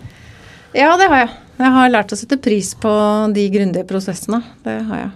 Ja, 0.77 0.93
det 1.01 1.09
har 1.09 1.25
jeg. 1.25 1.31
Jeg 1.59 1.75
har 1.75 1.89
lært 1.91 2.13
å 2.13 2.19
sette 2.19 2.37
pris 2.39 2.71
på 2.79 2.91
de 3.35 3.49
grundige 3.51 3.87
prosessene. 3.89 4.43
Det 4.63 4.77
har 4.91 5.03
jeg. 5.03 5.11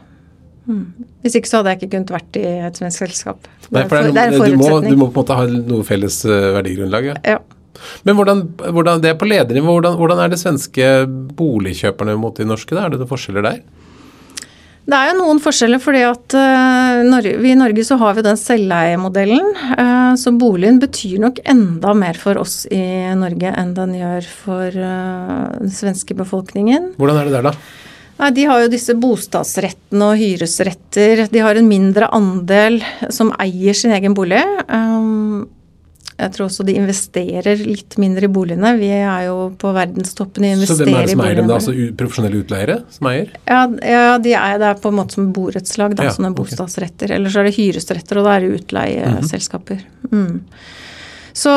Mm. 0.63 0.83
Hvis 1.23 1.37
ikke 1.37 1.49
så 1.49 1.59
hadde 1.59 1.73
jeg 1.73 1.81
ikke 1.81 1.93
kunnet 1.93 2.13
vært 2.15 2.37
i 2.39 2.45
et 2.67 2.79
svensk 2.79 3.03
selskap. 3.05 3.49
Nei, 3.69 3.83
for 3.91 3.99
det 3.99 4.17
er, 4.17 4.33
en 4.33 4.39
forutsetning. 4.39 4.57
Du 4.57 4.63
må, 4.63 4.79
du 4.87 5.01
må, 5.05 5.07
på 5.13 5.21
en 5.21 5.27
måte 5.27 5.37
ha 5.37 5.47
noe 5.73 5.85
felles 5.87 6.23
verdigrunnlag? 6.25 7.11
Ja. 7.13 7.35
ja. 7.35 7.52
Men 8.07 8.17
hvordan, 8.17 8.43
hvordan, 8.63 9.03
det 9.03 9.13
er 9.13 9.19
på 9.19 9.29
ledernivå, 9.29 9.77
hvordan, 9.77 9.97
hvordan, 9.99 10.23
er 10.23 10.33
det 10.33 10.41
svenske 10.41 10.89
boligkjøperne 11.37 12.17
mot 12.19 12.37
de 12.37 12.47
norske? 12.47 12.75
Da? 12.75 12.85
Er 12.85 12.93
det 12.93 13.01
noen 13.01 13.13
forskjeller 13.13 13.45
der? 13.45 13.63
Det 14.83 14.97
er 14.97 15.13
jo 15.13 15.19
noen 15.21 15.39
forskjeller, 15.39 15.79
fordi 15.79 16.01
at 16.03 16.33
uh, 16.35 17.27
vi 17.39 17.53
i 17.53 17.55
Norge 17.55 17.85
så 17.87 17.95
har 18.01 18.17
vi 18.17 18.25
den 18.25 18.39
selveiemodellen. 18.39 19.53
Uh, 19.79 20.11
så 20.19 20.33
boligen 20.35 20.81
betyr 20.81 21.21
nok 21.23 21.39
enda 21.47 21.93
mer 21.95 22.19
for 22.19 22.41
oss 22.41 22.65
i 22.67 22.83
Norge 23.15 23.53
enn 23.61 23.71
den 23.77 23.95
gjør 24.01 24.27
for 24.27 24.75
uh, 24.75 25.55
den 25.55 25.71
svenske 25.71 26.17
befolkningen. 26.19 26.91
Hvordan 26.99 27.21
er 27.21 27.29
det 27.29 27.37
der, 27.37 27.47
da? 27.47 27.55
Nei, 28.19 28.31
De 28.35 28.45
har 28.49 28.65
jo 28.65 28.73
disse 28.73 28.97
bostadsrettene 28.99 30.11
og 30.11 30.19
hyresretter. 30.19 31.25
De 31.31 31.43
har 31.47 31.57
en 31.57 31.71
mindre 31.71 32.11
andel 32.13 32.81
som 33.07 33.31
eier 33.39 33.77
sin 33.77 33.95
egen 33.95 34.15
bolig. 34.17 34.43
Um, 34.67 35.47
jeg 36.13 36.33
tror 36.35 36.45
også 36.45 36.65
de 36.67 36.75
investerer 36.77 37.63
litt 37.65 37.97
mindre 38.01 38.27
i 38.27 38.31
boligene. 38.33 38.75
Vi 38.77 38.91
er 38.93 39.25
jo 39.27 39.37
på 39.59 39.71
verdenstoppen 39.73 40.45
i 40.45 40.51
å 40.51 40.57
investere 40.59 40.85
i 40.85 40.93
boligene. 40.93 40.93
Så 40.93 40.93
hvem 40.93 40.99
er 40.99 41.07
det 41.07 41.15
som 41.15 41.25
eier 41.25 41.39
dem? 41.39 41.49
da, 41.49 41.57
altså 41.57 41.97
Profesjonelle 42.03 42.43
utleiere 42.43 42.77
som 42.93 43.09
eier? 43.09 43.33
Ja, 43.49 43.63
ja 43.95 44.05
de 44.21 44.35
er, 44.37 44.59
det 44.61 44.69
er 44.69 44.79
på 44.83 44.93
en 44.93 44.99
måte 44.99 45.17
som 45.17 45.31
borettslag, 45.33 45.97
da, 45.97 46.07
ja, 46.09 46.13
sånne 46.13 46.33
bostadsretter. 46.37 47.15
Eller 47.17 47.33
så 47.33 47.41
er 47.41 47.49
det 47.49 47.57
hyresretter, 47.57 48.21
og 48.21 48.29
da 48.29 48.37
er 48.37 48.45
det 48.45 48.61
utleieselskaper. 48.61 49.83
Mm 50.05 50.13
-hmm. 50.13 50.31
mm. 50.31 50.71
Så 51.33 51.49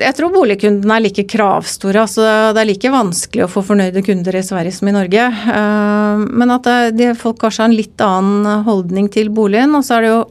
jeg 0.00 0.14
tror 0.18 0.32
boligkundene 0.34 0.96
er 0.96 1.04
like 1.04 1.24
kravstore. 1.30 2.02
altså 2.02 2.52
Det 2.52 2.60
er 2.60 2.66
like 2.66 2.90
vanskelig 2.90 3.44
å 3.44 3.50
få 3.52 3.62
fornøyde 3.62 4.02
kunder 4.02 4.34
i 4.34 4.42
Sverige 4.42 4.74
som 4.74 4.90
i 4.90 4.92
Norge. 4.96 5.26
Eh, 5.54 6.24
men 6.34 6.50
at 6.50 6.66
det, 6.98 7.12
folk 7.20 7.38
kanskje 7.38 7.62
har 7.62 7.70
en 7.70 7.76
litt 7.76 8.00
annen 8.00 8.64
holdning 8.66 9.08
til 9.08 9.30
boligen. 9.30 9.74
Og 9.78 9.86
så 9.86 9.94
er 9.94 10.00
det 10.02 10.10
jo 10.10 10.24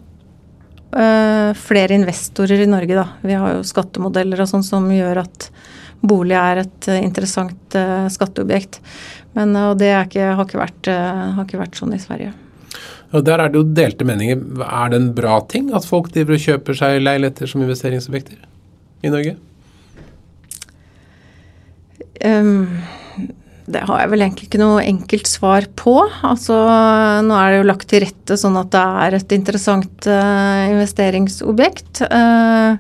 flere 0.94 1.96
investorer 1.96 2.62
i 2.62 2.70
Norge, 2.70 2.94
da. 2.94 3.06
Vi 3.26 3.34
har 3.34 3.56
jo 3.56 3.66
skattemodeller 3.66 4.44
og 4.44 4.50
sånn 4.52 4.66
som 4.66 4.86
gjør 4.94 5.24
at 5.24 5.48
bolig 6.04 6.36
er 6.38 6.62
et 6.62 6.90
uh, 6.92 7.00
interessant 7.00 7.78
uh, 7.80 8.06
skatteobjekt. 8.12 8.78
Men 9.34 9.56
det 9.80 9.90
ikke, 9.90 10.28
har, 10.38 10.46
ikke 10.46 10.60
vært, 10.62 10.90
har, 10.92 11.46
ikke 11.48 11.58
vært, 11.58 11.80
sånn 11.80 11.96
i 11.96 12.02
Sverige. 12.02 12.36
Og 13.14 13.24
Der 13.26 13.42
er 13.42 13.50
det 13.50 13.58
jo 13.58 13.66
delte 13.66 14.06
meninger. 14.06 14.44
Er 14.62 14.92
det 14.94 15.00
en 15.00 15.10
bra 15.18 15.40
ting 15.50 15.72
at 15.74 15.88
folk 15.90 16.12
driver 16.14 16.38
og 16.38 16.44
kjøper 16.44 16.78
seg 16.78 17.00
leiligheter 17.02 17.50
som 17.50 17.64
investeringsobjekter 17.66 18.44
i 19.02 19.14
Norge? 19.14 19.34
Um, 22.24 22.68
det 23.64 23.86
har 23.88 24.02
jeg 24.02 24.12
vel 24.12 24.26
egentlig 24.26 24.50
ikke 24.50 24.60
noe 24.60 24.84
enkelt 24.84 25.30
svar 25.30 25.68
på. 25.80 25.96
Altså, 26.28 26.56
nå 27.24 27.36
er 27.38 27.50
det 27.54 27.60
jo 27.62 27.70
lagt 27.70 27.88
til 27.92 28.04
rette 28.04 28.38
sånn 28.40 28.60
at 28.60 28.72
det 28.74 28.84
er 29.06 29.18
et 29.20 29.36
interessant 29.38 30.08
uh, 30.10 30.64
investeringsobjekt. 30.74 32.04
Uh, 32.12 32.76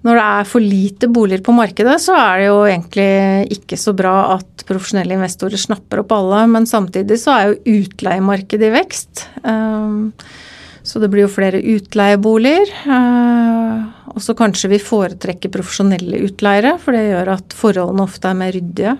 når 0.00 0.16
det 0.16 0.22
er 0.24 0.46
for 0.48 0.64
lite 0.64 1.10
boliger 1.12 1.42
på 1.44 1.52
markedet, 1.52 1.98
så 2.00 2.14
er 2.16 2.40
det 2.40 2.46
jo 2.46 2.60
egentlig 2.64 3.58
ikke 3.58 3.76
så 3.76 3.92
bra 3.96 4.14
at 4.38 4.64
profesjonelle 4.68 5.18
investorer 5.18 5.60
snapper 5.60 6.00
opp 6.00 6.14
alle, 6.16 6.46
men 6.54 6.68
samtidig 6.68 7.18
så 7.20 7.34
er 7.34 7.50
jo 7.50 7.82
utleiemarkedet 7.82 8.70
i 8.70 8.74
vekst. 8.78 9.26
Uh, 9.44 10.08
så 10.80 11.02
det 11.02 11.10
blir 11.12 11.26
jo 11.26 11.34
flere 11.34 11.60
utleieboliger. 11.60 12.70
Og 14.10 14.22
så 14.24 14.32
kanskje 14.34 14.70
vi 14.72 14.78
foretrekker 14.80 15.52
profesjonelle 15.52 16.22
utleiere, 16.24 16.72
for 16.80 16.96
det 16.96 17.10
gjør 17.10 17.34
at 17.34 17.52
forholdene 17.54 18.06
ofte 18.08 18.32
er 18.32 18.38
mer 18.40 18.56
ryddige 18.56 18.96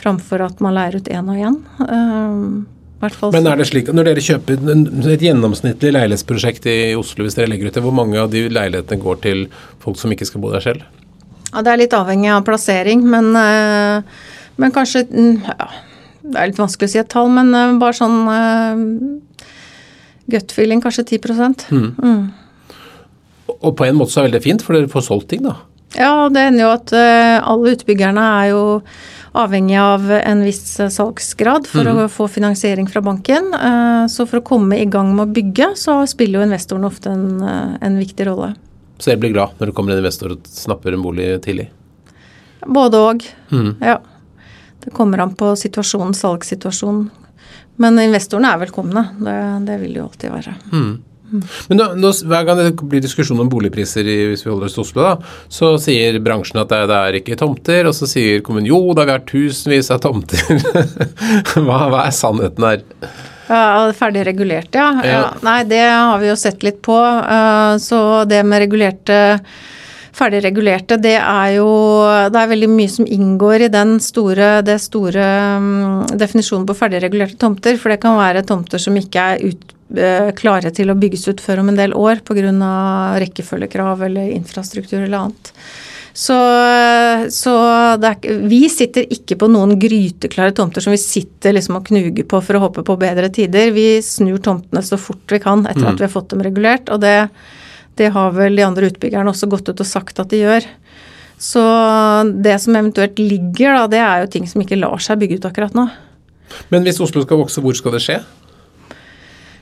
framfor 0.00 0.44
at 0.44 0.62
man 0.64 0.76
leier 0.76 0.98
ut 1.00 1.08
én 1.12 1.30
og 1.32 1.38
én. 1.40 1.60
Men 2.96 3.46
er 3.50 3.58
det 3.60 3.66
slik 3.68 3.90
at 3.90 3.96
når 3.96 4.08
dere 4.08 4.22
kjøper 4.24 4.56
et 5.12 5.24
gjennomsnittlig 5.24 5.90
leilighetsprosjekt 5.92 6.68
i 6.72 6.76
Oslo, 6.96 7.26
hvis 7.26 7.36
dere 7.36 7.50
legger 7.52 7.68
ut 7.68 7.76
det, 7.76 7.82
hvor 7.84 7.94
mange 7.96 8.16
av 8.20 8.30
de 8.32 8.46
leilighetene 8.48 9.02
går 9.02 9.18
til 9.26 9.42
folk 9.82 10.00
som 10.00 10.14
ikke 10.14 10.28
skal 10.28 10.40
bo 10.40 10.52
der 10.54 10.64
selv? 10.64 10.86
Ja, 11.52 11.62
Det 11.62 11.72
er 11.72 11.82
litt 11.82 11.96
avhengig 11.96 12.30
av 12.32 12.44
plassering, 12.44 13.04
men, 13.04 13.36
eh, 13.36 14.02
men 14.56 14.72
kanskje 14.72 15.04
mm, 15.10 15.44
ja, 15.44 15.68
Det 16.26 16.40
er 16.40 16.48
litt 16.48 16.58
vanskelig 16.58 16.88
å 16.88 16.92
si 16.94 16.98
et 16.98 17.12
tall, 17.12 17.28
men 17.30 17.54
eh, 17.54 17.76
bare 17.78 17.94
sånn 17.94 18.16
uh, 18.26 18.74
gut 20.32 20.52
feeling, 20.56 20.80
kanskje 20.82 21.04
10 21.20 21.20
mm. 21.70 21.92
Mm. 22.00 22.24
Og 23.60 23.76
på 23.76 23.86
en 23.86 23.94
måte 24.00 24.10
så 24.10 24.20
er 24.20 24.26
det 24.26 24.32
veldig 24.32 24.44
fint, 24.48 24.64
for 24.64 24.74
dere 24.74 24.90
får 24.90 25.06
solgt 25.06 25.28
ting, 25.30 25.44
da? 25.44 25.60
Ja, 25.94 26.28
det 26.32 26.48
ender 26.48 26.64
jo 26.64 26.72
at 26.74 26.92
alle 26.96 27.76
utbyggerne 27.76 28.24
er 28.40 28.48
jo 28.50 28.64
avhengig 29.36 29.76
av 29.80 30.10
en 30.16 30.42
viss 30.44 30.78
salgsgrad 30.92 31.68
for 31.68 31.86
mm. 31.86 32.02
å 32.04 32.08
få 32.12 32.28
finansiering 32.32 32.88
fra 32.90 33.02
banken. 33.04 33.52
Eh, 33.54 34.04
så 34.12 34.26
for 34.28 34.40
å 34.40 34.46
komme 34.46 34.78
i 34.80 34.88
gang 34.90 35.12
med 35.16 35.28
å 35.28 35.34
bygge, 35.36 35.72
så 35.78 35.98
spiller 36.08 36.40
jo 36.40 36.46
investoren 36.48 36.88
ofte 36.88 37.12
en, 37.12 37.42
eh, 37.42 37.76
en 37.86 37.98
viktig 38.00 38.28
rolle. 38.28 38.54
Så 38.98 39.12
jeg 39.12 39.20
blir 39.20 39.34
glad 39.34 39.58
når 39.58 39.70
det 39.70 39.76
kommer 39.76 39.92
en 39.92 40.00
investor 40.00 40.32
og 40.34 40.48
snapper 40.48 40.96
en 40.96 41.04
bolig 41.04 41.28
tidlig? 41.44 41.68
Både 42.66 43.00
òg. 43.10 43.26
Mm. 43.52 43.74
Ja. 43.84 44.00
Det 44.84 44.94
kommer 44.96 45.20
an 45.22 45.34
på 45.36 45.52
situasjonen, 45.58 46.14
salgssituasjonen. 46.16 47.10
Men 47.82 48.00
investorene 48.00 48.54
er 48.54 48.62
velkomne. 48.64 49.02
Det, 49.20 49.36
det 49.66 49.76
vil 49.82 49.92
de 49.92 50.00
jo 50.00 50.06
alltid 50.08 50.32
være. 50.32 50.54
Mm. 50.72 50.92
Men 51.68 51.80
da, 51.80 51.88
da, 51.98 52.12
Hver 52.30 52.46
gang 52.46 52.60
det 52.60 52.72
blir 52.86 53.02
diskusjon 53.04 53.40
om 53.42 53.50
boligpriser 53.50 54.06
i, 54.06 54.16
hvis 54.30 54.44
vi 54.46 54.52
holder 54.52 54.68
oss 54.68 54.76
til 54.76 54.84
Oslo, 54.84 55.04
da, 55.04 55.36
så 55.52 55.72
sier 55.82 56.18
bransjen 56.22 56.60
at 56.62 56.72
det, 56.72 56.82
det, 56.90 56.98
er 56.98 57.20
ikke 57.20 57.38
tomter, 57.40 57.88
og 57.90 57.96
så 57.96 58.08
sier 58.10 58.44
kommunen 58.46 58.68
jo, 58.70 58.80
det 58.94 59.04
har 59.04 59.14
vært 59.16 59.30
tusenvis 59.32 59.92
av 59.94 60.02
tomter. 60.04 60.42
hva, 61.66 61.86
hva, 61.90 62.04
er 62.04 62.14
sannheten 62.14 62.68
her? 62.68 62.84
Ja, 63.46 63.62
Ferdig 63.94 64.24
regulert, 64.26 64.74
ja. 64.74 64.90
ja. 65.06 65.22
Nei, 65.46 65.60
det 65.70 65.82
har 65.86 66.18
vi 66.22 66.30
jo 66.32 66.38
sett 66.38 66.66
litt 66.66 66.80
på. 66.82 66.96
Eh, 66.98 67.76
så 67.82 68.00
det 68.26 68.42
med 68.46 68.64
regulerte 68.64 69.18
ferdig 70.16 70.40
regulerte, 70.46 70.96
det 70.96 71.16
er 71.18 71.50
jo 71.58 71.68
Det 72.32 72.40
er 72.40 72.52
veldig 72.52 72.68
mye 72.72 72.92
som 72.92 73.08
inngår 73.08 73.66
i 73.66 73.72
den 73.72 73.96
store, 74.02 74.60
det 74.64 74.78
store 74.80 75.24
um, 75.60 76.04
definisjonen 76.08 76.66
på 76.68 76.76
ferdig 76.78 77.02
regulerte 77.04 77.38
tomter. 77.40 77.76
For 77.80 77.92
det 77.92 78.00
kan 78.02 78.18
være 78.18 78.44
tomter 78.48 78.82
som 78.82 78.96
ikke 78.96 79.30
er 79.34 79.44
ut, 79.52 79.75
klare 80.36 80.72
til 80.74 80.90
å 80.90 80.96
bygges 80.98 81.28
ut 81.28 81.40
før 81.40 81.60
om 81.62 81.68
en 81.70 81.78
del 81.78 81.92
år 81.94 82.24
pga. 82.26 82.50
rekkefølgekrav 83.22 84.02
eller 84.02 84.32
infrastruktur 84.34 85.02
eller 85.02 85.18
annet. 85.18 85.52
Så, 86.16 86.34
så 87.30 87.52
er, 87.92 88.16
vi 88.48 88.62
sitter 88.72 89.04
ikke 89.12 89.36
på 89.36 89.50
noen 89.52 89.76
gryteklare 89.78 90.54
tomter 90.56 90.80
som 90.80 90.94
vi 90.94 90.98
sitter 90.98 91.52
liksom 91.52 91.76
og 91.76 91.90
knuger 91.90 92.24
på 92.24 92.40
for 92.40 92.56
å 92.56 92.62
håpe 92.64 92.86
på 92.88 92.96
bedre 92.98 93.28
tider. 93.28 93.70
Vi 93.76 94.00
snur 94.02 94.40
tomtene 94.40 94.82
så 94.82 94.96
fort 94.96 95.28
vi 95.30 95.42
kan 95.44 95.66
etter 95.68 95.84
mm. 95.84 95.90
at 95.92 96.00
vi 96.00 96.06
har 96.08 96.14
fått 96.14 96.32
dem 96.32 96.42
regulert. 96.46 96.88
og 96.88 97.04
det 97.04 97.18
det 97.96 98.12
har 98.12 98.34
vel 98.36 98.58
de 98.58 98.64
andre 98.64 98.90
utbyggerne 98.90 99.32
også 99.32 99.48
gått 99.48 99.70
ut 99.70 99.80
og 99.80 99.88
sagt 99.88 100.20
at 100.20 100.32
de 100.32 100.42
gjør. 100.42 100.64
Så 101.40 101.62
det 102.44 102.56
som 102.60 102.76
eventuelt 102.76 103.18
ligger, 103.20 103.72
da, 103.72 103.86
det 103.92 104.00
er 104.04 104.24
jo 104.24 104.32
ting 104.32 104.48
som 104.48 104.62
ikke 104.62 104.78
lar 104.80 105.00
seg 105.04 105.20
bygge 105.20 105.40
ut 105.40 105.48
akkurat 105.48 105.76
nå. 105.76 105.86
Men 106.72 106.84
hvis 106.86 107.00
Oslo 107.02 107.24
skal 107.24 107.40
vokse, 107.40 107.62
hvor 107.64 107.76
skal 107.76 107.96
det 107.96 108.02
skje? 108.04 108.18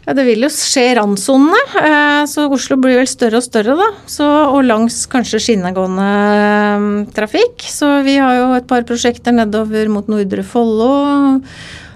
Ja, 0.05 0.13
Det 0.13 0.25
vil 0.27 0.45
jo 0.45 0.51
skje 0.53 0.83
randsonene, 0.99 1.61
eh, 1.81 2.25
så 2.29 2.45
Oslo 2.53 2.77
blir 2.77 2.99
vel 3.01 3.09
større 3.09 3.39
og 3.41 3.45
større, 3.47 3.77
da. 3.79 3.87
Så, 4.11 4.27
og 4.53 4.65
langs 4.69 5.07
kanskje 5.09 5.41
skinnegående 5.41 6.09
eh, 6.41 6.89
trafikk. 7.17 7.65
Så 7.73 7.89
vi 8.05 8.19
har 8.21 8.37
jo 8.37 8.51
et 8.59 8.67
par 8.69 8.85
prosjekter 8.85 9.33
nedover 9.33 9.89
mot 9.89 10.11
Nordre 10.13 10.45
Follo, 10.45 10.91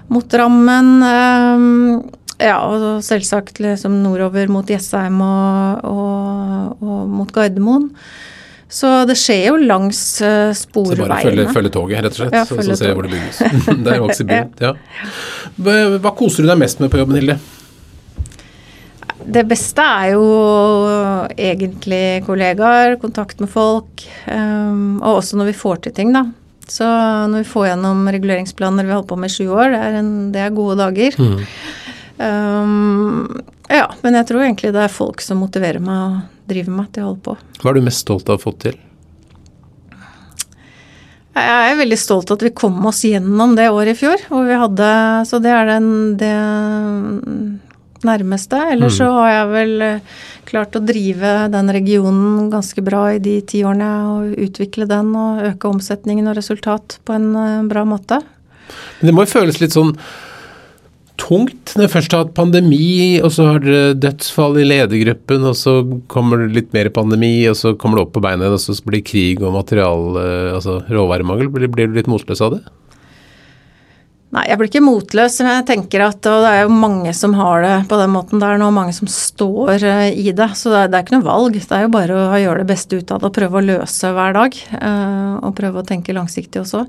mot 0.09 0.25
Drammen. 0.33 0.95
eh, 1.05 2.15
Ja, 2.39 2.55
og 2.71 3.03
selvsagt 3.03 3.57
liksom 3.59 3.97
nordover 4.01 4.47
mot 4.47 4.65
Jessheim 4.71 5.17
og, 5.19 5.81
og, 5.83 6.77
og 6.81 7.09
mot 7.11 7.31
Gardermoen. 7.35 7.89
Så 8.69 8.87
det 9.09 9.17
skjer 9.19 9.49
jo 9.49 9.57
langs 9.57 9.99
sporveiene. 10.55 11.03
Så 11.03 11.09
bare 11.09 11.25
følge, 11.25 11.45
følge 11.57 11.71
toget, 11.73 12.03
rett 12.05 12.13
og 12.15 12.19
slett, 12.21 12.35
Ja, 12.37 12.43
så, 12.47 12.61
så 12.63 12.77
ser 12.79 12.91
jeg 12.93 12.95
hvor 12.95 13.07
det 13.09 13.11
bygges. 13.17 13.39
det 13.83 13.91
er 13.91 13.97
jo 13.99 14.07
også 14.07 14.23
i 14.23 14.29
byen. 14.29 14.51
Ja. 14.61 14.73
Hva 15.99 16.13
koser 16.15 16.45
du 16.45 16.51
deg 16.53 16.61
mest 16.61 16.79
med 16.79 16.93
på 16.93 17.01
jobben, 17.01 17.17
Hilde? 17.19 17.37
Det 19.29 19.43
beste 19.45 19.83
er 19.83 20.15
jo 20.15 20.23
egentlig 21.37 22.23
kollegaer, 22.25 22.95
kontakt 23.01 23.41
med 23.43 23.51
folk, 23.51 24.05
um, 24.25 24.97
og 25.03 25.19
også 25.19 25.37
når 25.37 25.51
vi 25.51 25.59
får 25.59 25.83
til 25.85 25.95
ting, 25.99 26.13
da. 26.15 26.25
Så 26.69 26.85
når 26.85 27.43
vi 27.43 27.49
får 27.49 27.67
gjennom 27.71 28.03
reguleringsplaner 28.13 28.85
vi 28.85 28.93
har 28.93 29.01
holdt 29.01 29.09
på 29.09 29.19
med 29.21 29.31
i 29.31 29.35
sju 29.35 29.47
år, 29.53 29.71
det 29.73 29.79
er, 29.85 29.99
en, 30.01 30.11
det 30.33 30.43
er 30.43 30.57
gode 30.57 30.77
dager. 30.81 31.17
Um, 32.19 33.39
ja, 33.69 33.85
men 34.01 34.17
jeg 34.17 34.29
tror 34.29 34.43
egentlig 34.43 34.73
det 34.75 34.83
er 34.85 34.91
folk 34.91 35.21
som 35.23 35.41
motiverer 35.43 35.81
meg 35.83 36.03
og 36.03 36.49
driver 36.49 36.77
meg 36.81 36.91
til 36.93 37.05
å 37.05 37.11
holde 37.11 37.25
på. 37.29 37.37
Hva 37.61 37.71
er 37.71 37.79
du 37.79 37.85
mest 37.85 38.05
stolt 38.05 38.29
av 38.29 38.37
å 38.37 38.39
ha 38.39 38.43
fått 38.43 38.61
til? 38.65 38.77
Jeg 41.39 41.71
er 41.71 41.77
veldig 41.79 41.97
stolt 42.01 42.31
av 42.31 42.39
at 42.39 42.43
vi 42.49 42.55
kom 42.57 42.77
oss 42.89 43.05
gjennom 43.07 43.53
det 43.55 43.69
året 43.71 43.93
i 43.93 43.99
fjor. 43.99 44.19
Hvor 44.27 44.43
vi 44.49 44.57
hadde, 44.59 44.89
så 45.29 45.39
det 45.39 45.53
er 45.55 45.69
den, 45.69 45.89
det 46.19 46.33
nærmeste. 48.07 48.59
Ellers 48.73 48.97
så 48.99 49.09
har 49.15 49.31
jeg 49.31 49.49
vel 49.53 49.83
eh, 49.85 50.15
klart 50.49 50.77
å 50.77 50.83
drive 50.83 51.33
den 51.53 51.73
regionen 51.75 52.47
ganske 52.53 52.83
bra 52.85 53.09
i 53.15 53.19
de 53.23 53.39
ti 53.47 53.63
årene. 53.65 53.91
Og 54.13 54.47
utvikle 54.47 54.87
den 54.89 55.11
og 55.17 55.43
øke 55.51 55.69
omsetningen 55.71 56.29
og 56.31 56.39
resultat 56.39 56.99
på 57.05 57.17
en 57.17 57.29
eh, 57.35 57.67
bra 57.69 57.85
måte. 57.87 58.21
Men 58.99 59.09
det 59.09 59.15
må 59.15 59.25
jo 59.25 59.33
føles 59.35 59.61
litt 59.61 59.75
sånn 59.75 59.95
tungt 61.19 61.73
når 61.75 61.83
dere 61.83 61.91
først 61.91 62.13
har 62.15 62.21
hatt 62.23 62.35
pandemi, 62.37 63.19
og 63.19 63.33
så 63.35 63.49
har 63.49 63.63
dere 63.63 63.95
dødsfall 63.99 64.55
i 64.61 64.67
ledergruppen, 64.69 65.43
og 65.49 65.57
så 65.59 65.73
kommer 66.11 66.45
det 66.45 66.53
litt 66.55 66.69
mer 66.75 66.87
pandemi, 66.95 67.33
og 67.51 67.57
så 67.59 67.73
kommer 67.75 67.99
det 67.99 68.05
opp 68.05 68.13
på 68.15 68.23
beina 68.23 68.45
igjen, 68.45 68.55
og 68.55 68.63
så 68.63 68.87
blir 68.87 69.03
krig 69.03 69.43
og 69.43 69.57
material, 69.57 70.15
altså 70.55 70.77
råvaremangel. 70.87 71.51
Blir, 71.51 71.67
blir 71.75 71.91
du 71.91 71.99
litt 71.99 72.07
motløs 72.07 72.39
av 72.45 72.55
det? 72.55 72.61
Nei, 74.29 74.43
jeg 74.45 74.59
blir 74.59 74.67
ikke 74.69 74.81
motløs, 74.85 75.39
men 75.41 75.55
jeg 75.55 75.65
tenker 75.71 76.03
at 76.05 76.19
det 76.21 76.49
er 76.51 76.59
jo 76.67 76.73
mange 76.73 77.13
som 77.17 77.33
har 77.33 77.63
det 77.65 77.71
på 77.89 77.97
den 77.97 78.11
måten 78.13 78.41
der 78.43 78.59
nå, 78.61 78.67
mange 78.75 78.93
som 78.93 79.09
står 79.09 79.81
eh, 79.89 80.11
i 80.21 80.29
det. 80.37 80.51
Så 80.59 80.69
det 80.69 80.83
er, 80.83 80.91
det 80.91 80.99
er 80.99 81.05
ikke 81.07 81.15
noe 81.17 81.25
valg. 81.25 81.55
Det 81.57 81.77
er 81.79 81.87
jo 81.87 81.93
bare 81.95 82.19
å 82.27 82.37
gjøre 82.37 82.61
det 82.61 82.69
beste 82.69 82.99
ut 82.99 83.09
av 83.15 83.23
det 83.23 83.31
og 83.31 83.33
prøve 83.39 83.57
å 83.57 83.65
løse 83.65 84.11
hver 84.13 84.37
dag. 84.37 84.59
eh, 84.77 85.33
Og 85.41 85.55
prøve 85.57 85.81
å 85.81 85.87
tenke 85.87 86.13
langsiktig 86.13 86.61
også. 86.61 86.83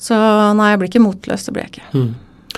Så 0.00 0.16
nei, 0.56 0.70
jeg 0.72 0.80
blir 0.80 0.88
ikke 0.94 1.04
motløs, 1.04 1.44
det 1.44 1.52
blir 1.58 1.66
jeg 1.66 1.74
ikke. 1.76 1.90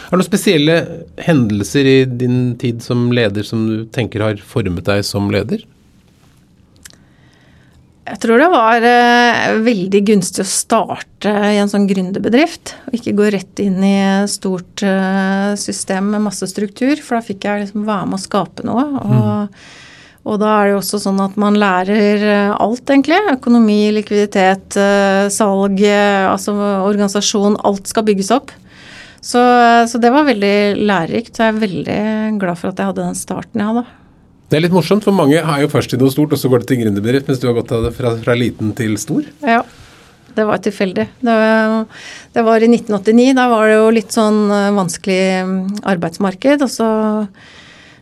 Er 0.00 0.12
det 0.14 0.20
noen 0.20 0.28
spesielle 0.30 0.78
hendelser 1.26 1.90
i 1.90 1.98
din 2.06 2.38
tid 2.60 2.84
som 2.86 3.08
leder 3.12 3.42
som 3.46 3.66
du 3.66 3.84
tenker 3.90 4.22
har 4.28 4.38
formet 4.46 4.86
deg 4.86 5.02
som 5.04 5.26
leder? 5.34 5.66
Jeg 8.10 8.18
tror 8.24 8.40
det 8.42 8.48
var 8.50 8.84
eh, 8.86 9.58
veldig 9.62 10.00
gunstig 10.08 10.42
å 10.42 10.48
starte 10.48 11.30
i 11.30 11.58
en 11.60 11.70
sånn 11.70 11.86
gründerbedrift. 11.86 12.74
Og 12.88 12.96
ikke 12.98 13.14
gå 13.18 13.28
rett 13.36 13.62
inn 13.62 13.78
i 13.86 13.94
et 14.02 14.32
stort 14.32 14.82
eh, 14.86 15.52
system 15.60 16.10
med 16.14 16.24
masse 16.24 16.48
struktur, 16.50 16.98
for 17.04 17.18
da 17.18 17.22
fikk 17.26 17.46
jeg 17.46 17.66
liksom 17.66 17.86
være 17.86 18.08
med 18.10 18.18
å 18.18 18.22
skape 18.22 18.66
noe. 18.66 18.86
Og, 19.04 19.60
og 20.26 20.40
da 20.42 20.56
er 20.56 20.66
det 20.66 20.72
jo 20.74 20.80
også 20.80 21.02
sånn 21.04 21.22
at 21.22 21.38
man 21.40 21.58
lærer 21.60 22.26
eh, 22.32 22.56
alt, 22.56 22.82
egentlig. 22.90 23.20
Økonomi, 23.36 23.78
likviditet, 24.00 24.80
salg, 25.30 25.84
altså 25.84 26.56
organisasjon. 26.88 27.60
Alt 27.62 27.94
skal 27.94 28.08
bygges 28.10 28.34
opp. 28.34 28.50
Så, 29.20 29.40
så 29.86 30.02
det 30.02 30.10
var 30.10 30.26
veldig 30.26 30.82
lærerikt. 30.82 31.36
Så 31.36 31.46
jeg 31.46 31.54
er 31.54 31.64
veldig 31.64 32.02
glad 32.42 32.58
for 32.58 32.72
at 32.72 32.82
jeg 32.82 32.90
hadde 32.90 33.06
den 33.06 33.22
starten 33.22 33.62
jeg 33.62 33.70
hadde. 33.70 33.86
Det 34.50 34.58
er 34.58 34.64
litt 34.64 34.74
morsomt, 34.74 35.04
for 35.06 35.14
mange 35.14 35.38
er 35.38 35.60
jo 35.62 35.68
først 35.70 35.92
i 35.94 35.98
noe 36.00 36.10
stort, 36.10 36.32
og 36.34 36.40
så 36.40 36.48
går 36.50 36.64
det 36.64 36.72
til 36.72 36.80
gründerbedrift, 36.80 37.28
mens 37.30 37.38
du 37.38 37.46
har 37.46 37.54
gått 37.54 37.70
av 37.70 37.84
det 37.86 37.92
fra, 37.94 38.16
fra 38.18 38.34
liten 38.34 38.72
til 38.74 38.96
stor. 38.98 39.28
Ja, 39.46 39.60
det 40.34 40.46
var 40.48 40.58
tilfeldig. 40.64 41.06
Det 41.22 41.36
det 42.32 42.42
var 42.46 42.62
i 42.62 42.68
1989. 42.70 43.34
Da 43.38 43.48
var 43.50 43.68
det 43.68 43.78
jo 43.78 43.90
litt 43.94 44.14
sånn 44.14 44.44
eh, 44.54 44.70
vanskelig 44.76 45.22
mm, 45.46 45.58
arbeidsmarked. 45.92 46.64
Og 46.66 46.70
så, 46.70 46.88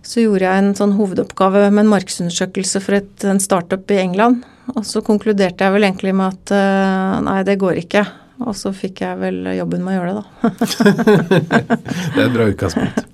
så 0.04 0.24
gjorde 0.24 0.44
jeg 0.44 0.62
en 0.64 0.74
sånn 0.76 0.96
hovedoppgave 0.98 1.66
med 1.70 1.84
en 1.84 1.92
markedsundersøkelse 1.94 2.82
for 2.84 2.98
et, 3.00 3.12
en 3.28 3.40
startup 3.40 3.88
i 3.92 4.00
England. 4.02 4.44
Og 4.76 4.84
så 4.88 5.04
konkluderte 5.04 5.64
jeg 5.64 5.76
vel 5.76 5.88
egentlig 5.88 6.16
med 6.16 6.36
at 6.36 6.56
eh, 6.56 7.14
nei, 7.28 7.38
det 7.48 7.60
går 7.60 7.80
ikke. 7.84 8.04
Og 8.38 8.54
så 8.54 8.70
fikk 8.76 9.02
jeg 9.02 9.18
vel 9.18 9.40
jobben 9.56 9.82
med 9.82 9.94
å 9.94 9.98
gjøre 9.98 10.14
det, 10.14 10.22
da. 10.22 10.50
Det 12.14 12.20
er 12.20 12.26
et 12.28 12.34
bra 12.34 12.46
utgangspunkt. 12.46 13.06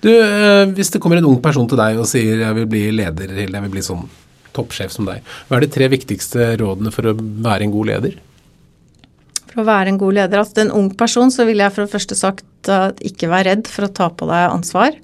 Du, 0.00 0.10
eh, 0.10 0.64
hvis 0.74 0.90
det 0.94 1.00
kommer 1.02 1.20
en 1.20 1.28
ung 1.28 1.40
person 1.44 1.68
til 1.68 1.78
deg 1.78 1.98
og 2.00 2.08
sier 2.08 2.40
jeg 2.42 2.56
vil 2.58 2.68
bli 2.70 2.84
leder, 2.96 3.34
eller 3.34 3.58
jeg 3.58 3.66
vil 3.66 3.74
bli 3.76 3.84
sånn 3.84 4.06
toppsjef 4.56 4.94
som 4.94 5.08
deg, 5.08 5.20
hva 5.48 5.58
er 5.58 5.66
de 5.66 5.72
tre 5.74 5.90
viktigste 5.92 6.54
rådene 6.62 6.92
for 6.94 7.10
å 7.10 7.16
være 7.18 7.66
en 7.66 7.74
god 7.74 7.90
leder? 7.92 8.16
For 9.52 9.62
å 9.62 9.68
være 9.68 9.92
en 9.92 10.00
god 10.00 10.18
leder. 10.18 10.40
Altså 10.40 10.64
en 10.64 10.74
ung 10.74 10.88
person 10.98 11.30
så 11.34 11.46
ville 11.48 11.62
jeg 11.66 11.76
for 11.76 11.84
det 11.84 11.94
første 11.94 12.18
sagt 12.18 12.72
at 12.72 13.04
ikke 13.04 13.30
vær 13.30 13.46
redd 13.50 13.68
for 13.70 13.86
å 13.86 13.92
ta 13.94 14.08
på 14.10 14.26
deg 14.30 14.48
ansvar. 14.48 14.96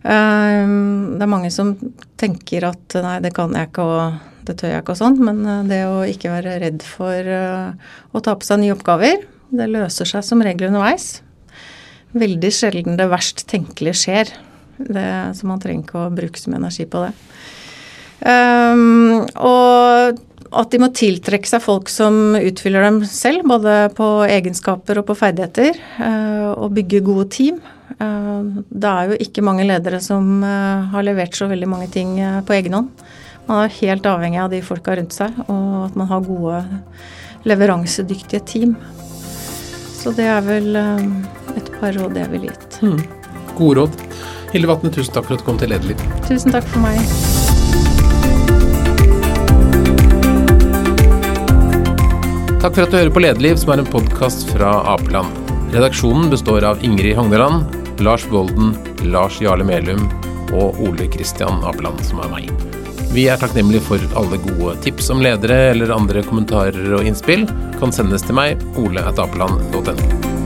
Um, 0.00 1.18
Det 1.20 1.26
er 1.26 1.28
mange 1.28 1.50
som 1.52 1.74
tenker 2.18 2.70
at 2.70 2.96
nei, 3.04 3.18
det 3.20 3.34
kan 3.36 3.52
jeg 3.52 3.68
ikke 3.68 3.84
og 3.84 4.29
det 4.50 4.58
tør 4.60 4.82
og 4.82 4.98
sånn, 4.98 5.18
men 5.24 5.42
uh, 5.46 5.62
det 5.68 5.80
å 5.88 6.02
ikke 6.10 6.34
være 6.34 6.58
redd 6.62 6.84
for 6.86 7.32
uh, 7.32 7.72
å 8.12 8.22
ta 8.24 8.36
på 8.36 8.46
seg 8.46 8.62
nye 8.62 8.76
oppgaver, 8.76 9.24
det 9.50 9.70
løser 9.70 10.08
seg 10.08 10.26
som 10.26 10.42
regel 10.44 10.68
underveis. 10.70 11.20
Veldig 12.18 12.50
sjelden 12.54 12.98
det 12.98 13.06
verst 13.10 13.46
tenkelige 13.50 13.98
skjer, 13.98 14.32
det, 14.80 15.10
så 15.36 15.46
man 15.46 15.60
trenger 15.62 15.84
ikke 15.84 16.04
å 16.06 16.14
bruke 16.14 16.40
så 16.40 16.50
mye 16.50 16.62
energi 16.62 16.86
på 16.90 17.04
det. 17.04 17.12
Um, 18.20 19.22
og 19.40 20.18
at 20.50 20.72
de 20.72 20.80
må 20.82 20.90
tiltrekke 20.92 21.48
seg 21.48 21.62
folk 21.64 21.88
som 21.92 22.34
utfyller 22.36 22.84
dem 22.84 23.02
selv, 23.08 23.46
både 23.48 23.92
på 23.96 24.08
egenskaper 24.26 25.00
og 25.00 25.06
på 25.08 25.16
ferdigheter, 25.20 25.78
uh, 26.00 26.50
og 26.56 26.74
bygge 26.76 27.04
gode 27.06 27.28
team. 27.32 27.60
Uh, 28.00 28.60
det 28.68 28.90
er 28.90 29.12
jo 29.12 29.20
ikke 29.26 29.44
mange 29.46 29.66
ledere 29.68 30.02
som 30.04 30.42
har 30.42 31.06
levert 31.06 31.36
så 31.36 31.48
veldig 31.50 31.70
mange 31.70 31.90
ting 31.92 32.16
på 32.46 32.56
egen 32.58 32.76
hånd. 32.76 33.08
Man 33.50 33.64
er 33.64 33.72
helt 33.80 34.04
avhengig 34.06 34.38
av 34.38 34.52
de 34.52 34.60
folka 34.62 34.92
rundt 34.94 35.10
seg, 35.16 35.34
og 35.50 35.88
at 35.88 35.96
man 35.98 36.06
har 36.06 36.20
gode, 36.22 36.60
leveransedyktige 37.50 38.38
team. 38.46 38.76
Så 39.90 40.12
det 40.14 40.28
er 40.30 40.44
vel 40.46 40.78
uh, 40.78 41.02
et 41.58 41.72
par 41.80 41.90
råd 41.98 42.14
jeg 42.14 42.30
ville 42.30 42.52
gitt. 42.52 42.78
Gode 43.58 43.80
råd. 43.80 43.98
Hilde 44.52 44.70
Vatne, 44.70 44.94
tusen 44.94 45.16
takk 45.16 45.26
for 45.26 45.34
at 45.34 45.42
du 45.42 45.48
kom 45.48 45.58
til 45.58 45.74
Lederliv. 45.74 45.98
Tusen 46.28 46.54
takk 46.54 46.70
for 46.70 46.84
meg. 46.84 47.02
Takk 52.62 52.70
for 52.70 52.86
at 52.86 52.94
du 52.94 53.00
hører 53.00 53.14
på 53.18 53.26
Lederliv, 53.26 53.58
som 53.58 53.74
er 53.74 53.82
en 53.82 53.94
podkast 53.98 54.46
fra 54.54 54.76
Apeland. 54.94 55.54
Redaksjonen 55.74 56.30
består 56.30 56.70
av 56.70 56.86
Ingrid 56.86 57.18
Hogneland, 57.18 57.66
Lars 57.98 58.30
Golden, 58.30 58.76
Lars 59.10 59.42
Jarle 59.42 59.66
Melum 59.66 60.06
og 60.54 60.78
Ole 60.86 61.10
Kristian 61.10 61.64
Apeland, 61.66 61.98
som 62.06 62.22
er 62.22 62.36
meg. 62.38 62.69
Vi 63.10 63.24
er 63.26 63.40
takknemlige 63.40 63.82
for 63.88 64.02
alle 64.20 64.38
gode 64.44 64.76
tips 64.84 65.10
om 65.10 65.22
ledere 65.24 65.72
eller 65.72 65.90
andre 65.94 66.22
kommentarer 66.22 66.94
og 66.94 67.06
innspill. 67.10 67.42
Kan 67.80 67.94
sendes 67.94 68.22
til 68.26 68.38
meg, 68.38 68.62
ole.apeland.no. 68.78 70.39